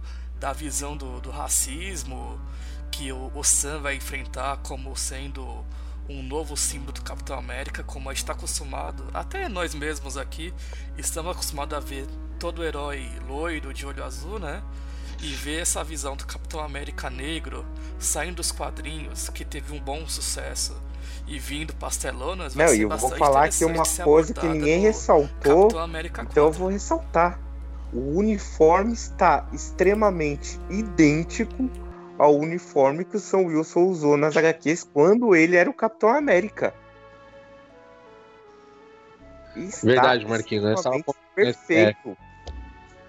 da 0.40 0.54
visão 0.54 0.96
do, 0.96 1.20
do 1.20 1.30
racismo 1.30 2.40
que 3.00 3.10
o, 3.12 3.32
o 3.34 3.42
Sam 3.42 3.80
vai 3.80 3.94
enfrentar 3.94 4.58
como 4.58 4.94
sendo 4.94 5.64
um 6.06 6.22
novo 6.22 6.54
símbolo 6.54 6.92
do 6.92 7.00
Capitão 7.00 7.38
América, 7.38 7.82
como 7.82 8.10
a 8.10 8.12
gente 8.12 8.22
está 8.22 8.34
acostumado, 8.34 9.02
até 9.14 9.48
nós 9.48 9.74
mesmos 9.74 10.18
aqui, 10.18 10.52
estamos 10.98 11.32
acostumados 11.32 11.74
a 11.74 11.80
ver 11.80 12.06
todo 12.38 12.62
herói 12.62 13.08
loiro, 13.26 13.72
de 13.72 13.86
olho 13.86 14.04
azul, 14.04 14.38
né? 14.38 14.62
E 15.22 15.28
ver 15.28 15.62
essa 15.62 15.82
visão 15.82 16.14
do 16.14 16.26
Capitão 16.26 16.60
América 16.60 17.08
negro 17.08 17.64
saindo 17.98 18.36
dos 18.36 18.52
quadrinhos, 18.52 19.30
que 19.30 19.46
teve 19.46 19.72
um 19.72 19.80
bom 19.80 20.06
sucesso, 20.06 20.76
e 21.26 21.38
vindo 21.38 21.72
pastelonas, 21.72 22.54
vai 22.54 22.66
Não, 22.66 22.74
ser 22.74 22.82
eu 22.82 22.88
vou 22.90 23.16
falar 23.16 23.44
aqui 23.44 23.64
interessante 23.64 24.00
uma 24.00 24.04
coisa 24.04 24.34
que 24.34 24.46
ninguém 24.46 24.80
ressaltou, 24.80 25.68
então 25.68 25.86
eu 25.86 26.10
4. 26.10 26.52
vou 26.52 26.68
ressaltar. 26.68 27.40
O 27.94 28.18
uniforme 28.18 28.92
está 28.92 29.48
extremamente 29.54 30.60
idêntico 30.68 31.70
ao 32.20 32.36
uniforme 32.36 33.02
que 33.02 33.16
o 33.16 33.18
Sam 33.20 33.46
Wilson 33.46 33.84
usou 33.84 34.14
nas 34.14 34.36
HQs 34.36 34.84
quando 34.84 35.34
ele 35.34 35.56
era 35.56 35.70
o 35.70 35.72
Capitão 35.72 36.10
América. 36.10 36.74
Está 39.56 39.86
Verdade, 39.86 40.26
Marquinhos, 40.26 40.64
nós 40.64 40.74
extremamente 40.74 41.06
tava- 41.06 41.18
perfeito. 41.34 42.16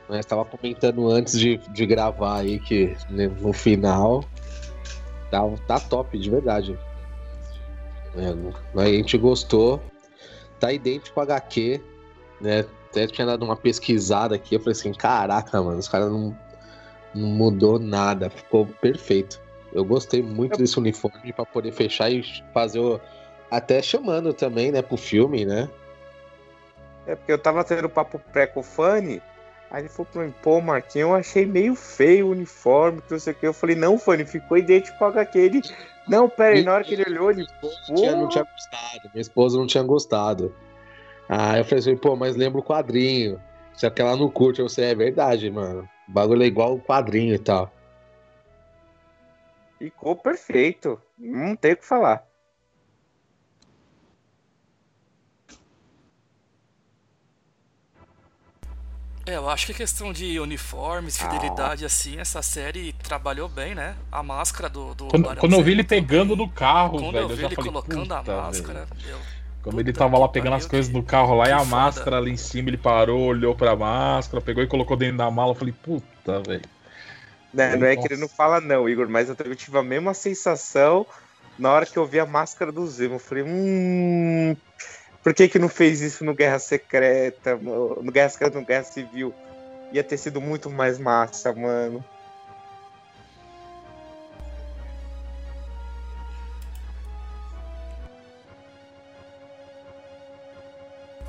Nós 0.08 0.20
estava 0.20 0.46
comentando 0.46 1.10
antes 1.10 1.38
de, 1.38 1.58
de 1.58 1.86
gravar 1.86 2.40
aí 2.40 2.58
que 2.60 2.96
né, 3.10 3.28
no 3.28 3.52
final 3.52 4.24
tá, 5.30 5.42
tá 5.68 5.80
top, 5.82 6.18
de 6.18 6.30
verdade. 6.30 6.80
É, 8.16 8.82
a 8.82 8.86
gente 8.86 9.18
gostou. 9.18 9.82
Tá 10.58 10.72
idêntico 10.72 11.20
ao 11.20 11.24
HQ, 11.24 11.82
né? 12.40 12.66
Até 12.90 13.08
tinha 13.08 13.26
dado 13.26 13.44
uma 13.44 13.58
pesquisada 13.58 14.36
aqui. 14.36 14.56
Eu 14.56 14.60
falei 14.60 14.74
assim: 14.74 14.94
caraca, 14.94 15.62
mano, 15.62 15.80
os 15.80 15.88
caras 15.88 16.10
não, 16.12 16.38
não 17.14 17.28
mudou 17.28 17.80
nada. 17.80 18.30
Ficou 18.30 18.66
perfeito. 18.66 19.42
Eu 19.74 19.86
gostei 19.86 20.22
muito 20.22 20.58
desse 20.58 20.78
uniforme 20.78 21.32
pra 21.32 21.46
poder 21.46 21.72
fechar 21.72 22.12
e 22.12 22.24
fazer 22.54 22.80
o. 22.80 23.00
Até 23.50 23.82
chamando 23.82 24.34
também, 24.34 24.72
né, 24.72 24.82
pro 24.82 24.98
filme, 24.98 25.46
né? 25.46 25.70
É 27.06 27.16
porque 27.16 27.32
eu 27.32 27.38
tava 27.38 27.64
tendo 27.64 27.90
papo 27.90 28.20
pré 28.32 28.48
com 28.48 28.60
o 28.60 28.64
Fanny, 28.64 29.22
aí 29.70 29.82
ele 29.82 29.90
falou 29.90 30.08
pra 30.12 30.24
mim, 30.24 30.34
pô, 30.42 30.62
Marquinhos, 30.62 31.10
eu 31.10 31.16
achei 31.16 31.46
meio 31.46 31.76
feio 31.76 32.28
o 32.28 32.32
uniforme, 32.32 33.02
que 33.02 33.12
não 33.12 33.20
sei 33.20 33.34
o 33.34 33.36
que. 33.36 33.48
Eu 33.48 33.54
falei, 33.54 33.76
não, 33.76 33.98
Fanny, 33.98 34.24
ficou 34.26 34.58
idêntico 34.58 35.04
ao 35.04 35.10
HQ. 35.10 35.38
Ele, 35.40 35.62
não, 36.08 36.30
pera 36.30 36.56
aí, 36.56 36.64
na 36.64 36.74
hora 36.74 36.84
que 36.84 36.94
ele 36.94 37.04
olhou, 37.10 37.32
ele, 37.32 37.46
Tinha- 37.96 38.16
não 38.16 38.30
tinha 38.30 38.44
gostado, 38.46 39.10
minha 39.14 39.22
esposa 39.22 39.58
não 39.58 39.68
tinha 39.68 39.84
gostado. 39.84 40.54
Aí 41.28 41.60
eu 41.62 41.66
falei 41.66 41.80
assim, 41.80 41.98
pô, 41.98 42.16
mas 42.16 42.36
lembra 42.36 42.60
o 42.60 42.64
quadrinho. 42.64 43.42
Só 43.74 43.90
que 43.90 44.02
ela 44.02 44.16
não 44.16 44.30
curte, 44.30 44.60
eu 44.60 44.70
sei, 44.70 44.86
é 44.86 44.96
verdade, 44.96 45.50
mano. 45.50 45.90
O 46.12 46.14
bagulho 46.14 46.44
é 46.44 46.46
igual 46.46 46.76
o 46.76 46.82
quadrinho 46.82 47.34
e 47.34 47.40
tal. 47.40 47.72
ficou 49.80 50.14
perfeito. 50.14 51.02
Não 51.18 51.56
tem 51.56 51.72
o 51.72 51.78
que 51.78 51.86
falar. 51.86 52.28
É, 59.26 59.38
eu 59.38 59.50
acho 59.50 59.68
que 59.68 59.72
a 59.72 59.76
questão 59.76 60.12
de 60.12 60.38
uniformes, 60.38 61.18
fidelidade, 61.18 61.86
assim, 61.86 62.20
essa 62.20 62.42
série 62.42 62.92
trabalhou 62.92 63.48
bem, 63.48 63.74
né? 63.74 63.96
A 64.12 64.22
máscara 64.22 64.68
do. 64.68 64.94
do 64.94 65.08
Quando, 65.08 65.36
quando 65.38 65.54
eu 65.56 65.64
vi 65.64 65.72
ele 65.72 65.84
pegando 65.86 66.36
no 66.36 66.50
carro, 66.50 67.00
Quando 67.00 67.14
velho, 67.14 67.24
eu 67.26 67.30
eu 67.30 67.36
vi 67.38 67.42
já 67.44 67.48
ele 67.48 67.56
falei, 67.56 67.72
colocando 67.72 68.14
a 68.14 68.20
"Puta, 68.20 68.36
máscara, 68.36 68.86
velho." 68.86 69.12
eu. 69.12 69.41
Quando 69.64 69.80
ele 69.80 69.94
tava 69.94 70.18
lá 70.18 70.28
pegando 70.28 70.56
as 70.56 70.66
coisas 70.66 70.92
no 70.92 71.04
carro 71.04 71.36
lá 71.36 71.48
e 71.48 71.52
a 71.52 71.60
foda. 71.60 71.70
máscara 71.70 72.18
ali 72.18 72.32
em 72.32 72.38
cima, 72.38 72.70
ele 72.70 72.78
parou, 72.78 73.22
olhou 73.22 73.56
pra 73.56 73.76
máscara, 73.76 74.42
pegou 74.42 74.64
e 74.64 74.68
colocou 74.68 74.98
dentro 74.98 75.18
da 75.18 75.30
mala. 75.30 75.52
Eu 75.52 75.56
falei, 75.56 75.74
puta, 75.84 76.42
velho. 76.42 76.64
Né, 77.54 77.76
não 77.76 77.86
é 77.86 77.96
que 77.96 78.08
ele 78.08 78.20
não 78.20 78.30
fala 78.30 78.62
não, 78.62 78.88
Igor, 78.88 79.10
mas 79.10 79.28
eu 79.28 79.36
também 79.36 79.54
tive 79.56 79.78
a 79.78 79.84
mesma 79.84 80.14
sensação 80.14 81.06
na 81.60 81.72
hora 81.72 81.86
que 81.86 81.98
eu 81.98 82.06
vi 82.06 82.20
a 82.20 82.26
máscara 82.26 82.72
do 82.72 82.88
Zemo. 82.88 83.16
Eu 83.16 83.20
falei, 83.20 83.44
hum, 83.44 84.56
por 85.22 85.34
que 85.34 85.48
que 85.48 85.60
não 85.60 85.70
fez 85.70 86.02
isso 86.02 86.24
no 86.24 86.34
Guerra 86.34 86.60
Secreta, 86.60 87.56
no 87.56 88.02
no 88.02 88.12
Guerra 88.12 88.30
Secreta, 88.30 88.60
no 88.60 88.66
Guerra 88.66 88.84
Civil? 88.84 89.34
Ia 89.92 90.04
ter 90.04 90.18
sido 90.18 90.40
muito 90.40 90.70
mais 90.70 90.98
massa, 90.98 91.54
mano. 91.54 92.04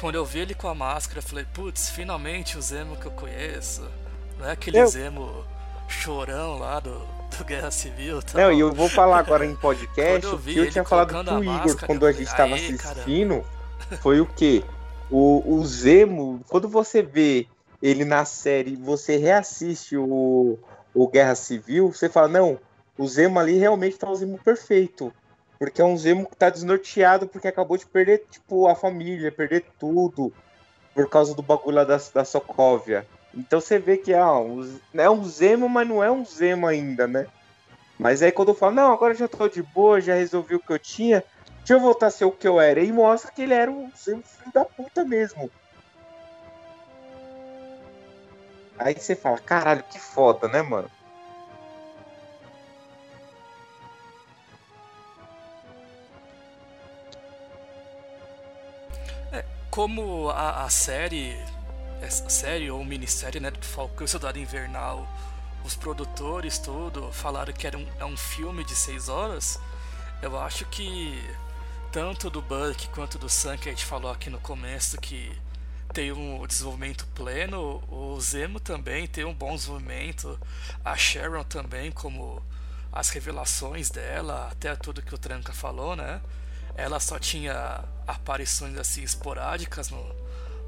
Quando 0.02 0.16
eu 0.16 0.24
vi 0.24 0.40
ele 0.40 0.52
com 0.52 0.66
a 0.66 0.74
máscara, 0.74 1.20
eu 1.20 1.22
falei, 1.22 1.46
putz, 1.54 1.90
finalmente 1.90 2.58
o 2.58 2.60
Zemo 2.60 2.96
que 2.96 3.06
eu 3.06 3.12
conheço. 3.12 3.88
Não 4.36 4.48
é 4.48 4.50
aquele 4.50 4.80
Eu- 4.80 4.88
Zemo 4.88 5.44
chorão 5.88 6.58
lá 6.58 6.80
do, 6.80 7.06
do 7.38 7.44
Guerra 7.44 7.70
Civil 7.70 8.20
tal. 8.20 8.40
Não, 8.40 8.52
e 8.52 8.58
eu 8.58 8.72
vou 8.72 8.88
falar 8.88 9.20
agora 9.20 9.46
em 9.46 9.54
podcast 9.62 10.26
eu 10.26 10.36
vi 10.36 10.54
que 10.54 10.58
eu 10.58 10.70
tinha 10.72 10.84
falado 10.84 11.14
com 11.24 11.36
o 11.38 11.44
Igor 11.44 11.86
quando 11.86 12.04
a 12.04 12.10
gente 12.10 12.28
falei, 12.28 12.36
tava 12.36 12.54
"Aê, 12.56 12.76
caramba." 12.76 13.00
assistindo 13.00 13.44
foi 14.02 14.20
o 14.20 14.26
quê? 14.26 14.64
O, 15.08 15.54
o 15.54 15.64
Zemo, 15.64 16.40
quando 16.48 16.68
você 16.68 17.00
vê 17.00 17.46
ele 17.80 18.04
na 18.04 18.24
série, 18.24 18.74
você 18.74 19.18
reassiste 19.18 19.96
o, 19.96 20.58
o 20.92 21.06
Guerra 21.06 21.36
Civil, 21.36 21.92
você 21.92 22.08
fala, 22.08 22.26
não, 22.26 22.58
o 22.98 23.06
Zemo 23.06 23.38
ali 23.38 23.56
realmente 23.56 23.96
tá 23.96 24.10
o 24.10 24.16
Zemo 24.16 24.36
perfeito. 24.44 25.12
Porque 25.62 25.80
é 25.80 25.84
um 25.84 25.96
Zemo 25.96 26.28
que 26.28 26.34
tá 26.34 26.50
desnorteado 26.50 27.28
porque 27.28 27.46
acabou 27.46 27.76
de 27.76 27.86
perder, 27.86 28.26
tipo, 28.28 28.66
a 28.66 28.74
família, 28.74 29.30
perder 29.30 29.64
tudo 29.78 30.32
por 30.92 31.08
causa 31.08 31.36
do 31.36 31.42
bagulho 31.42 31.76
lá 31.76 31.84
da, 31.84 32.00
da 32.12 32.24
Sokovia. 32.24 33.06
Então 33.32 33.60
você 33.60 33.78
vê 33.78 33.96
que 33.96 34.12
ah, 34.12 34.36
um- 34.40 34.80
é 34.92 35.08
um 35.08 35.22
Zemo, 35.24 35.68
mas 35.68 35.86
não 35.86 36.02
é 36.02 36.10
um 36.10 36.24
Zemo 36.24 36.66
ainda, 36.66 37.06
né? 37.06 37.28
Mas 37.96 38.24
aí 38.24 38.32
quando 38.32 38.48
eu 38.48 38.54
falo, 38.56 38.74
não, 38.74 38.92
agora 38.92 39.14
já 39.14 39.28
tô 39.28 39.48
de 39.48 39.62
boa, 39.62 40.00
já 40.00 40.14
resolvi 40.16 40.56
o 40.56 40.60
que 40.60 40.72
eu 40.72 40.80
tinha, 40.80 41.22
deixa 41.58 41.74
eu 41.74 41.80
voltar 41.80 42.08
a 42.08 42.10
ser 42.10 42.24
o 42.24 42.32
que 42.32 42.48
eu 42.48 42.60
era. 42.60 42.80
E 42.80 42.90
mostra 42.90 43.30
que 43.30 43.42
ele 43.42 43.54
era 43.54 43.70
um 43.70 43.88
Zemo 43.96 44.24
filho 44.24 44.52
da 44.52 44.64
puta 44.64 45.04
mesmo. 45.04 45.48
Aí 48.80 48.94
você 48.94 49.14
fala, 49.14 49.38
caralho, 49.38 49.84
que 49.84 50.00
foda, 50.00 50.48
né, 50.48 50.60
mano? 50.60 50.90
Como 59.72 60.28
a, 60.28 60.64
a 60.64 60.68
série, 60.68 61.34
essa 62.02 62.28
série 62.28 62.70
ou 62.70 62.84
minissérie, 62.84 63.40
né, 63.40 63.50
do 63.50 63.64
Falcão 63.64 64.04
e 64.04 64.08
Soldado 64.08 64.38
Invernal, 64.38 65.08
os 65.64 65.74
produtores, 65.74 66.58
tudo, 66.58 67.10
falaram 67.10 67.54
que 67.54 67.66
era 67.66 67.78
um, 67.78 67.88
é 67.98 68.04
um 68.04 68.14
filme 68.14 68.64
de 68.64 68.74
seis 68.74 69.08
horas, 69.08 69.58
eu 70.20 70.38
acho 70.38 70.66
que 70.66 71.18
tanto 71.90 72.28
do 72.28 72.42
Buck 72.42 72.86
quanto 72.88 73.16
do 73.16 73.30
Sam, 73.30 73.56
que 73.56 73.70
a 73.70 73.72
gente 73.72 73.86
falou 73.86 74.10
aqui 74.10 74.28
no 74.28 74.38
começo, 74.38 75.00
que 75.00 75.32
tem 75.94 76.12
um 76.12 76.46
desenvolvimento 76.46 77.06
pleno, 77.14 77.82
o 77.88 78.20
Zemo 78.20 78.60
também 78.60 79.06
tem 79.06 79.24
um 79.24 79.32
bom 79.32 79.54
desenvolvimento, 79.54 80.38
a 80.84 80.94
Sharon 80.98 81.44
também, 81.44 81.90
como 81.90 82.42
as 82.92 83.08
revelações 83.08 83.88
dela, 83.88 84.48
até 84.52 84.76
tudo 84.76 85.00
que 85.00 85.14
o 85.14 85.18
Tranca 85.18 85.54
falou, 85.54 85.96
né? 85.96 86.20
Ela 86.76 86.98
só 86.98 87.18
tinha 87.18 87.84
aparições 88.06 88.76
assim 88.78 89.02
esporádicas 89.02 89.90
no, 89.90 90.02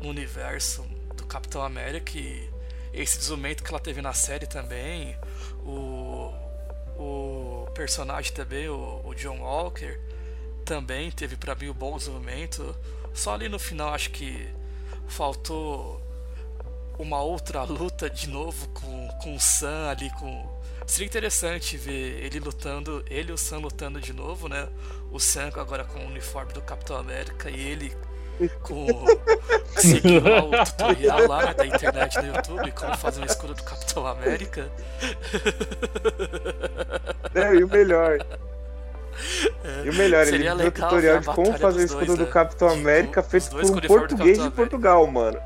no 0.01 0.09
universo 0.09 0.83
do 1.17 1.25
Capitão 1.27 1.63
América 1.63 2.19
e 2.19 2.53
esse 2.93 3.19
desenvolvimento 3.19 3.63
que 3.65 3.71
ela 3.71 3.81
teve 3.81 4.01
na 4.01 4.13
série 4.13 4.47
também, 4.47 5.17
o, 5.65 6.33
o 6.97 7.67
personagem 7.75 8.33
também, 8.33 8.69
o, 8.69 9.01
o 9.05 9.15
John 9.15 9.41
Walker, 9.41 9.99
também 10.65 11.11
teve 11.11 11.37
pra 11.37 11.55
mim 11.55 11.69
um 11.69 11.75
bom 11.75 11.97
desenvolvimento. 11.97 12.75
Só 13.13 13.35
ali 13.35 13.49
no 13.49 13.59
final 13.59 13.93
acho 13.93 14.11
que 14.11 14.49
faltou 15.09 16.01
uma 16.99 17.21
outra 17.21 17.65
luta 17.65 18.09
de 18.09 18.29
novo 18.29 18.69
com, 18.69 19.09
com 19.23 19.35
o 19.35 19.41
Sam 19.41 19.89
ali 19.91 20.11
com. 20.11 20.55
Seria 20.87 21.07
interessante 21.07 21.77
ver 21.77 22.25
ele 22.25 22.39
lutando, 22.39 23.05
ele 23.09 23.31
e 23.31 23.33
o 23.33 23.39
Sam 23.39 23.59
lutando 23.59 24.01
de 24.01 24.13
novo, 24.13 24.49
né? 24.49 24.69
O 25.15 25.21
Sam 25.21 25.49
agora 25.55 25.85
com 25.85 26.01
o 26.01 26.07
uniforme 26.07 26.53
do 26.53 26.61
Capitão 26.61 26.97
América 26.97 27.49
e 27.49 27.69
ele 27.69 27.97
com 28.63 28.85
seguindo 29.79 30.29
lá 30.29 30.43
o 30.43 30.65
tutorial 30.65 31.29
lá 31.29 31.47
né, 31.47 31.55
da 31.55 31.67
internet 31.67 32.21
no 32.21 32.35
YouTube, 32.35 32.73
como 32.73 32.97
fazer 32.97 33.21
um 33.21 33.25
escudo 33.25 33.55
do 33.55 33.63
Capitão 33.63 34.05
América. 34.09 34.69
É, 37.33 37.55
e 37.55 37.63
o 37.63 37.69
melhor. 37.69 38.19
E 39.85 39.91
o 39.91 39.95
melhor, 39.95 40.27
ele 40.27 40.39
viu 40.39 40.67
o 40.67 40.73
tutorial 40.73 41.21
de 41.21 41.27
como 41.27 41.59
fazer 41.59 41.83
o 41.83 41.85
escudo 41.85 42.07
dois, 42.07 42.19
do 42.19 42.25
né? 42.25 42.33
Capitão 42.33 42.69
De- 42.71 42.75
América 42.75 43.21
os 43.21 43.27
feito 43.29 43.51
por 43.51 43.63
com 43.63 43.69
um 43.69 43.81
português 43.83 44.43
de 44.43 44.51
Portugal, 44.51 45.07
mano. 45.07 45.39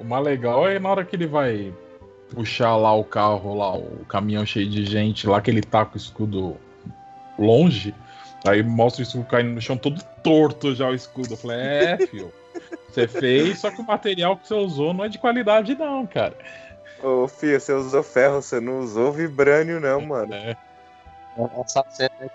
O 0.00 0.04
mais 0.04 0.24
legal 0.24 0.68
é 0.68 0.80
na 0.80 0.88
hora 0.88 1.04
que 1.04 1.14
ele 1.14 1.28
vai 1.28 1.72
puxar 2.34 2.74
lá 2.74 2.92
o 2.92 3.04
carro, 3.04 3.56
lá, 3.56 3.76
o 3.76 4.04
caminhão 4.08 4.44
cheio 4.44 4.68
de 4.68 4.84
gente, 4.84 5.28
lá 5.28 5.40
que 5.40 5.48
ele 5.48 5.62
tá 5.62 5.84
com 5.84 5.94
o 5.94 5.96
escudo 5.96 6.56
longe. 7.40 7.94
Aí 8.46 8.62
mostra 8.62 9.02
o 9.02 9.06
escudo 9.06 9.24
caindo 9.24 9.50
no 9.50 9.60
chão 9.60 9.76
todo 9.76 10.02
torto 10.22 10.74
já 10.74 10.86
o 10.88 10.94
escudo. 10.94 11.34
Eu 11.34 11.36
falei, 11.36 11.58
é, 11.58 11.96
filho. 12.06 12.32
Você 12.88 13.06
fez, 13.06 13.58
só 13.60 13.70
que 13.70 13.80
o 13.80 13.84
material 13.86 14.36
que 14.36 14.48
você 14.48 14.54
usou 14.54 14.92
não 14.92 15.04
é 15.04 15.08
de 15.08 15.18
qualidade, 15.18 15.74
não, 15.74 16.06
cara. 16.06 16.34
Ô, 17.02 17.28
filho, 17.28 17.60
você 17.60 17.72
usou 17.72 18.02
ferro, 18.02 18.42
você 18.42 18.60
não 18.60 18.80
usou 18.80 19.12
vibrânio, 19.12 19.78
não, 19.80 20.00
mano. 20.00 20.34
É. 20.34 20.56
Essa 21.64 21.84
cena 21.90 22.10
é 22.20 22.30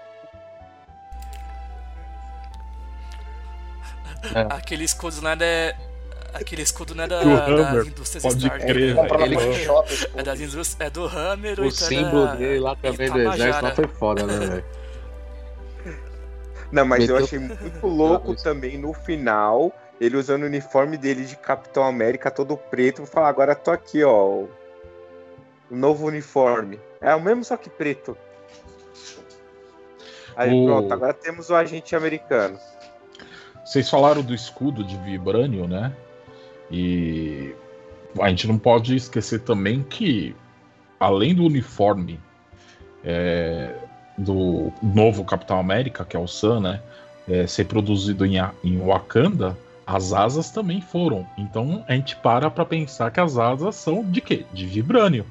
Aquele 4.49 4.84
escudo 4.84 5.22
não 5.22 5.30
é 5.32 5.36
da. 5.36 5.45
Aquele 6.34 6.64
escudo 6.64 6.93
não 6.95 7.03
é 7.03 7.08
da, 7.08 7.22
Do 7.22 7.30
Hammer, 7.30 7.88
indústrias 7.88 8.24
pode 8.24 8.38
Stark, 8.39 8.66
crer, 8.66 8.95
né? 8.95 9.08
Ele- 9.22 9.38
É 10.16 10.24
das 10.24 10.39
indústrias. 10.39 10.76
É 10.80 10.89
do 10.89 11.06
Hammer 11.06 11.60
O 11.60 11.66
então 11.66 11.68
é 11.68 11.72
símbolo 11.72 12.26
da- 12.26 12.36
dele 12.36 12.60
lá 12.60 12.76
também 12.76 13.10
do 13.10 13.20
Itamajara. 13.20 13.36
exército 13.36 13.66
lá 13.66 13.72
foi 13.76 13.88
foda, 13.88 14.26
né, 14.26 14.45
velho? 14.47 14.66
Não, 16.76 16.86
mas 16.86 17.07
eu 17.07 17.15
Meteu- 17.15 17.26
achei 17.26 17.39
muito 17.39 17.88
louco 17.88 18.36
também 18.36 18.78
no 18.78 18.93
final, 18.93 19.71
ele 19.99 20.17
usando 20.17 20.43
o 20.43 20.47
uniforme 20.47 20.97
dele 20.97 21.26
de 21.26 21.36
Capitão 21.38 21.84
América 21.84 22.30
todo 22.30 22.57
preto. 22.57 22.97
Vou 22.97 23.07
falar, 23.07 23.30
agora 23.30 23.55
tô 23.55 23.71
aqui, 23.71 24.03
ó. 24.03 24.26
O 24.28 24.49
o 25.71 25.76
novo 25.76 26.05
uniforme. 26.05 26.80
É 27.01 27.15
o 27.15 27.19
mesmo, 27.21 27.43
só 27.43 27.57
que 27.57 27.71
preto. 27.71 28.15
Aí 30.36 30.53
O- 30.53 30.65
pronto, 30.65 30.93
agora 30.93 31.13
temos 31.13 31.49
o 31.49 31.55
agente 31.55 31.95
americano. 31.95 32.59
Vocês 33.65 33.89
falaram 33.89 34.21
do 34.21 34.34
escudo 34.34 34.84
de 34.84 34.95
vibrânio, 34.97 35.67
né? 35.67 35.91
E 36.69 37.55
a 38.19 38.30
gente 38.30 38.47
não 38.47 38.59
pode 38.59 38.95
esquecer 38.95 39.39
também 39.39 39.82
que, 39.82 40.36
além 40.99 41.34
do 41.34 41.43
uniforme 41.43 42.19
é, 43.03 43.76
do 44.18 44.72
novo 44.82 45.26
Capitão 45.26 45.59
América, 45.59 46.05
que 46.05 46.16
é 46.16 46.20
o 46.20 46.28
Sam, 46.28 46.61
né? 46.61 46.82
é, 47.28 47.47
ser 47.47 47.66
produzido 47.66 48.26
em, 48.26 48.38
em 48.63 48.78
Wakanda, 48.80 49.57
as 49.86 50.13
asas 50.13 50.49
também 50.49 50.82
foram. 50.82 51.28
Então 51.38 51.84
a 51.88 51.93
gente 51.93 52.16
para 52.16 52.49
pra 52.49 52.66
pensar 52.66 53.11
que 53.11 53.20
as 53.20 53.38
asas 53.38 53.76
são 53.76 54.03
de 54.03 54.22
quê? 54.22 54.45
De 54.53 54.66
vibrânio, 54.66 55.26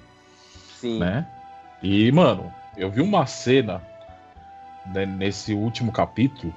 Sim. 0.81 0.99
né? 0.99 1.27
E, 1.83 2.11
mano, 2.13 2.53
eu 2.77 2.91
vi 2.91 3.01
uma 3.01 3.27
cena 3.27 3.83
né, 4.87 5.05
nesse 5.07 5.53
último 5.53 5.93
capítulo 5.93 6.55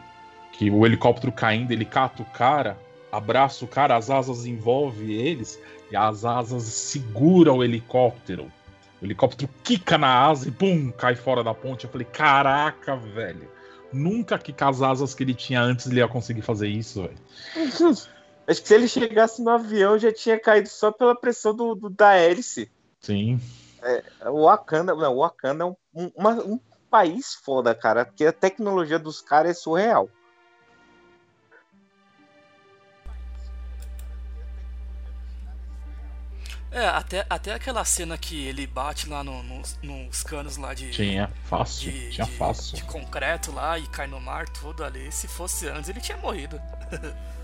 que 0.53 0.69
o 0.71 0.85
helicóptero 0.85 1.31
caindo, 1.31 1.71
ele 1.71 1.85
cata 1.85 2.21
o 2.21 2.25
cara, 2.25 2.77
abraça 3.11 3.63
o 3.63 3.67
cara, 3.67 3.95
as 3.95 4.09
asas 4.09 4.45
envolvem 4.45 5.11
eles 5.11 5.59
e 5.91 5.95
as 5.95 6.25
asas 6.25 6.63
seguram 6.63 7.57
o 7.57 7.63
helicóptero. 7.63 8.51
O 9.01 9.05
helicóptero 9.05 9.49
quica 9.63 9.97
na 9.97 10.25
asa 10.27 10.47
e 10.47 10.51
pum, 10.51 10.91
cai 10.91 11.15
fora 11.15 11.43
da 11.43 11.53
ponte. 11.53 11.85
Eu 11.85 11.91
falei, 11.91 12.05
caraca, 12.05 12.95
velho. 12.95 13.49
Nunca 13.93 14.37
que 14.37 14.53
as 14.63 14.81
asas 14.81 15.13
que 15.13 15.23
ele 15.23 15.33
tinha 15.33 15.61
antes 15.61 15.87
ele 15.87 15.99
ia 15.99 16.07
conseguir 16.07 16.41
fazer 16.41 16.67
isso, 16.67 17.03
velho. 17.03 17.17
Acho 18.47 18.61
que 18.61 18.67
se 18.67 18.73
ele 18.73 18.87
chegasse 18.87 19.41
no 19.43 19.49
avião 19.49 19.97
já 19.99 20.11
tinha 20.11 20.39
caído 20.39 20.69
só 20.69 20.89
pela 20.91 21.13
pressão 21.13 21.53
do, 21.53 21.75
do- 21.75 21.89
da 21.89 22.15
hélice. 22.15 22.71
Sim. 23.01 23.39
O 24.25 24.45
Wakanda, 24.45 24.95
não, 24.95 25.15
o 25.15 25.19
Wakanda 25.19 25.63
é 25.63 25.67
um, 25.67 25.75
um- 25.93 26.11
uma- 26.15 26.43
um 26.43 26.59
país 26.89 27.35
foda, 27.35 27.75
cara, 27.75 28.05
porque 28.05 28.25
a 28.25 28.31
tecnologia 28.31 28.97
dos 28.97 29.21
caras 29.21 29.51
é 29.51 29.53
surreal. 29.53 30.09
É, 36.69 36.85
até, 36.87 37.25
até 37.29 37.53
aquela 37.53 37.83
cena 37.85 38.17
que 38.17 38.45
ele 38.45 38.67
bate 38.67 39.07
lá 39.09 39.23
no- 39.23 39.41
nos, 39.41 39.77
nos 39.81 40.21
canos 40.23 40.57
lá 40.57 40.73
de. 40.73 40.91
Tinha 40.91 41.29
fácil. 41.45 41.89
de, 41.91 42.09
tinha 42.11 42.25
de- 42.27 42.33
fácil. 42.33 42.75
de 42.75 42.83
concreto 42.83 43.51
lá 43.53 43.79
e 43.79 43.87
cai 43.87 44.05
no 44.05 44.19
mar 44.19 44.47
tudo 44.49 44.83
ali. 44.83 45.09
Se 45.11 45.27
fosse 45.27 45.67
antes, 45.69 45.89
ele 45.89 46.01
tinha 46.01 46.17
morrido. 46.17 46.61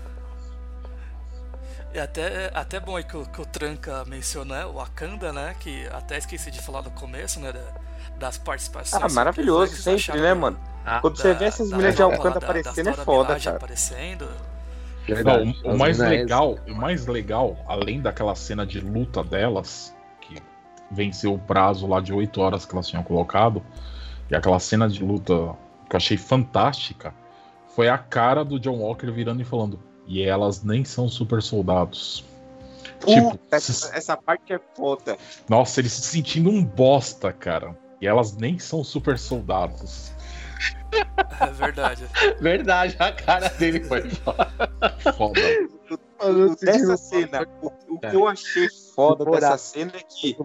É 1.92 2.00
até, 2.00 2.50
até 2.52 2.80
bom 2.80 2.96
aí 2.96 3.04
que 3.04 3.16
o, 3.16 3.24
que 3.24 3.40
o 3.40 3.46
Tranca 3.46 4.04
mencionou, 4.06 4.56
né? 4.56 4.64
O 4.66 4.72
Wakanda, 4.72 5.32
né? 5.32 5.54
Que 5.60 5.86
até 5.92 6.18
esqueci 6.18 6.50
de 6.50 6.60
falar 6.60 6.82
no 6.82 6.90
começo, 6.90 7.38
né? 7.38 7.52
da- 7.52 7.84
das 8.18 8.36
participações. 8.36 9.00
Ah, 9.00 9.08
maravilhoso, 9.14 9.76
sempre, 9.76 10.20
né, 10.20 10.34
mano? 10.34 10.58
Ah, 10.84 11.00
Quando 11.00 11.16
você 11.16 11.32
da- 11.32 11.38
vê 11.38 11.44
essas 11.44 11.70
mulheres 11.70 11.94
de 11.94 12.02
da- 12.02 12.16
aparecendo 12.16 12.96
da 12.96 13.02
é 13.02 13.04
foda, 13.04 13.38
cara. 13.38 13.56
aparecendo. 13.56 14.28
Verdade. 15.12 15.56
Não, 15.64 15.74
o, 15.74 15.78
mais 15.78 15.98
legal, 15.98 16.58
o 16.66 16.74
mais 16.74 17.06
legal, 17.06 17.56
além 17.66 18.00
daquela 18.00 18.34
cena 18.34 18.64
de 18.64 18.80
luta 18.80 19.22
delas, 19.22 19.94
que 20.20 20.36
venceu 20.90 21.34
o 21.34 21.38
prazo 21.38 21.86
lá 21.86 22.00
de 22.00 22.12
8 22.12 22.40
horas 22.40 22.64
que 22.64 22.74
elas 22.74 22.88
tinham 22.88 23.02
colocado, 23.02 23.62
e 24.30 24.34
aquela 24.34 24.58
cena 24.58 24.88
de 24.88 25.04
luta 25.04 25.54
que 25.88 25.94
eu 25.94 25.96
achei 25.96 26.16
fantástica, 26.16 27.12
foi 27.74 27.88
a 27.88 27.98
cara 27.98 28.44
do 28.44 28.58
John 28.58 28.78
Walker 28.78 29.10
virando 29.10 29.42
e 29.42 29.44
falando: 29.44 29.78
"E 30.06 30.22
elas 30.22 30.62
nem 30.62 30.84
são 30.84 31.08
super 31.08 31.42
soldados". 31.42 32.24
Tipo, 33.04 33.38
essa, 33.50 33.94
essa 33.94 34.16
parte 34.16 34.52
é 34.52 34.60
foda. 34.74 35.16
nossa, 35.48 35.80
ele 35.80 35.90
se 35.90 36.00
sentindo 36.02 36.48
um 36.48 36.64
bosta, 36.64 37.32
cara. 37.32 37.76
E 38.00 38.06
elas 38.06 38.34
nem 38.36 38.58
são 38.58 38.82
super 38.82 39.18
soldados. 39.18 40.12
É 41.40 41.46
verdade. 41.46 42.04
Verdade, 42.40 42.96
a 42.98 43.12
cara 43.12 43.48
dele 43.48 43.82
foi 43.84 44.08
foda. 44.10 44.50
Foda. 45.16 45.40
Dessa 46.60 46.96
cena, 46.96 47.46
o, 47.60 47.66
o 47.94 47.98
que 47.98 48.14
eu 48.14 48.26
achei 48.26 48.68
foda 48.94 49.24
dessa 49.24 49.58
cena 49.58 49.92
é 49.94 50.00
que 50.00 50.36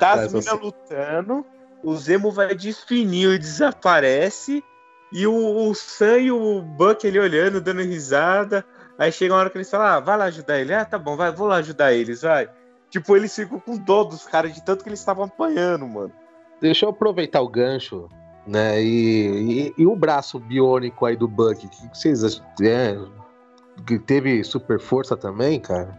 tá 0.00 0.14
as 0.14 0.32
minas 0.32 0.60
lutando, 0.60 1.46
o 1.84 1.94
Zemo 1.94 2.32
vai 2.32 2.54
de 2.54 2.72
fininho 2.72 3.32
e 3.32 3.38
desaparece, 3.38 4.64
e 5.12 5.26
o, 5.26 5.68
o 5.68 5.74
Sam 5.74 6.18
e 6.18 6.32
o 6.32 6.60
Buck 6.60 7.06
ele 7.06 7.18
olhando, 7.18 7.60
dando 7.60 7.82
risada. 7.82 8.64
Aí 8.98 9.12
chega 9.12 9.32
uma 9.32 9.40
hora 9.40 9.50
que 9.50 9.56
eles 9.56 9.70
falam, 9.70 9.86
ah, 9.86 10.00
vai 10.00 10.18
lá 10.18 10.24
ajudar 10.24 10.58
ele. 10.58 10.74
Ah, 10.74 10.84
tá 10.84 10.98
bom, 10.98 11.16
vai, 11.16 11.30
vou 11.30 11.46
lá 11.46 11.56
ajudar 11.56 11.92
eles, 11.92 12.22
vai. 12.22 12.48
Tipo, 12.90 13.16
eles 13.16 13.34
ficam 13.34 13.60
com 13.60 13.76
dó 13.76 14.02
dos 14.02 14.26
caras 14.26 14.52
de 14.52 14.64
tanto 14.64 14.82
que 14.82 14.88
eles 14.88 14.98
estavam 14.98 15.24
apanhando, 15.24 15.86
mano. 15.86 16.12
Deixa 16.60 16.84
eu 16.84 16.90
aproveitar 16.90 17.40
o 17.40 17.48
gancho, 17.48 18.08
né? 18.48 18.82
E, 18.82 19.68
e- 19.68 19.74
e 19.78 19.86
o 19.86 19.94
braço 19.94 20.38
biônico 20.40 21.04
aí 21.06 21.16
do 21.16 21.28
Buck, 21.28 21.66
o 21.66 21.68
que 21.68 21.88
vocês 21.98 22.24
acham? 22.24 22.44
É, 22.62 22.96
que 23.86 23.98
teve 23.98 24.42
super 24.42 24.80
força 24.80 25.16
também, 25.16 25.60
cara? 25.60 25.96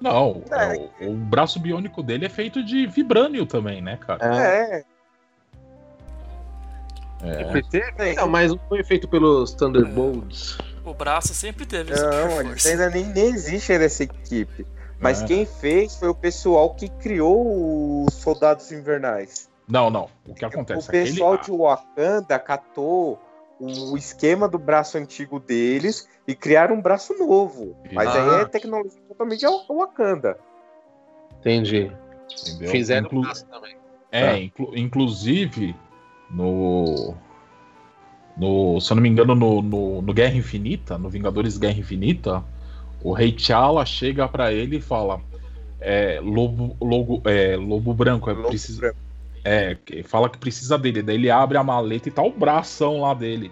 Não, 0.00 0.42
é, 0.50 1.04
o, 1.04 1.10
o 1.10 1.14
braço 1.14 1.58
biônico 1.58 2.02
dele 2.02 2.24
é 2.26 2.28
feito 2.28 2.62
de 2.64 2.86
vibrânio 2.86 3.44
também, 3.44 3.82
né, 3.82 3.96
cara? 3.96 4.20
É, 4.24 4.84
É. 7.20 8.14
Não, 8.14 8.28
mas 8.28 8.52
não 8.52 8.60
foi 8.68 8.84
feito 8.84 9.08
pelos 9.08 9.52
Thunderbolts. 9.52 10.56
O 10.84 10.94
braço 10.94 11.34
sempre 11.34 11.66
teve 11.66 11.90
não, 11.92 12.30
força. 12.44 12.68
ainda 12.68 12.88
nem, 12.90 13.04
nem 13.06 13.24
existe 13.26 13.72
ainda 13.72 13.84
essa 13.86 14.04
equipe. 14.04 14.64
Mas 15.00 15.22
É. 15.22 15.26
quem 15.26 15.44
fez 15.44 15.96
foi 15.96 16.08
o 16.08 16.14
pessoal 16.14 16.74
que 16.74 16.88
criou 16.88 18.04
os 18.06 18.14
Soldados 18.14 18.70
Invernais. 18.72 19.48
Não, 19.68 19.90
não. 19.90 20.08
O 20.26 20.34
que 20.34 20.44
acontece? 20.44 20.88
o 20.88 20.90
pessoal 20.90 21.32
Aquele- 21.34 21.56
de 21.56 21.62
Wakanda 21.62 22.38
catou 22.38 23.18
o 23.60 23.96
esquema 23.96 24.48
do 24.48 24.58
braço 24.58 24.96
antigo 24.96 25.38
deles 25.40 26.08
e 26.26 26.34
criaram 26.34 26.76
um 26.76 26.80
braço 26.80 27.12
novo. 27.18 27.76
Mas 27.92 28.08
aí 28.08 28.40
é 28.40 28.44
tecnologia 28.46 29.00
totalmente 29.08 29.44
Wakanda. 29.68 30.38
Entendi. 31.40 31.92
entendeu? 32.46 32.70
Fizeram 32.70 33.06
Inclu- 33.06 33.18
o 33.20 33.22
braço 33.22 33.46
também. 33.46 33.76
É, 34.10 34.38
inclu- 34.38 34.72
inclusive 34.76 35.76
no, 36.30 37.14
no. 38.36 38.80
Se 38.80 38.92
eu 38.92 38.94
não 38.94 39.02
me 39.02 39.08
engano, 39.08 39.34
no, 39.34 39.60
no, 39.60 40.02
no 40.02 40.14
Guerra 40.14 40.34
Infinita, 40.34 40.96
no 40.96 41.10
Vingadores 41.10 41.58
Guerra 41.58 41.78
Infinita, 41.78 42.44
o 43.02 43.12
Rei 43.12 43.32
T'Challa 43.32 43.84
chega 43.84 44.26
pra 44.28 44.52
ele 44.52 44.76
e 44.76 44.80
fala: 44.80 45.20
é, 45.80 46.20
Lobo, 46.22 46.76
logo, 46.80 47.20
é, 47.24 47.56
Lobo 47.56 47.92
Branco, 47.92 48.30
é, 48.30 48.32
Lobo 48.32 48.48
precisa, 48.48 48.80
branco. 48.80 48.98
É, 49.48 50.02
fala 50.02 50.28
que 50.28 50.38
precisa 50.38 50.76
dele. 50.78 51.02
Daí 51.02 51.16
ele 51.16 51.30
abre 51.30 51.56
a 51.58 51.62
maleta 51.64 52.08
e 52.08 52.12
tá 52.12 52.22
o 52.22 52.30
bração 52.30 53.00
lá 53.00 53.14
dele. 53.14 53.50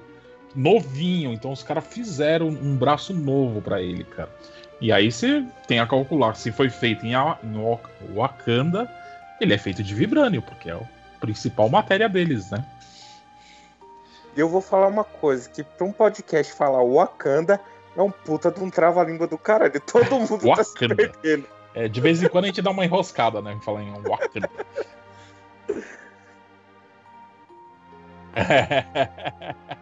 Novinho. 0.55 1.33
Então 1.33 1.53
os 1.53 1.63
caras 1.63 1.87
fizeram 1.87 2.49
um 2.49 2.77
braço 2.77 3.13
novo 3.15 3.61
pra 3.63 3.81
ele, 3.81 4.05
cara. 4.05 4.31
E 4.81 4.93
aí 4.93 5.11
você 5.11 5.45
tem 5.67 5.81
a 5.81 5.87
calcular 5.87 6.35
se 6.35 6.53
foi 6.53 6.69
feito 6.69 7.07
em, 7.07 7.15
A- 7.15 7.39
em 7.43 7.57
Wak- 7.57 7.89
Wakanda, 8.15 8.91
ele 9.41 9.55
é 9.55 9.59
feito 9.59 9.83
de 9.83 9.95
vibrânio, 9.95 10.43
porque 10.43 10.69
é 10.71 10.75
a 10.75 10.81
principal 11.21 11.69
matéria 11.69 12.09
deles, 12.09 12.51
né? 12.51 12.65
E 14.37 14.41
eu 14.41 14.49
vou 14.49 14.61
falar 14.61 14.89
uma 14.89 15.05
coisa: 15.05 15.49
que 15.49 15.63
pra 15.63 15.87
um 15.87 15.93
podcast 15.93 16.53
falar 16.53 16.83
Wakanda 16.85 17.59
é 17.97 18.03
um 18.03 18.11
puta 18.11 18.51
de 18.51 18.61
um 18.63 18.69
trava-língua 18.69 19.27
do 19.27 19.39
caralho. 19.39 19.81
Todo 19.81 20.11
mundo 20.21 20.39
tá 20.55 20.63
se 20.63 20.73
Wakanda. 20.75 20.95
perdendo. 20.95 21.47
É, 21.75 21.89
de 21.89 22.01
vez 22.01 22.23
em 22.23 22.29
quando 22.29 22.45
a 22.45 22.49
gente 22.49 22.61
dá 22.63 22.71
uma 22.71 22.85
enroscada, 22.85 23.41
né? 23.41 23.59
Falar 23.65 23.83
em 23.83 23.93
Wakanda. 24.03 24.51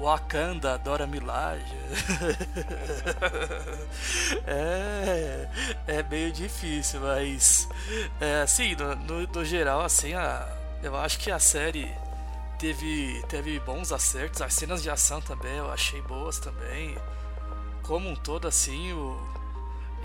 Wakanda, 0.00 0.78
Dora 0.78 1.06
Milaje. 1.06 1.74
é, 4.46 5.48
é 5.86 6.02
meio 6.04 6.30
difícil, 6.32 7.00
mas 7.00 7.68
é, 8.20 8.42
assim, 8.42 8.74
no, 8.76 8.94
no- 8.94 9.26
no 9.26 9.44
geral, 9.44 9.80
assim, 9.80 10.14
a, 10.14 10.46
eu 10.82 10.96
acho 10.96 11.18
que 11.18 11.30
a 11.30 11.38
série 11.40 11.90
teve, 12.58 13.22
teve 13.28 13.58
bons 13.60 13.92
acertos, 13.92 14.40
as 14.42 14.54
cenas 14.54 14.82
de 14.82 14.90
ação 14.90 15.20
também 15.20 15.56
eu 15.56 15.70
achei 15.70 16.00
boas 16.02 16.38
também. 16.38 16.96
Como 17.82 18.08
um 18.08 18.14
todo, 18.16 18.46
assim, 18.48 18.92
o, 18.92 19.18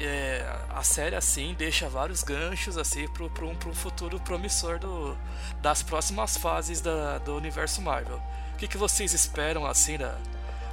é, 0.05 0.45
a 0.69 0.83
série 0.83 1.15
assim 1.15 1.55
deixa 1.57 1.87
vários 1.89 2.23
ganchos 2.23 2.77
assim 2.77 3.07
pro, 3.07 3.29
pro, 3.29 3.47
um- 3.49 3.55
pro 3.55 3.73
futuro 3.73 4.19
promissor 4.19 4.79
do, 4.79 5.17
das 5.61 5.81
próximas 5.83 6.37
fases 6.37 6.81
da, 6.81 7.17
do 7.19 7.35
universo 7.35 7.81
Marvel. 7.81 8.21
O 8.53 8.57
que, 8.57 8.67
que 8.67 8.77
vocês 8.77 9.13
esperam 9.13 9.65
assim 9.65 9.97
da, 9.97 10.17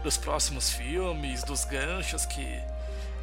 dos 0.02 0.16
próximos 0.16 0.70
filmes, 0.70 1.42
dos 1.44 1.64
ganchos 1.64 2.24
que 2.26 2.44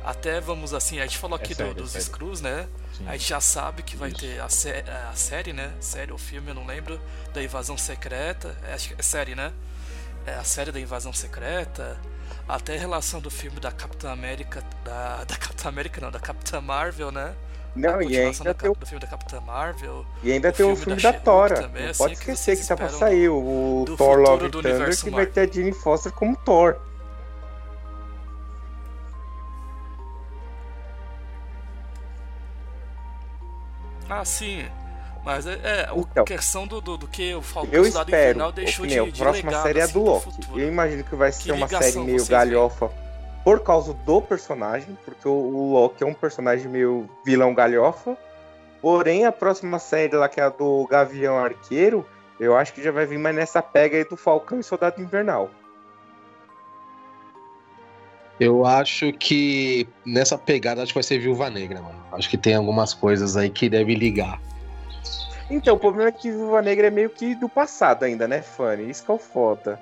até 0.03 0.39
vamos 0.39 0.73
assim, 0.73 0.99
a 0.99 1.03
gente 1.03 1.17
falou 1.17 1.37
É 1.37 1.41
aqui 1.43 1.53
do- 1.53 1.57
série, 1.57 1.69
é 1.71 1.73
dos 1.73 1.91
série. 1.91 2.03
Screws, 2.05 2.41
né? 2.41 2.67
Sim. 2.97 3.07
A 3.07 3.11
gente 3.17 3.27
já 3.27 3.41
sabe 3.41 3.83
que 3.83 3.97
vai 3.97 4.09
Isso. 4.09 4.19
ter 4.21 4.39
a, 4.39 4.47
sé- 4.47 4.85
a 5.11 5.13
série, 5.15 5.51
né? 5.53 5.73
Série 5.81 6.11
ou 6.13 6.17
filme, 6.17 6.49
eu 6.49 6.55
não 6.55 6.65
lembro, 6.65 6.99
da 7.33 7.43
invasão 7.43 7.77
secreta. 7.77 8.55
É, 8.63 8.73
é 8.97 9.01
série, 9.03 9.35
né? 9.35 9.51
É 10.25 10.33
a 10.35 10.43
série 10.45 10.71
da 10.71 10.79
invasão 10.79 11.11
secreta. 11.11 11.99
Até 12.47 12.75
a 12.75 12.79
relação 12.79 13.19
do 13.19 13.29
filme 13.29 13.59
da 13.59 13.71
Capitã 13.71 14.11
América. 14.11 14.63
Da, 14.83 15.23
da 15.25 15.35
Capitã 15.35 15.69
América, 15.69 15.99
não, 16.01 16.11
da 16.11 16.19
Capitã 16.19 16.61
Marvel, 16.61 17.11
né? 17.11 17.35
Não, 17.75 18.01
e 18.01 18.17
ainda 18.17 18.43
da 18.43 18.53
tem 18.53 18.69
o 18.69 18.75
filme 18.85 18.99
da 18.99 19.07
Capitã 19.07 19.39
Marvel. 19.41 20.05
E 20.23 20.31
ainda 20.31 20.51
tem 20.51 20.65
o 20.65 20.75
filme 20.75 20.99
da 20.99 21.11
da, 21.11 21.19
Tora. 21.19 21.61
também, 21.61 21.83
não 21.83 21.91
assim, 21.91 21.97
pode 21.97 22.15
que 22.15 22.19
esquecer 22.21 22.55
vocês 22.55 22.61
que 22.61 22.67
tá 22.67 22.75
pra 22.75 22.89
sair 22.89 23.29
o 23.29 23.85
Thor 23.97 24.17
Love 24.17 24.49
Thunder, 24.49 24.71
universo 24.71 25.03
que 25.03 25.11
vai 25.11 25.25
Marvel. 25.25 25.33
ter 25.33 25.49
a 25.49 25.53
Jane 25.53 25.73
Foster 25.73 26.11
como 26.11 26.35
Thor. 26.37 26.77
Ah, 34.09 34.23
sim. 34.25 34.65
Mas 35.27 35.45
é, 35.45 35.59
é 35.61 35.91
o- 35.91 35.99
Então, 36.09 36.23
questão 36.23 36.65
do, 36.65 36.79
do, 36.79 36.97
do 36.97 37.05
que 37.07 37.35
o 37.35 37.41
Falcão 37.41 37.85
espero, 37.85 38.09
Invernal 38.09 38.51
deixou 38.53 38.85
opinião, 38.85 39.03
de, 39.05 39.09
a 39.09 39.13
de 39.13 39.21
próxima 39.21 39.51
legado, 39.51 39.63
série 39.63 39.79
é 39.79 39.83
assim, 39.83 39.93
do 39.93 40.03
Loki. 40.03 40.29
Eu 40.55 40.67
imagino 40.69 41.03
que 41.03 41.15
vai 41.17 41.31
ser 41.33 41.51
uma 41.51 41.65
ligação 41.65 41.91
série 41.91 42.05
meio 42.05 42.17
veem? 42.19 42.29
galhofa 42.29 42.89
por 43.43 43.59
causa 43.61 43.93
do 43.93 44.21
personagem, 44.21 44.97
porque 45.03 45.27
o, 45.27 45.31
o 45.31 45.73
Loki 45.73 46.01
é 46.01 46.07
um 46.07 46.13
personagem 46.13 46.69
meio 46.69 47.09
vilão 47.25 47.53
galhofa. 47.53 48.17
Porém, 48.81 49.25
a 49.25 49.31
próxima 49.31 49.79
série 49.79 50.15
lá, 50.15 50.29
que 50.29 50.39
é 50.39 50.43
a 50.43 50.49
do 50.49 50.87
Gavião 50.89 51.37
Arqueiro, 51.37 52.05
eu 52.39 52.55
acho 52.55 52.71
que 52.73 52.81
já 52.81 52.91
vai 52.91 53.05
vir 53.05 53.19
mais 53.19 53.35
nessa 53.35 53.61
pega 53.61 53.97
aí 53.97 54.05
do 54.05 54.15
Falcão 54.15 54.59
e 54.59 54.63
Soldado 54.63 55.01
Invernal. 55.01 55.49
Eu 58.39 58.65
acho 58.65 59.11
que 59.13 59.89
nessa 60.05 60.37
pegada 60.37 60.81
acho 60.83 60.91
que 60.91 60.97
vai 60.97 61.03
ser 61.03 61.17
Viúva 61.19 61.49
Negra, 61.49 61.81
mano. 61.81 61.99
Acho 62.13 62.29
que 62.29 62.37
tem 62.37 62.53
algumas 62.53 62.93
coisas 62.93 63.35
aí 63.35 63.49
que 63.49 63.67
deve 63.67 63.93
ligar. 63.95 64.39
Então, 65.49 65.75
o 65.75 65.79
problema 65.79 66.09
é 66.09 66.11
que 66.11 66.29
Viúva 66.29 66.61
Negra 66.61 66.87
é 66.87 66.89
meio 66.91 67.09
que 67.09 67.33
do 67.35 67.47
passado 67.47 68.03
ainda, 68.03 68.27
né, 68.27 68.41
Fanny? 68.41 68.89
Isso 68.89 69.03
que 69.03 69.11
é 69.11 69.13
o 69.13 69.17
foda. 69.17 69.79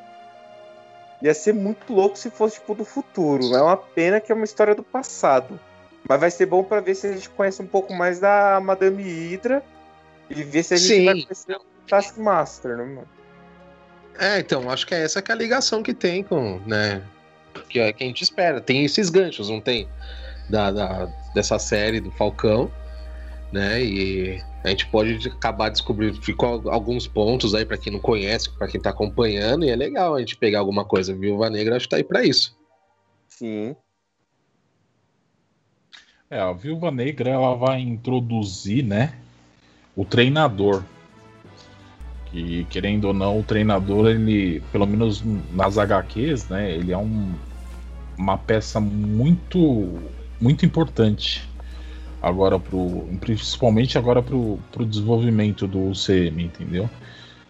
Ia 1.21 1.33
ser 1.33 1.53
muito 1.53 1.91
louco 1.91 2.17
se 2.17 2.29
fosse, 2.29 2.59
tipo, 2.59 2.75
do 2.75 2.85
futuro. 2.85 3.55
É 3.55 3.61
uma 3.61 3.77
pena 3.77 4.19
que 4.21 4.31
é 4.31 4.35
uma 4.35 4.45
história 4.45 4.75
do 4.75 4.83
passado. 4.83 5.59
Mas 6.07 6.19
vai 6.19 6.29
ser 6.29 6.45
bom 6.45 6.63
pra 6.63 6.81
ver 6.81 6.93
se 6.93 7.07
a 7.07 7.13
gente 7.13 7.29
conhece 7.29 7.61
um 7.61 7.67
pouco 7.67 7.93
mais 7.93 8.19
da 8.19 8.59
Madame 8.61 9.01
Hydra 9.01 9.63
e 10.29 10.43
ver 10.43 10.61
se 10.63 10.75
a 10.75 10.77
gente 10.77 10.87
Sim. 10.87 11.05
vai 11.05 11.13
conhecer 11.23 11.55
o 11.55 11.61
Taskmaster, 11.87 12.77
né, 12.77 12.83
mano? 12.83 13.07
É, 14.19 14.39
então, 14.39 14.69
acho 14.69 14.85
que 14.85 14.93
é 14.93 15.03
essa 15.03 15.21
que 15.21 15.31
é 15.31 15.33
a 15.33 15.37
ligação 15.37 15.81
que 15.81 15.93
tem 15.93 16.23
com, 16.23 16.59
né? 16.65 17.01
Que, 17.69 17.79
é, 17.79 17.91
que 17.91 18.03
a 18.03 18.07
gente 18.07 18.21
espera. 18.21 18.61
Tem 18.61 18.85
esses 18.85 19.09
ganchos, 19.09 19.49
não 19.49 19.59
tem? 19.59 19.89
Da, 20.47 20.69
da- 20.71 21.07
dessa 21.33 21.57
série 21.57 21.99
do 21.99 22.11
Falcão, 22.11 22.71
né? 23.51 23.83
E 23.83 24.41
a 24.63 24.69
gente 24.69 24.87
pode 24.87 25.27
acabar 25.27 25.69
descobrindo. 25.69 26.21
Ficou 26.21 26.69
alguns 26.69 27.07
pontos 27.07 27.53
aí 27.53 27.65
pra 27.65 27.77
quem 27.77 27.93
não 27.93 27.99
conhece, 27.99 28.49
pra 28.57 28.67
quem 28.67 28.81
tá 28.81 28.89
acompanhando, 28.89 29.65
e 29.65 29.69
é 29.69 29.75
legal 29.75 30.15
a 30.15 30.19
gente 30.19 30.35
pegar 30.35 30.59
alguma 30.59 30.83
coisa. 30.83 31.15
Viúva 31.15 31.49
Negra 31.49 31.75
acho 31.75 31.85
que 31.85 31.91
tá 31.91 31.97
aí 31.97 32.03
pra 32.03 32.23
isso. 32.23 32.57
Sim. 33.27 33.75
É, 36.29 36.39
a 36.39 36.51
Viúva 36.51 36.89
Negra 36.91 37.29
ela 37.29 37.55
vai 37.55 37.79
introduzir, 37.79 38.83
né, 38.83 39.13
o 39.95 40.03
treinador. 40.03 40.83
Que, 42.31 42.65
querendo 42.65 43.05
ou 43.05 43.13
não, 43.13 43.39
o 43.39 43.43
treinador, 43.43 44.07
ele, 44.07 44.61
pelo 44.71 44.85
menos 44.87 45.23
nas 45.53 45.77
HQs, 45.77 46.49
né, 46.49 46.71
ele 46.71 46.91
é 46.91 46.97
um, 46.97 47.33
uma 48.17 48.37
peça 48.37 48.79
muito, 48.79 49.99
muito 50.41 50.65
importante 50.65 51.47
agora 52.25 52.59
pro, 52.59 53.07
principalmente 53.19 53.99
agora 53.99 54.19
pro, 54.19 54.57
pro 54.71 54.83
desenvolvimento 54.83 55.67
do 55.67 55.91
UCM, 55.91 56.43
entendeu? 56.43 56.89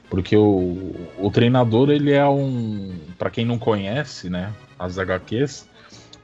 Porque 0.10 0.36
o, 0.36 0.94
o 1.18 1.32
treinador, 1.32 1.90
ele 1.90 2.12
é 2.12 2.28
um, 2.28 2.94
Pra 3.18 3.30
quem 3.30 3.46
não 3.46 3.58
conhece, 3.58 4.30
né, 4.30 4.54
as 4.78 5.00
HQs, 5.00 5.70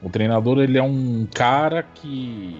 o 0.02 0.10
treinador 0.10 0.58
ele 0.58 0.76
é 0.76 0.82
um 0.82 1.26
cara 1.34 1.82
que 1.82 2.54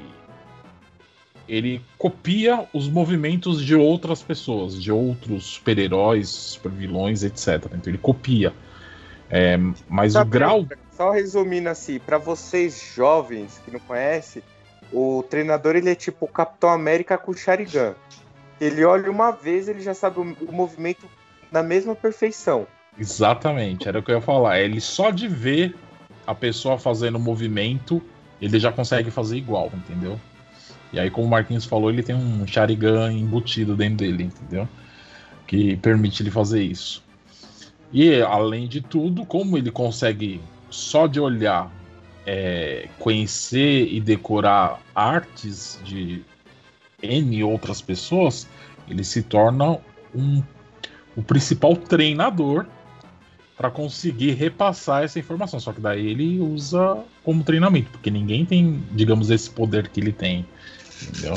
ele 1.47 1.82
copia 1.99 2.66
os 2.72 2.88
movimentos 2.88 3.62
de 3.62 3.74
outras 3.74 4.22
pessoas, 4.22 4.82
de 4.82 4.90
outros 4.90 5.45
super-heróis, 5.45 6.30
super-vilões, 6.30 7.22
etc. 7.22 7.66
Então 7.66 7.82
ele 7.93 7.99
copia. 7.99 8.55
É, 9.28 9.59
mas 9.88 10.14
Só 10.14 10.22
o 10.22 10.24
grau. 10.24 10.66
Só 10.97 11.11
resumindo 11.11 11.68
assim, 11.68 11.99
pra 11.99 12.16
vocês 12.16 12.93
jovens 12.95 13.61
que 13.64 13.70
não 13.70 13.80
conhecem, 13.80 14.43
o 14.93 15.22
treinador 15.22 15.76
ele 15.76 15.90
é 15.90 15.95
tipo 15.95 16.26
o 16.26 16.28
Capitão 16.28 16.70
América 16.70 17.16
com 17.16 17.32
o 17.32 17.36
Sharingan. 17.36 17.95
Ele 18.61 18.84
olha 18.84 19.11
uma 19.11 19.30
vez, 19.30 19.68
ele 19.68 19.80
já 19.80 19.95
sabe 19.95 20.20
o, 20.20 20.36
o 20.49 20.53
movimento 20.53 21.07
na 21.51 21.62
mesma 21.62 21.95
perfeição. 21.95 22.66
Exatamente, 22.99 23.88
era 23.88 23.99
o 23.99 24.03
que 24.03 24.11
eu 24.11 24.16
ia 24.16 24.20
falar. 24.20 24.61
Ele 24.61 24.80
só 24.80 25.11
de 25.11 25.26
ver 25.26 25.74
a 26.26 26.34
pessoa 26.34 26.78
fazendo 26.78 27.16
o 27.16 27.20
movimento, 27.20 28.03
ele 28.40 28.59
já 28.61 28.70
consegue 28.70 29.11
fazer 29.11 29.36
igual, 29.36 29.70
entendeu? 29.74 30.20
E 30.93 31.01
aí, 31.01 31.11
como 31.11 31.26
o 31.26 31.30
Marquinhos 31.30 31.64
falou, 31.64 31.90
ele 31.90 32.03
tem 32.03 32.14
um 32.14 32.47
Sharingan 32.47 33.12
embutido 33.12 33.74
dentro 33.74 33.99
dele, 33.99 34.24
entendeu? 34.24 34.68
Que 35.47 35.76
permite 35.76 36.22
ele 36.22 36.30
fazer 36.30 36.62
isso. 36.62 37.03
E 37.93 38.20
além 38.22 38.68
de 38.68 38.80
tudo, 38.80 39.24
como 39.24 39.57
ele 39.57 39.70
consegue 39.70 40.40
só 40.70 41.07
de 41.07 41.18
olhar 41.18 41.70
é, 42.27 42.89
conhecer 42.99 43.93
e 43.93 44.01
decorar 44.01 44.81
artes 44.95 45.81
de 45.85 46.23
N 47.03 47.43
outras 47.45 47.81
pessoas, 47.81 48.49
ele 48.89 49.05
se 49.05 49.23
torna 49.23 49.79
um, 50.14 50.43
o 51.16 51.23
principal 51.23 51.77
treinador 51.77 52.66
para 53.57 53.70
conseguir 53.70 54.33
repassar 54.33 55.05
essa 55.05 55.18
informação. 55.18 55.61
Só 55.61 55.73
que 55.73 55.81
daí 55.81 56.07
ele 56.07 56.41
usa 56.41 57.03
como 57.23 57.45
treinamento, 57.45 57.91
porque 57.91 58.11
ninguém 58.11 58.45
tem, 58.45 58.83
digamos, 58.93 59.31
esse 59.31 59.51
poder 59.51 59.89
que 59.89 60.01
ele 60.01 60.12
tem. 60.12 60.47
Entendeu? 61.03 61.35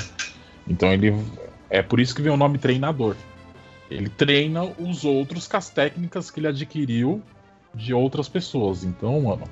Então 0.67 0.91
ele. 0.91 1.13
É 1.69 1.81
por 1.81 1.99
isso 1.99 2.15
que 2.15 2.21
vem 2.21 2.31
o 2.31 2.37
nome 2.37 2.57
treinador. 2.57 3.15
Ele 3.89 4.09
treina 4.09 4.63
os 4.63 5.03
outros 5.03 5.47
com 5.47 5.57
as 5.57 5.69
técnicas 5.69 6.31
que 6.31 6.39
ele 6.39 6.47
adquiriu 6.47 7.21
de 7.73 7.93
outras 7.93 8.29
pessoas. 8.29 8.83
Então, 8.83 9.21
mano, 9.21 9.43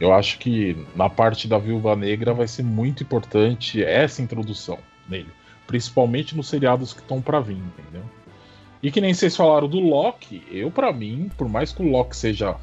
eu 0.00 0.12
acho 0.12 0.38
que 0.38 0.76
na 0.94 1.10
parte 1.10 1.48
da 1.48 1.58
Viúva 1.58 1.96
Negra 1.96 2.32
vai 2.32 2.46
ser 2.46 2.62
muito 2.62 3.02
importante 3.02 3.82
essa 3.82 4.22
introdução 4.22 4.78
nele. 5.08 5.28
Principalmente 5.66 6.36
nos 6.36 6.48
seriados 6.48 6.92
que 6.92 7.00
estão 7.00 7.20
para 7.20 7.40
vir, 7.40 7.56
entendeu? 7.56 8.02
E 8.82 8.90
que 8.90 9.00
nem 9.00 9.12
vocês 9.12 9.36
falaram 9.36 9.68
do 9.68 9.80
Loki, 9.80 10.42
eu 10.50 10.70
para 10.70 10.92
mim, 10.92 11.30
por 11.36 11.48
mais 11.48 11.72
que 11.72 11.82
o 11.82 11.90
Loki 11.90 12.16
seja 12.16 12.56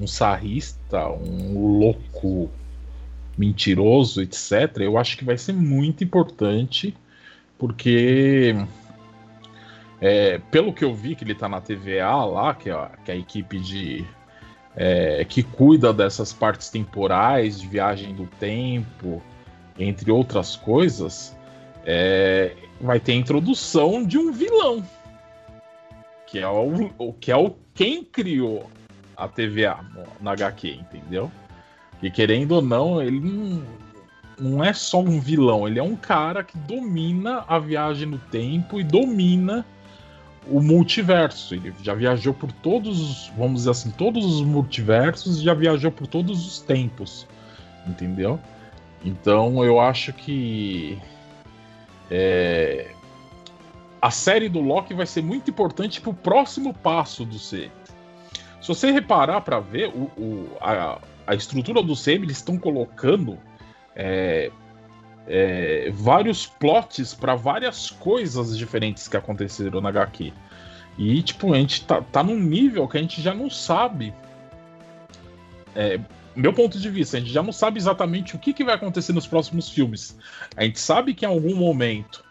um 0.00 0.06
sarrista, 0.06 1.06
um 1.08 1.78
louco 1.78 2.50
mentiroso, 3.36 4.22
etc., 4.22 4.78
eu 4.78 4.96
acho 4.96 5.18
que 5.18 5.24
vai 5.24 5.36
ser 5.36 5.52
muito 5.52 6.02
importante, 6.02 6.96
porque 7.58 8.56
é, 10.00 10.38
pelo 10.50 10.72
que 10.72 10.82
eu 10.82 10.94
vi 10.94 11.14
que 11.14 11.24
ele 11.24 11.34
tá 11.34 11.46
na 11.46 11.60
TVA 11.60 12.24
lá, 12.24 12.54
que 12.54 12.70
é 12.70 12.88
que 13.04 13.10
é 13.10 13.14
a 13.14 13.18
equipe 13.18 13.60
de 13.60 14.04
é, 14.76 15.24
que 15.24 15.42
cuida 15.42 15.92
dessas 15.92 16.32
partes 16.32 16.70
temporais, 16.70 17.60
de 17.60 17.66
viagem 17.66 18.14
do 18.14 18.26
tempo, 18.38 19.22
entre 19.78 20.10
outras 20.10 20.56
coisas, 20.56 21.36
é, 21.84 22.54
vai 22.80 23.00
ter 23.00 23.12
a 23.12 23.16
introdução 23.16 24.04
de 24.04 24.18
um 24.18 24.32
vilão 24.32 24.84
que 26.30 26.38
é 26.38 26.48
o, 26.48 27.12
que 27.20 27.32
é 27.32 27.36
o 27.36 27.56
quem 27.74 28.04
criou 28.04 28.70
a 29.16 29.26
TVA 29.26 29.84
na 30.20 30.30
HQ, 30.32 30.68
entendeu? 30.74 31.30
E 32.00 32.08
querendo 32.08 32.52
ou 32.52 32.62
não, 32.62 33.02
ele 33.02 33.20
não, 33.20 33.62
não 34.38 34.64
é 34.64 34.72
só 34.72 35.00
um 35.00 35.20
vilão, 35.20 35.66
ele 35.66 35.80
é 35.80 35.82
um 35.82 35.96
cara 35.96 36.44
que 36.44 36.56
domina 36.56 37.44
a 37.48 37.58
viagem 37.58 38.06
no 38.06 38.18
tempo 38.18 38.80
e 38.80 38.84
domina 38.84 39.66
o 40.48 40.60
multiverso. 40.60 41.54
Ele 41.54 41.72
já 41.82 41.94
viajou 41.94 42.32
por 42.34 42.50
todos, 42.52 43.00
os- 43.00 43.32
vamos 43.36 43.60
dizer 43.60 43.70
assim, 43.70 43.90
todos 43.90 44.24
os 44.24 44.42
multiversos 44.42 45.40
já 45.40 45.54
viajou 45.54 45.90
por 45.92 46.06
todos 46.06 46.46
os 46.46 46.60
tempos, 46.60 47.26
entendeu? 47.86 48.38
Então 49.04 49.64
eu 49.64 49.80
acho 49.80 50.12
que 50.12 50.98
é, 52.10 52.90
a 54.00 54.10
série 54.10 54.48
do 54.48 54.60
Loki 54.60 54.94
vai 54.94 55.06
ser 55.06 55.22
muito 55.22 55.50
importante 55.50 56.00
pro 56.00 56.12
próximo 56.14 56.72
passo 56.74 57.24
do 57.24 57.38
C. 57.38 57.70
Se 58.60 58.68
você 58.68 58.90
reparar 58.90 59.40
para 59.42 59.58
ver 59.60 59.88
o, 59.88 60.10
o- 60.20 60.56
a, 60.60 60.98
a 61.26 61.34
estrutura 61.34 61.82
do 61.82 61.94
CM, 61.94 62.24
eles 62.24 62.38
estão 62.38 62.58
colocando 62.58 63.38
é, 63.96 64.50
é, 65.26 65.90
vários 65.92 66.46
plots 66.46 67.14
para 67.14 67.34
várias 67.34 67.90
coisas 67.90 68.56
diferentes 68.56 69.08
que 69.08 69.16
aconteceram 69.16 69.80
na 69.80 69.88
HQ. 69.90 70.32
E, 70.98 71.22
tipo, 71.22 71.52
a 71.54 71.56
gente 71.56 71.84
tá, 71.84 72.02
tá 72.02 72.22
num 72.22 72.38
nível 72.38 72.86
que 72.88 72.98
a 72.98 73.00
gente 73.00 73.22
já 73.22 73.34
não 73.34 73.48
sabe. 73.48 74.12
É, 75.74 76.00
meu 76.34 76.52
ponto 76.52 76.78
de 76.78 76.90
vista, 76.90 77.16
a 77.16 77.20
gente 77.20 77.32
já 77.32 77.42
não 77.42 77.52
sabe 77.52 77.78
exatamente 77.78 78.36
o 78.36 78.38
que, 78.38 78.52
que 78.52 78.64
vai 78.64 78.74
acontecer 78.74 79.12
nos 79.12 79.26
próximos 79.26 79.68
filmes. 79.68 80.18
A 80.56 80.64
gente 80.64 80.78
sabe 80.78 81.14
que 81.14 81.24
em 81.24 81.28
algum 81.28 81.54
momento 81.54 82.24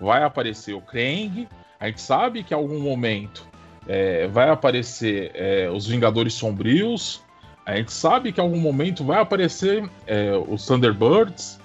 vai 0.00 0.22
aparecer 0.22 0.74
o 0.74 0.80
Krang, 0.80 1.48
a 1.78 1.86
gente 1.86 2.00
sabe 2.00 2.42
que 2.42 2.54
em 2.54 2.56
algum 2.56 2.80
momento 2.80 3.46
é, 3.86 4.26
vai 4.28 4.48
aparecer 4.48 5.30
é, 5.34 5.68
os 5.70 5.86
Vingadores 5.86 6.34
Sombrios, 6.34 7.22
a 7.66 7.76
gente 7.76 7.92
sabe 7.92 8.32
que 8.32 8.40
em 8.40 8.44
algum 8.44 8.58
momento 8.58 9.04
vai 9.04 9.20
aparecer 9.20 9.88
é, 10.06 10.32
os 10.48 10.66
Thunderbirds, 10.66 11.58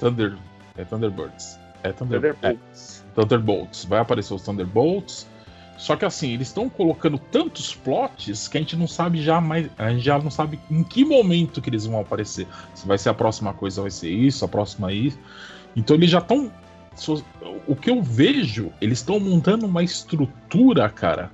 Thunder, 0.00 0.36
é 0.76 0.84
Thunderbirds, 0.84 1.58
é, 1.82 1.92
Thunder, 1.92 2.16
é 2.16 2.32
Thunderbolts. 2.32 3.04
Thunderbolts, 3.14 3.84
vai 3.84 4.00
aparecer 4.00 4.32
os 4.34 4.42
Thunderbolts. 4.42 5.28
Só 5.76 5.96
que 5.96 6.04
assim, 6.04 6.32
eles 6.32 6.48
estão 6.48 6.68
colocando 6.68 7.18
tantos 7.18 7.74
plots 7.74 8.48
que 8.48 8.58
a 8.58 8.60
gente 8.60 8.76
não 8.76 8.86
sabe 8.86 9.22
já 9.22 9.40
mais, 9.40 9.70
a 9.78 9.90
gente 9.90 10.04
já 10.04 10.18
não 10.18 10.30
sabe 10.30 10.58
em 10.70 10.82
que 10.82 11.04
momento 11.04 11.62
que 11.62 11.70
eles 11.70 11.86
vão 11.86 12.00
aparecer. 12.00 12.46
Se 12.74 12.86
vai 12.86 12.98
ser 12.98 13.10
a 13.10 13.14
próxima 13.14 13.54
coisa, 13.54 13.80
vai 13.80 13.90
ser 13.90 14.10
isso, 14.10 14.44
a 14.44 14.48
próxima 14.48 14.92
isso. 14.92 15.18
Então 15.74 15.96
eles 15.96 16.10
já 16.10 16.18
estão 16.18 16.50
o 17.66 17.74
que 17.74 17.88
eu 17.88 18.02
vejo, 18.02 18.72
eles 18.80 18.98
estão 18.98 19.18
montando 19.18 19.64
uma 19.64 19.82
estrutura, 19.82 20.88
cara, 20.90 21.30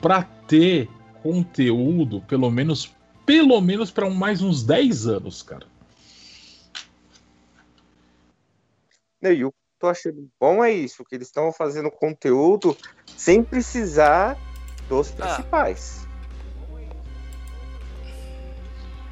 para 0.00 0.22
ter 0.22 0.88
conteúdo, 1.22 2.20
pelo 2.22 2.50
menos 2.50 2.92
pelo 3.24 3.60
menos 3.60 3.90
para 3.90 4.08
mais 4.08 4.42
uns 4.42 4.62
10 4.62 5.06
anos, 5.06 5.42
cara. 5.42 5.66
Né, 5.66 5.72
E 9.22 9.44
o, 9.44 9.52
tô 9.78 9.88
achando 9.88 10.28
bom 10.40 10.62
é 10.64 10.72
isso, 10.72 11.04
que 11.04 11.14
eles 11.14 11.28
estão 11.28 11.52
fazendo 11.52 11.90
conteúdo 11.90 12.76
sem 13.16 13.42
precisar 13.42 14.36
dos 14.88 15.12
Ah. 15.18 15.26
principais. 15.26 16.06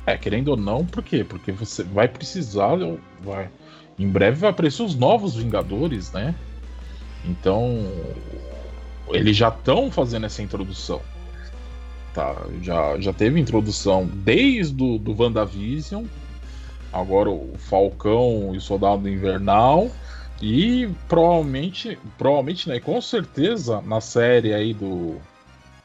É, 0.06 0.16
querendo 0.16 0.48
ou 0.48 0.56
não, 0.56 0.86
por 0.86 1.02
quê? 1.02 1.24
Porque 1.24 1.50
você 1.50 1.82
vai 1.82 2.06
precisar. 2.06 2.76
Vai, 3.20 3.50
em 3.98 4.08
breve 4.08 4.38
vai 4.38 4.50
aparecer 4.50 4.82
os 4.82 4.94
novos 4.94 5.34
Vingadores, 5.34 6.12
né? 6.12 6.34
Então. 7.24 7.90
Eles 9.08 9.36
já 9.36 9.48
estão 9.48 9.90
fazendo 9.90 10.26
essa 10.26 10.42
introdução. 10.42 11.00
Tá, 12.12 12.34
já, 12.62 12.98
já 12.98 13.12
teve 13.12 13.38
introdução 13.38 14.06
desde 14.06 14.82
o 14.82 14.98
do 14.98 15.20
WandaVision. 15.20 16.04
Agora 17.00 17.30
o 17.30 17.52
Falcão 17.58 18.54
e 18.54 18.58
o 18.58 18.60
Soldado 18.60 19.08
Invernal. 19.08 19.90
E 20.40 20.88
provavelmente, 21.08 21.98
provavelmente, 22.18 22.68
né? 22.68 22.80
Com 22.80 23.00
certeza, 23.00 23.80
na 23.82 24.00
série 24.00 24.52
aí 24.52 24.74
do, 24.74 25.16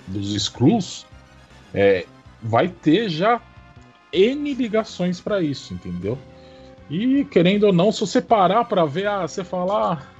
dos 0.08 0.34
Skrulls, 0.34 1.06
é, 1.74 2.06
vai 2.42 2.68
ter 2.68 3.10
já 3.10 3.42
N 4.12 4.54
ligações 4.54 5.22
pra 5.22 5.42
isso, 5.42 5.74
entendeu? 5.74 6.18
E 6.90 7.24
querendo 7.26 7.64
ou 7.64 7.74
não, 7.74 7.92
se 7.92 8.02
você 8.02 8.22
parar 8.22 8.66
pra 8.66 8.86
ver, 8.86 9.08
ah, 9.08 9.26
você 9.26 9.44
falar 9.44 10.12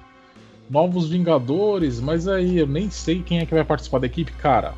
novos 0.70 1.10
Vingadores, 1.10 2.00
mas 2.00 2.28
aí 2.30 2.60
eu 2.60 2.68
nem 2.68 2.90
sei 2.90 3.22
quem 3.22 3.40
é 3.40 3.46
que 3.46 3.54
vai 3.54 3.66
participar 3.66 4.00
da 4.00 4.08
equipe, 4.08 4.32
cara. 4.34 4.74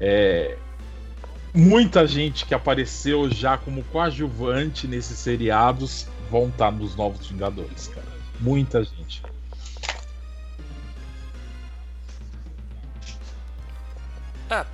É 0.00 0.56
muita 1.54 2.06
gente 2.06 2.44
que 2.46 2.54
apareceu 2.54 3.30
já 3.30 3.56
como 3.58 3.82
coadjuvante 3.84 4.86
nesses 4.86 5.18
seriados 5.18 6.06
vão 6.30 6.48
estar 6.48 6.70
nos 6.70 6.94
novos 6.96 7.26
Vingadores, 7.28 7.88
cara. 7.88 8.06
Muita 8.40 8.82
gente. 8.84 9.22
É, 14.50 14.64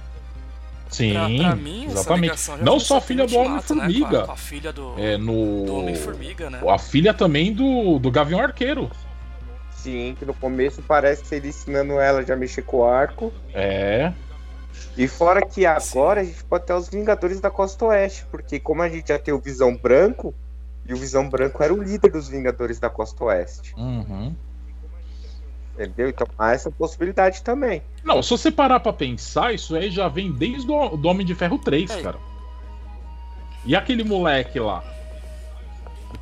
Sim, 0.88 1.12
pra, 1.12 1.26
pra 1.50 1.56
mim, 1.56 1.84
exatamente. 1.86 2.34
Não 2.62 2.80
só 2.80 2.98
a 2.98 3.00
filha 3.00 3.26
do 3.26 3.32
né, 3.34 3.38
Homem-Formiga. 3.40 4.08
com 4.08 4.16
a- 4.16 4.26
com 4.26 4.32
a 4.32 4.36
filha 4.36 4.72
do, 4.72 4.94
É 4.96 5.16
no. 5.18 5.64
do 5.66 5.76
Homem-Formiga, 5.76 6.48
né? 6.48 6.60
A 6.68 6.78
filha 6.78 7.12
também 7.12 7.52
do, 7.52 7.98
do 7.98 8.10
Gavião 8.10 8.40
Arqueiro. 8.40 8.90
Sim, 9.72 10.16
que 10.18 10.24
no 10.24 10.32
começo 10.34 10.82
parece 10.82 11.34
ele 11.34 11.48
ensinando 11.48 11.94
ela 12.00 12.22
já 12.24 12.34
a 12.34 12.36
mexer 12.36 12.62
com 12.62 12.78
o 12.78 12.84
arco. 12.86 13.32
É. 13.52 14.12
E 14.96 15.06
fora 15.06 15.44
que 15.44 15.66
agora 15.66 16.22
a 16.22 16.24
gente 16.24 16.42
pode 16.44 16.64
ter 16.64 16.72
os 16.72 16.88
Vingadores 16.88 17.40
da 17.40 17.50
Costa 17.50 17.84
Oeste, 17.86 18.24
porque 18.30 18.58
como 18.58 18.82
a 18.82 18.88
gente 18.88 19.08
já 19.08 19.18
tem 19.18 19.34
o 19.34 19.38
Visão 19.38 19.76
Branco, 19.76 20.34
e 20.88 20.94
o 20.94 20.96
Visão 20.96 21.28
Branco 21.28 21.62
era 21.62 21.74
o 21.74 21.82
líder 21.82 22.10
dos 22.12 22.28
Vingadores 22.28 22.78
da 22.78 22.88
Costa 22.88 23.24
Oeste. 23.24 23.74
Uhum. 23.76 24.34
Entendeu? 25.74 26.08
Então 26.08 26.26
há 26.38 26.52
essa 26.52 26.70
possibilidade 26.70 27.42
também. 27.42 27.82
Não, 28.02 28.22
se 28.22 28.30
você 28.30 28.50
parar 28.50 28.80
pra 28.80 28.92
pensar, 28.92 29.52
isso 29.52 29.76
aí 29.76 29.90
já 29.90 30.08
vem 30.08 30.32
desde 30.32 30.70
o 30.70 30.96
do 30.96 31.08
Homem 31.08 31.26
de 31.26 31.34
Ferro 31.34 31.58
3, 31.58 31.90
É. 31.90 32.02
cara. 32.02 32.18
E 33.66 33.76
aquele 33.76 34.04
moleque 34.04 34.58
lá 34.58 34.82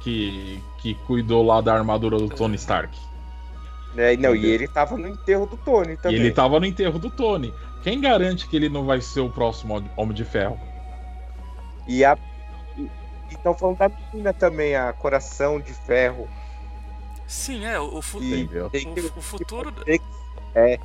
que, 0.01 0.61
que 0.79 0.95
cuidou 1.07 1.45
lá 1.45 1.61
da 1.61 1.75
armadura 1.75 2.19
do 2.19 2.29
Tony 2.29 2.57
Stark. 2.57 2.97
E 3.95 3.97
Não, 3.97 4.35
e 4.35 4.39
Entendeu? 4.39 4.55
ele 4.55 4.69
tava 4.69 4.97
no 4.97 5.07
enterro 5.07 5.47
do 5.47 5.57
Tony 5.57 5.97
também. 5.97 6.19
E 6.19 6.21
ele 6.21 6.33
tava 6.33 6.59
no 6.59 6.67
enterro 6.67 6.99
do 6.99 7.11
Tony. 7.11 7.55
Quem 7.85 8.01
garante 8.01 8.49
que 8.49 8.57
ele 8.57 8.69
não 8.69 8.85
vai 8.85 9.01
ser 9.01 9.21
o 9.21 9.29
próximo 9.31 9.75
Homem 9.97 10.15
de 10.15 10.25
Ferro? 10.25 10.59
E 11.87 12.05
a. 12.05 12.17
E 12.77 12.89
estão 13.31 13.55
falando 13.55 13.77
da 13.79 13.89
menina 14.13 14.33
também, 14.33 14.75
a 14.75 14.93
Coração 14.93 15.61
de 15.61 15.73
Ferro. 15.73 16.27
Sim, 17.27 17.65
é, 17.65 17.79
o, 17.79 18.01
fu- 18.03 18.23
E 18.23 18.49
tem 18.71 18.93
que- 18.95 19.01
o, 19.01 19.13
o 19.17 19.23
futuro 19.23 19.73
É. 20.55 20.79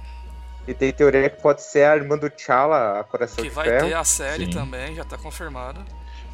E 0.67 0.73
tem 0.73 0.91
teoria 0.91 1.29
que 1.29 1.41
pode 1.41 1.63
ser 1.63 1.85
a 1.85 1.95
irmã 1.95 2.17
do 2.17 2.29
T'Challa, 2.29 2.99
a 2.99 3.03
Coração 3.03 3.37
que 3.43 3.49
de 3.49 3.55
vai 3.55 3.65
Ferro. 3.67 3.87
ter 3.87 3.93
a 3.93 4.03
série 4.03 4.45
Sim. 4.45 4.51
também, 4.51 4.93
já 4.93 5.03
tá 5.03 5.17
confirmado. 5.17 5.83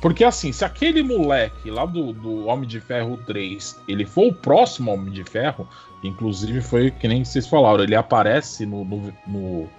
Porque 0.01 0.24
assim, 0.26 0.51
se 0.51 0.66
aquele 0.66 1.01
moleque 1.01 1.72
lá 1.72 1.86
do, 1.86 2.11
do 2.11 2.47
Homem 2.47 2.68
de 2.68 2.80
Ferro 2.82 3.18
3, 3.26 3.80
ele 3.88 4.05
for 4.05 4.28
o 4.28 4.34
próximo 4.34 4.91
Homem 4.91 5.11
de 5.13 5.24
Ferro, 5.24 5.68
inclusive 6.03 6.59
foi 6.61 6.91
que 6.91 7.07
nem 7.07 7.24
vocês 7.24 7.47
falaram, 7.47 7.84
ele 7.84 7.95
aparece 7.95 8.66
no, 8.66 8.84
no, 8.84 9.13
no, 9.26 9.70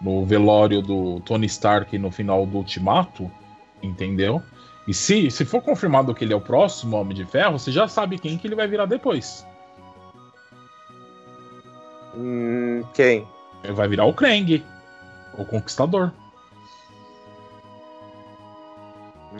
no 0.00 0.24
velório 0.24 0.80
do 0.80 1.20
Tony 1.20 1.46
Stark 1.46 1.96
no 1.98 2.10
final 2.10 2.46
do 2.46 2.58
Ultimato, 2.58 3.30
entendeu? 3.82 4.42
E 4.88 4.94
se, 4.94 5.30
se 5.30 5.44
for 5.44 5.62
confirmado 5.62 6.14
que 6.14 6.24
ele 6.24 6.32
é 6.32 6.36
o 6.36 6.40
próximo 6.40 6.96
Homem 6.96 7.14
de 7.14 7.24
Ferro, 7.24 7.58
você 7.58 7.70
já 7.70 7.86
sabe 7.86 8.18
quem 8.18 8.38
que 8.38 8.46
ele 8.46 8.54
vai 8.54 8.66
virar 8.66 8.86
depois. 8.86 9.46
Hum, 12.16 12.82
quem? 12.94 13.26
Ele 13.62 13.72
vai 13.72 13.88
virar 13.88 14.06
o 14.06 14.14
Krang, 14.14 14.64
o 15.38 15.44
Conquistador. 15.44 16.10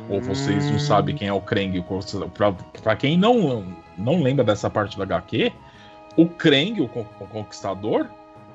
Ou 0.09 0.21
vocês 0.21 0.69
não 0.69 0.77
Hum. 0.77 0.79
sabem 0.79 1.17
quem 1.17 1.29
é 1.29 1.33
o 1.33 1.41
Krang? 1.41 1.85
Pra, 2.35 2.53
pra 2.83 2.97
quem 2.97 3.19
não, 3.19 3.65
não 3.97 4.23
lembra 4.23 4.45
dessa 4.45 4.69
parte 4.71 4.97
do 4.97 5.03
HQ, 5.03 5.53
o 6.17 6.29
Krang, 6.29 6.81
o 6.81 6.89
Conquistador, 6.89 8.07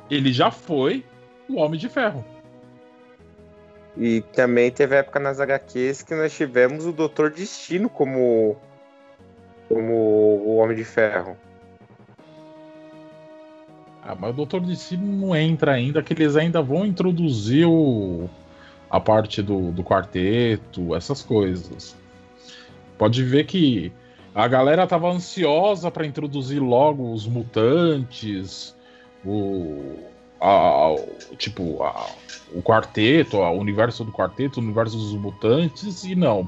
ele 0.09 0.31
já 0.31 0.51
foi 0.51 1.05
o 1.49 1.57
Homem 1.57 1.79
de 1.79 1.89
Ferro. 1.89 2.23
E 3.97 4.21
também 4.33 4.71
teve 4.71 4.95
época 4.95 5.19
nas 5.19 5.39
HQs 5.39 6.03
que 6.03 6.15
nós 6.15 6.35
tivemos 6.35 6.85
o 6.85 6.91
Doutor 6.91 7.31
Destino 7.31 7.89
como. 7.89 8.57
como 9.69 9.93
o 9.93 10.57
Homem 10.57 10.75
de 10.75 10.83
Ferro. 10.83 11.37
Ah, 14.03 14.15
mas 14.19 14.31
o 14.31 14.33
Doutor 14.33 14.61
Destino 14.61 15.05
não 15.05 15.35
entra 15.35 15.71
ainda, 15.71 16.03
que 16.03 16.13
eles 16.13 16.35
ainda 16.35 16.61
vão 16.61 16.85
introduzir 16.85 17.65
o, 17.65 18.29
a 18.89 18.99
parte 18.99 19.41
do, 19.41 19.71
do 19.71 19.83
quarteto, 19.83 20.93
essas 20.93 21.23
coisas. 21.23 21.95
Pode 22.97 23.23
ver 23.23 23.45
que 23.45 23.91
a 24.33 24.47
galera 24.47 24.85
tava 24.85 25.09
ansiosa 25.09 25.89
para 25.89 26.05
introduzir 26.05 26.61
logo 26.61 27.13
os 27.13 27.25
mutantes, 27.25 28.75
o, 29.25 29.97
a- 30.39 30.47
a- 30.47 30.93
o- 30.93 31.35
tipo 31.37 31.63
o 32.53 32.61
quarteto, 32.61 33.37
o 33.37 33.51
universo 33.59 34.03
do 34.03 34.11
quarteto, 34.11 34.59
o 34.59 34.63
universo 34.63 34.97
dos 34.97 35.13
mutantes 35.13 36.03
e 36.03 36.15
não. 36.15 36.47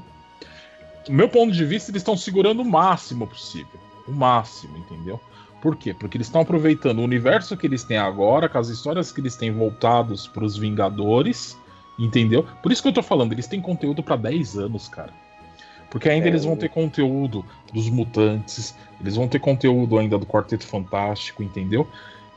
Do 1.06 1.12
meu 1.12 1.28
ponto 1.28 1.52
de 1.52 1.64
vista, 1.64 1.90
eles 1.90 2.00
estão 2.00 2.16
segurando 2.16 2.62
o 2.62 2.64
máximo 2.64 3.26
possível, 3.26 3.80
o 4.06 4.12
máximo, 4.12 4.76
entendeu? 4.78 5.20
Por 5.60 5.74
quê? 5.74 5.92
Porque 5.92 6.16
eles 6.16 6.28
estão 6.28 6.42
aproveitando 6.42 7.00
o 7.00 7.02
universo 7.02 7.56
que 7.56 7.66
eles 7.66 7.82
têm 7.82 7.96
agora, 7.96 8.48
com 8.48 8.58
as 8.58 8.68
histórias 8.68 9.10
que 9.10 9.20
eles 9.20 9.34
têm 9.34 9.50
voltados 9.50 10.28
para 10.28 10.44
os 10.44 10.56
Vingadores, 10.56 11.58
entendeu? 11.98 12.46
Por 12.62 12.70
isso 12.70 12.80
que 12.80 12.88
eu 12.88 12.92
tô 12.92 13.02
falando, 13.02 13.32
eles 13.32 13.46
têm 13.48 13.60
conteúdo 13.60 14.02
para 14.02 14.16
10 14.16 14.56
anos, 14.56 14.86
cara. 14.88 15.12
Porque 15.90 16.08
ainda 16.08 16.26
É, 16.26 16.28
eles 16.28 16.44
vão 16.44 16.56
ter 16.56 16.68
conteúdo 16.68 17.44
dos 17.72 17.88
mutantes, 17.88 18.74
eles 19.00 19.16
vão 19.16 19.26
ter 19.26 19.40
conteúdo 19.40 19.98
ainda 19.98 20.18
do 20.18 20.26
Quarteto 20.26 20.66
Fantástico, 20.66 21.42
entendeu? 21.42 21.88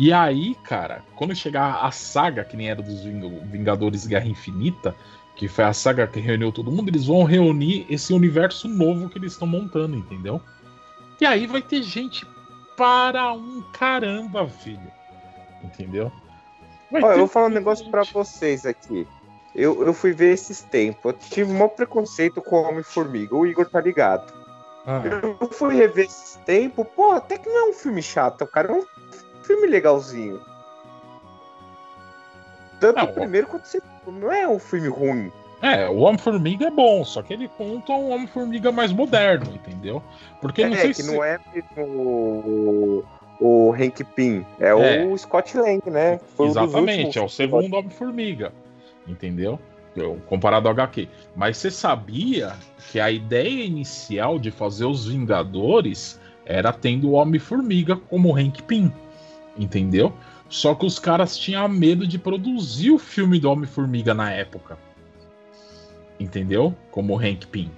E 0.04 0.12
aí, 0.12 0.56
cara, 0.64 1.04
quando 1.16 1.36
chegar 1.36 1.86
a 1.86 1.92
saga 1.92 2.44
que 2.44 2.58
nem 2.58 2.72
era 2.72 2.82
dos 2.82 3.04
Ving- 3.04 3.40
Vingadores 3.52 4.08
Guerra 4.08 4.26
Infinita, 4.26 4.96
que 5.36 5.48
foi 5.48 5.64
a 5.64 5.74
saga 5.74 6.08
que 6.08 6.20
reuniu 6.20 6.52
todo 6.52 6.72
mundo, 6.72 6.90
eles 6.90 7.06
vão 7.06 7.24
reunir 7.24 7.86
esse 7.88 8.12
universo 8.12 8.68
novo 8.68 9.10
que 9.10 9.20
eles 9.20 9.34
estão 9.34 9.48
montando, 9.48 9.96
entendeu? 9.96 10.42
E 11.20 11.26
aí 11.26 11.46
vai 11.46 11.62
ter 11.62 11.84
gente 11.84 12.26
para 12.76 13.32
um 13.32 13.62
caramba, 13.74 14.48
filho. 14.48 14.92
Entendeu? 15.64 16.12
Vai 16.92 17.04
Olha, 17.04 17.14
eu 17.14 17.20
vou 17.20 17.28
falar 17.28 17.46
um 17.46 17.50
negócio 17.50 17.88
pra 17.92 18.02
gente. 18.02 18.14
vocês 18.16 18.66
aqui. 18.66 19.08
Eu, 19.54 19.86
eu 19.86 19.94
fui 19.94 20.14
ver 20.14 20.34
esses 20.34 20.62
tempos. 20.62 21.06
Eu 21.06 21.14
tive 21.14 21.52
um 21.52 21.54
maior 21.54 21.68
preconceito 21.70 22.42
com 22.42 22.56
o 22.56 22.64
Homem-Formiga. 22.68 23.36
O 23.36 23.46
Igor 23.46 23.70
tá 23.70 23.80
ligado. 23.80 24.34
Ah, 24.88 25.04
Eu 25.40 25.48
fui 25.52 25.76
rever 25.76 26.06
esses 26.06 26.38
tempos. 26.44 26.88
Pô, 26.96 27.12
até 27.12 27.38
que 27.38 27.48
não 27.48 27.68
é 27.68 27.70
um 27.70 27.74
filme 27.74 28.02
chato, 28.02 28.48
cara. 28.48 28.70
É 28.70 28.76
um 28.76 28.84
filme 29.52 29.68
legalzinho. 29.68 30.40
Tanto 32.80 32.98
Não, 32.98 33.06
o 33.06 33.14
primeiro 33.14 33.48
quanto 33.48 33.64
o 33.66 33.68
segundo. 33.68 33.92
Não 34.20 34.32
é 34.32 34.48
um 34.48 34.58
filme 34.60 34.88
ruim. 34.88 35.32
É, 35.62 35.88
o 35.88 35.98
Homem-Formiga 36.00 36.66
é 36.68 36.72
bom, 36.72 37.06
só 37.06 37.22
que 37.22 37.32
ele 37.34 37.48
conta 37.48 37.92
um 37.92 38.12
Homem-Formiga 38.12 38.72
mais 38.72 38.92
moderno, 38.92 39.54
entendeu? 39.54 40.02
Porque 40.42 40.66
não 40.66 40.74
é, 40.74 40.78
sei 40.80 40.90
que 40.90 41.04
se. 41.04 41.12
não 41.16 41.24
é 41.24 41.40
mesmo 41.54 41.86
o, 41.86 43.04
o 43.40 43.72
Hank 43.74 44.04
Pym. 44.16 44.44
É, 44.60 44.70
É. 44.70 45.06
o 45.06 45.16
Scott 45.16 45.56
Lang, 45.56 45.88
né? 45.88 46.20
Foi 46.36 46.48
um 46.48 46.50
Exatamente, 46.50 47.06
últimos. 47.06 47.16
é 47.18 47.22
o 47.22 47.30
segundo 47.30 47.76
Homem-Formiga. 47.76 48.52
Entendeu? 49.08 49.60
Eu- 49.96 50.20
Comparado 50.28 50.68
ao 50.68 50.74
HQ. 50.74 51.08
Mas 51.36 51.58
você 51.58 51.70
sabia 51.70 52.54
que 52.92 53.00
a 53.00 53.12
ideia 53.12 53.64
inicial 53.64 54.40
de 54.40 54.50
fazer 54.50 54.86
os 54.86 55.06
Vingadores 55.08 56.20
era 56.44 56.74
tendo 56.74 57.10
o 57.10 57.12
Homem-Formiga 57.12 57.96
como 57.96 58.36
Hank 58.36 58.64
Pym. 58.64 58.92
Entendeu? 59.58 60.14
Só 60.50 60.76
que 60.76 60.86
os 60.86 61.00
caras 61.00 61.38
tinham 61.38 61.68
medo 61.70 62.06
de 62.06 62.20
produzir 62.20 62.92
o 62.92 63.00
filme 63.00 63.40
do 63.40 63.50
Homem-Formiga 63.50 64.14
na 64.14 64.32
época. 64.32 64.78
Entendeu? 66.20 66.76
Como 66.92 67.18
Hank 67.18 67.48
Pym. 67.48 67.72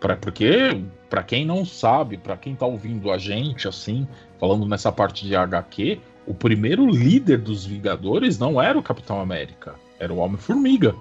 Pra, 0.00 0.16
porque, 0.16 0.82
para 1.08 1.22
quem 1.22 1.44
não 1.44 1.64
sabe, 1.64 2.16
para 2.16 2.36
quem 2.36 2.54
tá 2.54 2.66
ouvindo 2.66 3.10
a 3.10 3.18
gente, 3.18 3.68
assim, 3.68 4.06
falando 4.38 4.66
nessa 4.66 4.90
parte 4.90 5.26
de 5.26 5.34
HQ, 5.34 6.00
o 6.26 6.34
primeiro 6.34 6.86
líder 6.86 7.38
dos 7.38 7.64
Vingadores 7.64 8.38
não 8.38 8.60
era 8.60 8.78
o 8.78 8.82
Capitão 8.82 9.20
América, 9.20 9.74
era 9.98 10.12
o 10.12 10.18
Homem-Formiga. 10.18 10.94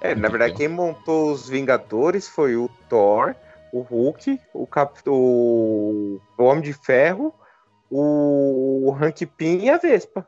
É, 0.00 0.14
na 0.14 0.28
verdade, 0.28 0.54
quem 0.54 0.68
montou 0.68 1.32
os 1.32 1.48
Vingadores 1.48 2.28
foi 2.28 2.56
o 2.56 2.70
Thor, 2.88 3.34
o 3.72 3.80
Hulk, 3.80 4.40
o, 4.54 4.66
Cap... 4.66 5.00
o... 5.06 6.20
o 6.38 6.42
Homem 6.42 6.62
de 6.62 6.72
Ferro, 6.72 7.34
o 7.90 8.92
Hank 8.92 9.24
Pym 9.26 9.64
e 9.64 9.70
a 9.70 9.76
Vespa. 9.78 10.26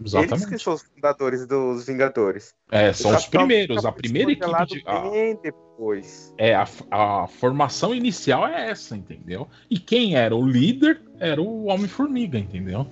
Eles 0.00 0.08
que 0.10 0.24
Exatamente. 0.26 0.62
são 0.62 0.74
os 0.74 0.82
fundadores 0.82 1.46
dos 1.46 1.86
Vingadores. 1.86 2.54
É, 2.70 2.92
são 2.92 3.14
os 3.16 3.26
primeiros, 3.26 3.84
a 3.84 3.90
primeira 3.90 4.30
equipe 4.30 4.66
de. 4.66 4.82
a- 4.86 5.00
Bem 5.10 5.36
depois. 5.42 6.32
É, 6.38 6.54
a, 6.54 6.66
a 6.90 7.26
formação 7.26 7.92
inicial 7.94 8.46
é 8.46 8.70
essa, 8.70 8.96
entendeu? 8.96 9.48
E 9.68 9.76
quem 9.78 10.14
era 10.14 10.34
o 10.36 10.46
líder 10.46 11.00
era 11.18 11.42
o 11.42 11.64
Homem-Formiga, 11.66 12.38
entendeu? 12.38 12.86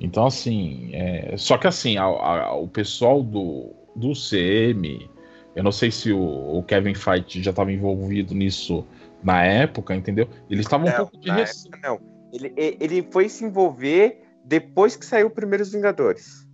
Então, 0.00 0.26
assim, 0.26 0.90
é, 0.94 1.36
só 1.36 1.58
que 1.58 1.66
assim, 1.66 1.98
a- 1.98 2.04
a- 2.04 2.54
o 2.54 2.66
pessoal 2.66 3.22
do, 3.22 3.70
do 3.94 4.14
CM, 4.14 5.08
eu 5.54 5.62
não 5.62 5.70
sei 5.72 5.90
se 5.90 6.12
o, 6.12 6.18
o 6.58 6.62
Kevin 6.62 6.94
Feige 6.94 7.42
já 7.42 7.50
estava 7.50 7.70
envolvido 7.70 8.34
nisso 8.34 8.86
na 9.22 9.44
época, 9.44 9.94
entendeu? 9.94 10.28
Eles 10.48 10.64
estavam 10.64 10.88
um 10.88 10.92
pouco 10.92 11.18
de 11.18 11.30
receio. 11.30 11.74
não. 11.82 12.11
Ele, 12.32 12.52
ele 12.56 13.08
foi 13.10 13.28
se 13.28 13.44
envolver 13.44 14.22
depois 14.44 14.96
que 14.96 15.04
saiu 15.04 15.26
o 15.26 15.30
Primeiros 15.30 15.72
Vingadores. 15.72 16.48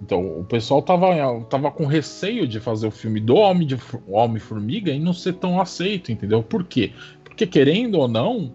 Então, 0.00 0.40
o 0.40 0.44
pessoal 0.44 0.80
tava, 0.80 1.08
tava 1.50 1.70
com 1.70 1.84
receio 1.84 2.46
de 2.46 2.60
fazer 2.60 2.86
o 2.86 2.90
filme 2.90 3.20
do 3.20 3.34
Homem 3.34 3.66
de 3.66 3.76
Homem-Formiga 4.06 4.92
e 4.92 4.98
não 4.98 5.12
ser 5.12 5.34
tão 5.34 5.60
aceito, 5.60 6.12
entendeu? 6.12 6.42
Por 6.42 6.64
quê? 6.64 6.92
Porque, 7.24 7.46
querendo 7.46 7.98
ou 7.98 8.06
não, 8.06 8.54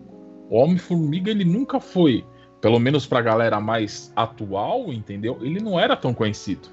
o 0.49 0.55
Homem-Formiga 0.55 1.31
ele 1.31 1.43
nunca 1.43 1.79
foi, 1.79 2.25
pelo 2.61 2.79
menos 2.79 3.05
pra 3.05 3.21
galera 3.21 3.59
mais 3.59 4.11
atual, 4.15 4.91
entendeu? 4.93 5.37
Ele 5.41 5.59
não 5.59 5.77
era 5.77 5.97
tão 5.97 6.13
conhecido. 6.13 6.69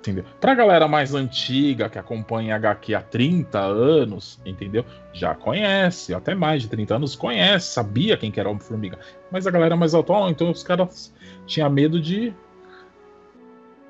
Entendeu? 0.00 0.24
Pra 0.40 0.54
galera 0.54 0.88
mais 0.88 1.14
antiga, 1.14 1.90
que 1.90 1.98
acompanha 1.98 2.56
HQ 2.56 2.94
há 2.94 3.02
30 3.02 3.58
anos, 3.58 4.40
entendeu? 4.46 4.82
Já 5.12 5.34
conhece, 5.34 6.14
até 6.14 6.34
mais 6.34 6.62
de 6.62 6.68
30 6.68 6.96
anos, 6.96 7.14
conhece, 7.14 7.74
sabia 7.74 8.16
quem 8.16 8.30
que 8.30 8.40
era 8.40 8.48
Homem-Formiga. 8.48 8.98
Mas 9.30 9.46
a 9.46 9.50
galera 9.50 9.76
mais 9.76 9.94
atual, 9.94 10.30
então 10.30 10.50
os 10.50 10.62
caras 10.62 11.14
tinham 11.46 11.68
medo 11.68 12.00
de 12.00 12.32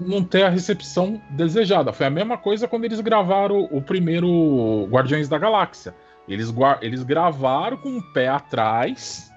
não 0.00 0.24
ter 0.24 0.42
a 0.42 0.48
recepção 0.48 1.22
desejada. 1.30 1.92
Foi 1.92 2.06
a 2.06 2.11
mesma 2.11 2.36
coisa 2.36 2.66
quando 2.66 2.86
eles 2.86 3.00
gravaram 3.00 3.68
o 3.70 3.80
primeiro 3.80 4.88
Guardiões 4.90 5.28
da 5.28 5.38
Galáxia. 5.38 5.94
Eles, 6.26 6.52
eles 6.80 7.04
gravaram 7.04 7.76
com 7.76 7.98
o 7.98 8.12
pé 8.12 8.28
atrás, 8.28 9.30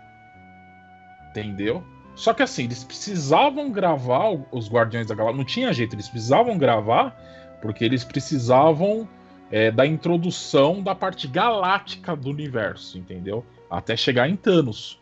entendeu? 1.29 1.83
Só 2.15 2.33
que 2.33 2.43
assim, 2.43 2.65
eles 2.65 2.83
precisavam 2.83 3.71
gravar 3.71 4.37
os 4.51 4.69
Guardiões 4.69 5.07
da 5.07 5.15
Galáxia. 5.15 5.37
Não 5.37 5.45
tinha 5.45 5.73
jeito, 5.73 5.95
eles 5.95 6.07
precisavam 6.07 6.57
gravar 6.57 7.19
porque 7.61 7.83
eles 7.83 8.03
precisavam 8.03 9.07
é, 9.49 9.71
da 9.71 9.85
introdução 9.85 10.81
da 10.81 10.93
parte 10.93 11.27
galáctica 11.27 12.15
do 12.15 12.29
universo, 12.29 12.97
entendeu? 12.97 13.45
Até 13.69 13.95
chegar 13.95 14.29
em 14.29 14.35
Thanos. 14.35 14.99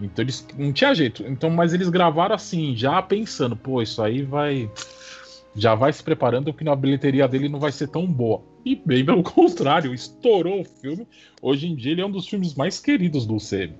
Então 0.00 0.24
eles 0.24 0.46
não 0.56 0.72
tinha 0.72 0.94
jeito. 0.94 1.24
Então, 1.26 1.50
mas 1.50 1.74
eles 1.74 1.88
gravaram 1.88 2.34
assim, 2.34 2.76
já 2.76 3.02
pensando, 3.02 3.56
pô, 3.56 3.82
isso 3.82 4.02
aí 4.02 4.22
vai 4.22 4.70
já 5.54 5.74
vai 5.74 5.92
se 5.92 6.02
preparando 6.02 6.52
porque 6.52 6.68
a 6.68 6.76
bilheteria 6.76 7.26
dele 7.26 7.48
não 7.48 7.58
vai 7.58 7.72
ser 7.72 7.88
tão 7.88 8.06
boa. 8.06 8.42
E 8.64 8.76
bem 8.76 9.04
pelo 9.04 9.22
contrário, 9.24 9.92
estourou 9.92 10.60
o 10.60 10.64
filme. 10.64 11.06
Hoje 11.42 11.66
em 11.66 11.74
dia 11.74 11.92
ele 11.92 12.00
é 12.00 12.06
um 12.06 12.10
dos 12.10 12.28
filmes 12.28 12.54
mais 12.54 12.78
queridos 12.78 13.26
do 13.26 13.38
CM. 13.38 13.74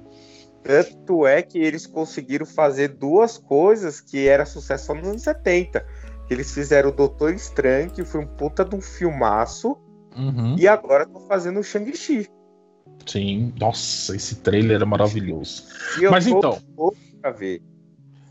Tanto 0.68 1.26
é 1.26 1.40
que 1.40 1.58
eles 1.58 1.86
conseguiram 1.86 2.44
fazer 2.44 2.88
duas 2.88 3.38
coisas 3.38 4.02
que 4.02 4.28
era 4.28 4.44
sucesso 4.44 4.84
só 4.84 4.94
nos 4.94 5.08
anos 5.08 5.22
70. 5.22 5.82
Eles 6.28 6.52
fizeram 6.52 6.90
o 6.90 6.92
Doutor 6.92 7.32
Estranho, 7.32 7.90
que 7.90 8.04
foi 8.04 8.20
um 8.20 8.26
puta 8.26 8.66
de 8.66 8.76
um 8.76 8.80
filmaço, 8.82 9.78
Uhum. 10.14 10.56
e 10.58 10.68
agora 10.68 11.04
estão 11.04 11.22
fazendo 11.26 11.60
o 11.60 11.62
Shang-Chi. 11.62 12.28
Sim, 13.06 13.54
nossa, 13.58 14.14
esse 14.14 14.36
trailer 14.36 14.82
é 14.82 14.84
maravilhoso. 14.84 15.64
Mas 16.10 16.26
então, 16.26 16.58
pra 17.22 17.30
ver. 17.30 17.62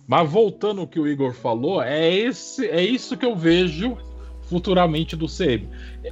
mas 0.06 0.30
voltando 0.30 0.82
ao 0.82 0.88
que 0.88 1.00
o 1.00 1.08
Igor 1.08 1.34
falou, 1.34 1.82
é 1.82 2.14
esse, 2.14 2.68
é 2.68 2.84
isso 2.84 3.18
que 3.18 3.26
eu 3.26 3.36
vejo 3.36 3.98
futuramente 4.50 5.16
do 5.16 5.28
CM. 5.28 5.70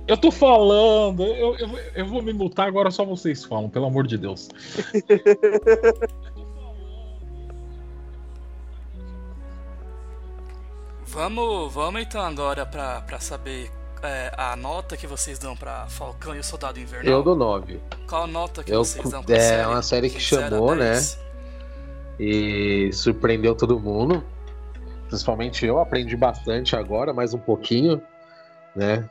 Eu 0.07 0.17
tô 0.17 0.31
falando, 0.31 1.23
eu, 1.23 1.55
eu, 1.57 1.69
eu 1.95 2.05
vou 2.05 2.21
me 2.21 2.33
mutar 2.33 2.67
agora 2.67 2.91
só 2.91 3.03
vocês 3.05 3.43
falam, 3.43 3.69
pelo 3.69 3.85
amor 3.85 4.05
de 4.07 4.17
Deus. 4.17 4.49
Vamos, 11.07 11.73
vamos 11.73 12.01
então 12.01 12.21
agora 12.21 12.65
pra, 12.65 13.01
pra 13.01 13.19
saber 13.19 13.71
é, 14.01 14.31
a 14.37 14.55
nota 14.55 14.97
que 14.97 15.07
vocês 15.07 15.37
dão 15.39 15.55
pra 15.55 15.87
Falcão 15.87 16.35
e 16.35 16.39
o 16.39 16.43
Soldado 16.43 16.79
Invernal. 16.79 17.13
Eu 17.13 17.23
dou 17.23 17.35
9. 17.35 17.79
Qual 18.07 18.27
nota 18.27 18.63
que 18.63 18.71
Eu- 18.73 18.83
vocês 18.83 19.09
dão 19.09 19.23
pra 19.23 19.35
é 19.35 19.39
série? 19.39 19.67
uma 19.67 19.81
série 19.81 20.09
que 20.09 20.19
chamou, 20.19 20.75
né? 20.75 20.91
10? 20.91 21.19
E 22.19 22.89
surpreendeu 22.93 23.55
todo 23.55 23.79
mundo. 23.79 24.23
Principalmente 25.07 25.65
eu 25.65 25.79
aprendi 25.79 26.15
bastante 26.17 26.75
agora, 26.75 27.13
mais 27.13 27.33
um 27.33 27.37
pouquinho, 27.39 28.01
né? 28.75 29.09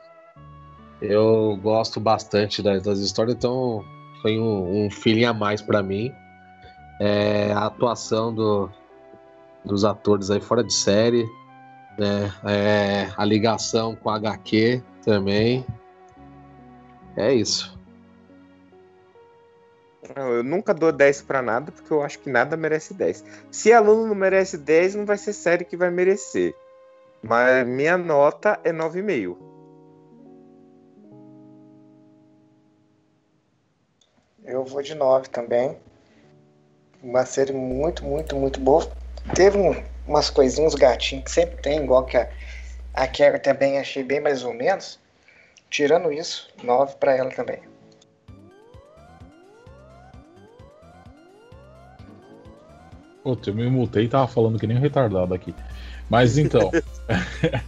Eu 1.01 1.57
gosto 1.61 1.99
bastante 1.99 2.61
das, 2.61 2.81
das 2.83 2.99
histórias, 2.99 3.35
então 3.35 3.83
foi 4.21 4.39
um, 4.39 4.85
um 4.85 4.89
feeling 4.89 5.25
a 5.25 5.33
mais 5.33 5.61
pra 5.61 5.83
mim. 5.83 6.13
É, 6.99 7.51
a 7.51 7.65
atuação 7.65 8.33
do, 8.33 8.69
dos 9.63 9.83
atores 9.83 10.31
aí 10.31 10.39
fora 10.39 10.63
de 10.63 10.73
série, 10.73 11.25
né? 11.97 12.33
É, 12.43 13.11
a 13.17 13.25
ligação 13.25 13.95
com 13.95 14.09
a 14.09 14.15
HQ 14.15 14.81
também. 15.03 15.65
É 17.17 17.33
isso. 17.33 17.75
Eu 20.15 20.43
nunca 20.43 20.73
dou 20.73 20.91
10 20.91 21.23
pra 21.23 21.41
nada, 21.41 21.71
porque 21.71 21.91
eu 21.91 22.03
acho 22.03 22.19
que 22.19 22.29
nada 22.29 22.55
merece 22.55 22.93
10. 22.93 23.23
Se 23.49 23.73
aluno 23.73 24.07
não 24.07 24.15
merece 24.15 24.57
10, 24.57 24.95
não 24.95 25.05
vai 25.05 25.17
ser 25.17 25.33
série 25.33 25.65
que 25.65 25.75
vai 25.75 25.89
merecer. 25.89 26.55
Mas 27.23 27.65
minha 27.65 27.97
nota 27.97 28.59
é 28.63 28.71
9,5. 28.71 29.54
Eu 34.45 34.63
vou 34.63 34.81
de 34.81 34.93
9 34.93 35.27
também. 35.29 35.75
Uma 37.01 37.25
série 37.25 37.51
muito, 37.51 38.05
muito, 38.05 38.35
muito 38.35 38.59
boa. 38.59 38.87
Teve 39.33 39.57
um- 39.57 39.83
umas 40.07 40.29
coisinhas, 40.29 40.73
uns 40.73 40.79
gatinhos 40.79 41.25
que 41.25 41.31
sempre 41.31 41.57
tem, 41.61 41.83
igual 41.83 42.05
que 42.05 42.15
a, 42.15 42.29
a 42.93 43.39
também 43.39 43.79
achei 43.79 44.03
bem 44.03 44.19
mais 44.19 44.43
ou 44.43 44.53
menos. 44.53 44.99
Tirando 45.69 46.11
isso, 46.11 46.47
9 46.63 46.95
pra 46.97 47.15
ela 47.15 47.31
também. 47.31 47.59
Putz, 53.23 53.47
eu 53.47 53.55
me 53.55 53.67
multei 53.67 54.03
e 54.03 54.07
tava 54.07 54.27
falando 54.27 54.59
que 54.59 54.67
nem 54.67 54.77
um 54.77 54.81
retardado 54.81 55.33
aqui. 55.33 55.55
Mas 56.07 56.37
então. 56.37 56.71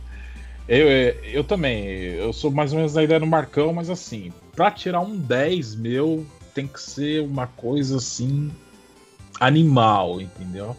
eu, 0.70 0.88
eu 0.88 1.44
também. 1.44 1.86
Eu 1.88 2.32
sou 2.32 2.52
mais 2.52 2.72
ou 2.72 2.78
menos 2.78 2.94
da 2.94 3.04
ideia 3.04 3.20
do 3.20 3.26
Marcão, 3.26 3.74
mas 3.74 3.90
assim, 3.90 4.32
pra 4.56 4.70
tirar 4.70 5.02
um 5.02 5.18
10 5.18 5.76
meu, 5.76 6.24
tem 6.58 6.66
que 6.66 6.82
ser 6.82 7.22
uma 7.22 7.46
coisa 7.46 7.98
assim. 7.98 8.52
animal, 9.40 10.20
entendeu? 10.20 10.76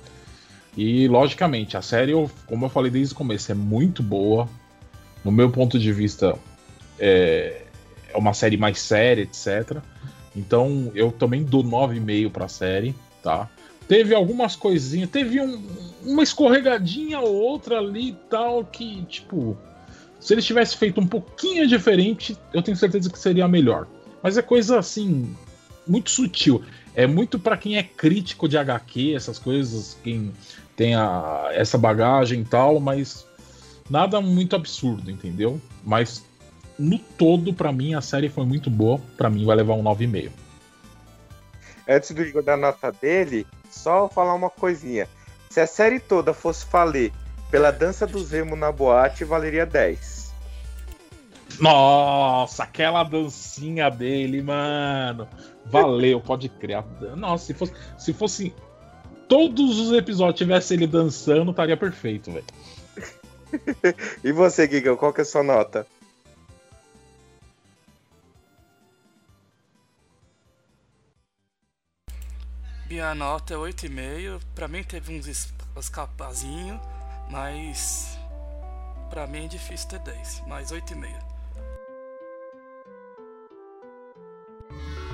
E 0.76 1.06
logicamente, 1.06 1.76
a 1.76 1.82
série, 1.82 2.12
como 2.46 2.64
eu 2.64 2.68
falei 2.68 2.90
desde 2.90 3.14
o 3.14 3.16
começo, 3.16 3.52
é 3.52 3.54
muito 3.54 4.02
boa. 4.02 4.48
No 5.24 5.30
meu 5.30 5.48
ponto 5.50 5.78
de 5.78 5.92
vista, 5.92 6.36
é, 6.98 7.62
é 8.12 8.18
uma 8.18 8.34
série 8.34 8.56
mais 8.56 8.80
séria, 8.80 9.22
etc. 9.22 9.80
Então 10.34 10.90
eu 10.96 11.12
também 11.12 11.44
dou 11.44 11.62
9,5 11.62 12.30
pra 12.30 12.48
série, 12.48 12.92
tá? 13.22 13.48
Teve 13.86 14.12
algumas 14.14 14.56
coisinhas, 14.56 15.08
teve 15.10 15.40
um- 15.40 15.62
uma 16.04 16.22
escorregadinha 16.24 17.20
ou 17.20 17.32
outra 17.36 17.78
ali 17.78 18.16
tal, 18.28 18.64
que, 18.64 19.02
tipo, 19.04 19.56
se 20.18 20.34
eles 20.34 20.44
tivessem 20.44 20.76
feito 20.76 21.00
um 21.00 21.06
pouquinho 21.06 21.66
diferente, 21.68 22.36
eu 22.52 22.62
tenho 22.62 22.76
certeza 22.76 23.08
que 23.08 23.18
seria 23.18 23.46
melhor. 23.46 23.86
Mas 24.20 24.36
é 24.36 24.42
coisa 24.42 24.78
assim, 24.80 25.32
muito 25.88 26.10
sutil. 26.10 26.62
É 26.94 27.06
muito 27.06 27.38
pra 27.38 27.56
quem 27.56 27.76
é 27.76 27.82
crítico 27.82 28.48
de 28.48 28.58
HQ, 28.58 29.14
essas 29.14 29.38
coisas, 29.38 29.96
quem 30.02 30.32
tem 30.76 30.94
a, 30.94 31.48
essa 31.52 31.78
bagagem 31.78 32.40
e 32.40 32.44
tal, 32.44 32.80
mas 32.80 33.26
nada 33.88 34.20
muito 34.20 34.54
absurdo, 34.54 35.10
entendeu? 35.10 35.60
Mas 35.84 36.24
no 36.78 36.98
todo, 36.98 37.52
pra 37.52 37.72
mim, 37.72 37.94
a 37.94 38.00
série 38.00 38.28
foi 38.28 38.44
muito 38.44 38.70
boa. 38.70 39.00
Pra 39.16 39.28
mim, 39.28 39.44
vai 39.44 39.56
levar 39.56 39.74
um 39.74 39.82
9,5. 39.82 40.30
Antes 41.88 42.10
do 42.10 42.22
Igor 42.22 42.42
dar 42.42 42.56
nota 42.56 42.92
dele, 42.92 43.46
só 43.70 44.08
falar 44.08 44.34
uma 44.34 44.50
coisinha. 44.50 45.08
Se 45.50 45.60
a 45.60 45.66
série 45.66 45.98
toda 45.98 46.34
fosse 46.34 46.66
valer 46.70 47.12
pela 47.50 47.70
dança 47.70 48.06
do 48.06 48.22
Zemo 48.22 48.54
na 48.54 48.70
boate, 48.70 49.24
valeria 49.24 49.64
10. 49.64 50.17
Nossa, 51.60 52.62
aquela 52.64 53.02
dancinha 53.02 53.90
dele, 53.90 54.40
mano. 54.42 55.28
Valeu, 55.66 56.20
pode 56.20 56.48
crer. 56.48 56.84
Nossa, 57.16 57.46
se 57.46 57.54
fosse, 57.54 57.72
se 57.98 58.12
fosse 58.12 58.54
todos 59.28 59.78
os 59.78 59.92
episódios 59.92 60.38
tivesse 60.38 60.74
ele 60.74 60.86
dançando, 60.86 61.50
estaria 61.50 61.76
perfeito, 61.76 62.30
velho. 62.32 62.44
e 64.24 64.32
você, 64.32 64.68
Giga, 64.68 64.96
qual 64.96 65.12
que 65.12 65.20
é 65.20 65.22
a 65.22 65.26
sua 65.26 65.42
nota? 65.42 65.86
Minha 72.88 73.14
nota 73.14 73.54
é 73.54 73.56
8,5. 73.56 74.40
Pra 74.54 74.66
mim 74.68 74.82
teve 74.82 75.16
uns 75.18 75.26
es- 75.26 75.52
escapazinhos, 75.76 76.80
mas. 77.30 78.18
Pra 79.10 79.26
mim 79.26 79.44
é 79.44 79.48
difícil 79.48 79.88
ter 79.88 79.98
10, 80.00 80.42
mas 80.46 80.70
8,5. 80.72 81.27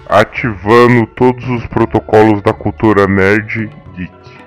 Ativando 0.06 1.06
todos 1.06 1.48
os 1.48 1.66
protocolos 1.66 2.42
da 2.42 2.52
cultura 2.52 3.06
nerd 3.06 3.70
geek. 3.94 4.44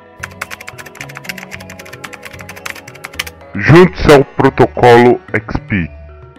Junte-se 3.55 4.14
ao 4.14 4.24
protocolo 4.24 5.20
XP. 5.34 5.89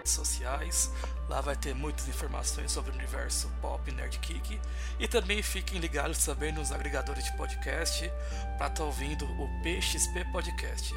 sociais. 0.05 0.91
Lá 1.27 1.41
vai 1.41 1.55
ter 1.55 1.75
muitas 1.75 2.07
informações 2.07 2.71
sobre 2.71 2.91
o 2.91 2.95
universo 2.95 3.51
pop 3.61 3.91
Nerd 3.91 4.17
Geek. 4.19 4.59
E 4.99 5.07
também 5.07 5.43
fiquem 5.43 5.79
ligados 5.79 6.23
também 6.25 6.51
nos 6.51 6.71
agregadores 6.71 7.25
de 7.25 7.35
podcast 7.35 8.09
para 8.57 8.67
estar 8.67 8.83
ouvindo 8.83 9.25
o 9.25 9.47
PXP 9.61 10.25
Podcast. 10.31 10.93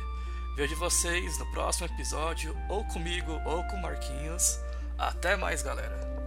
Vejo 0.56 0.76
vocês 0.76 1.38
no 1.38 1.50
próximo 1.50 1.86
episódio, 1.86 2.56
ou 2.68 2.84
comigo 2.84 3.32
ou 3.44 3.64
com 3.64 3.76
Marquinhos. 3.78 4.58
Até 4.98 5.36
mais, 5.36 5.62
galera! 5.62 6.21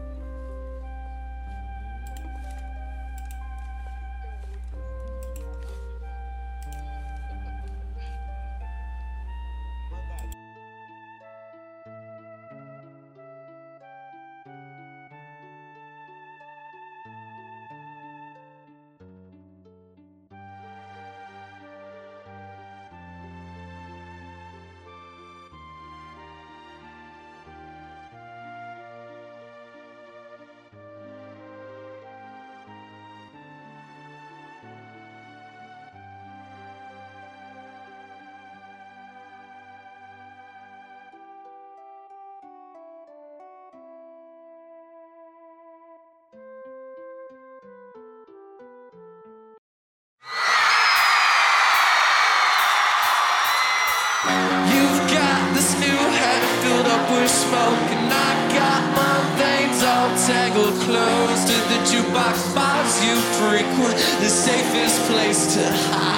Smoke, 57.36 57.88
and 57.92 58.08
I 58.08 58.32
got 58.56 58.82
my 58.96 59.18
veins 59.36 59.84
all 59.84 60.10
tangled 60.26 60.80
close 60.88 61.42
to 61.52 61.58
the 61.72 61.80
jukebox 61.90 62.56
bars 62.56 62.96
you 63.04 63.16
frequent, 63.40 63.96
the 64.24 64.30
safest 64.30 64.98
place 65.12 65.54
to 65.56 65.64
hide. 65.92 66.15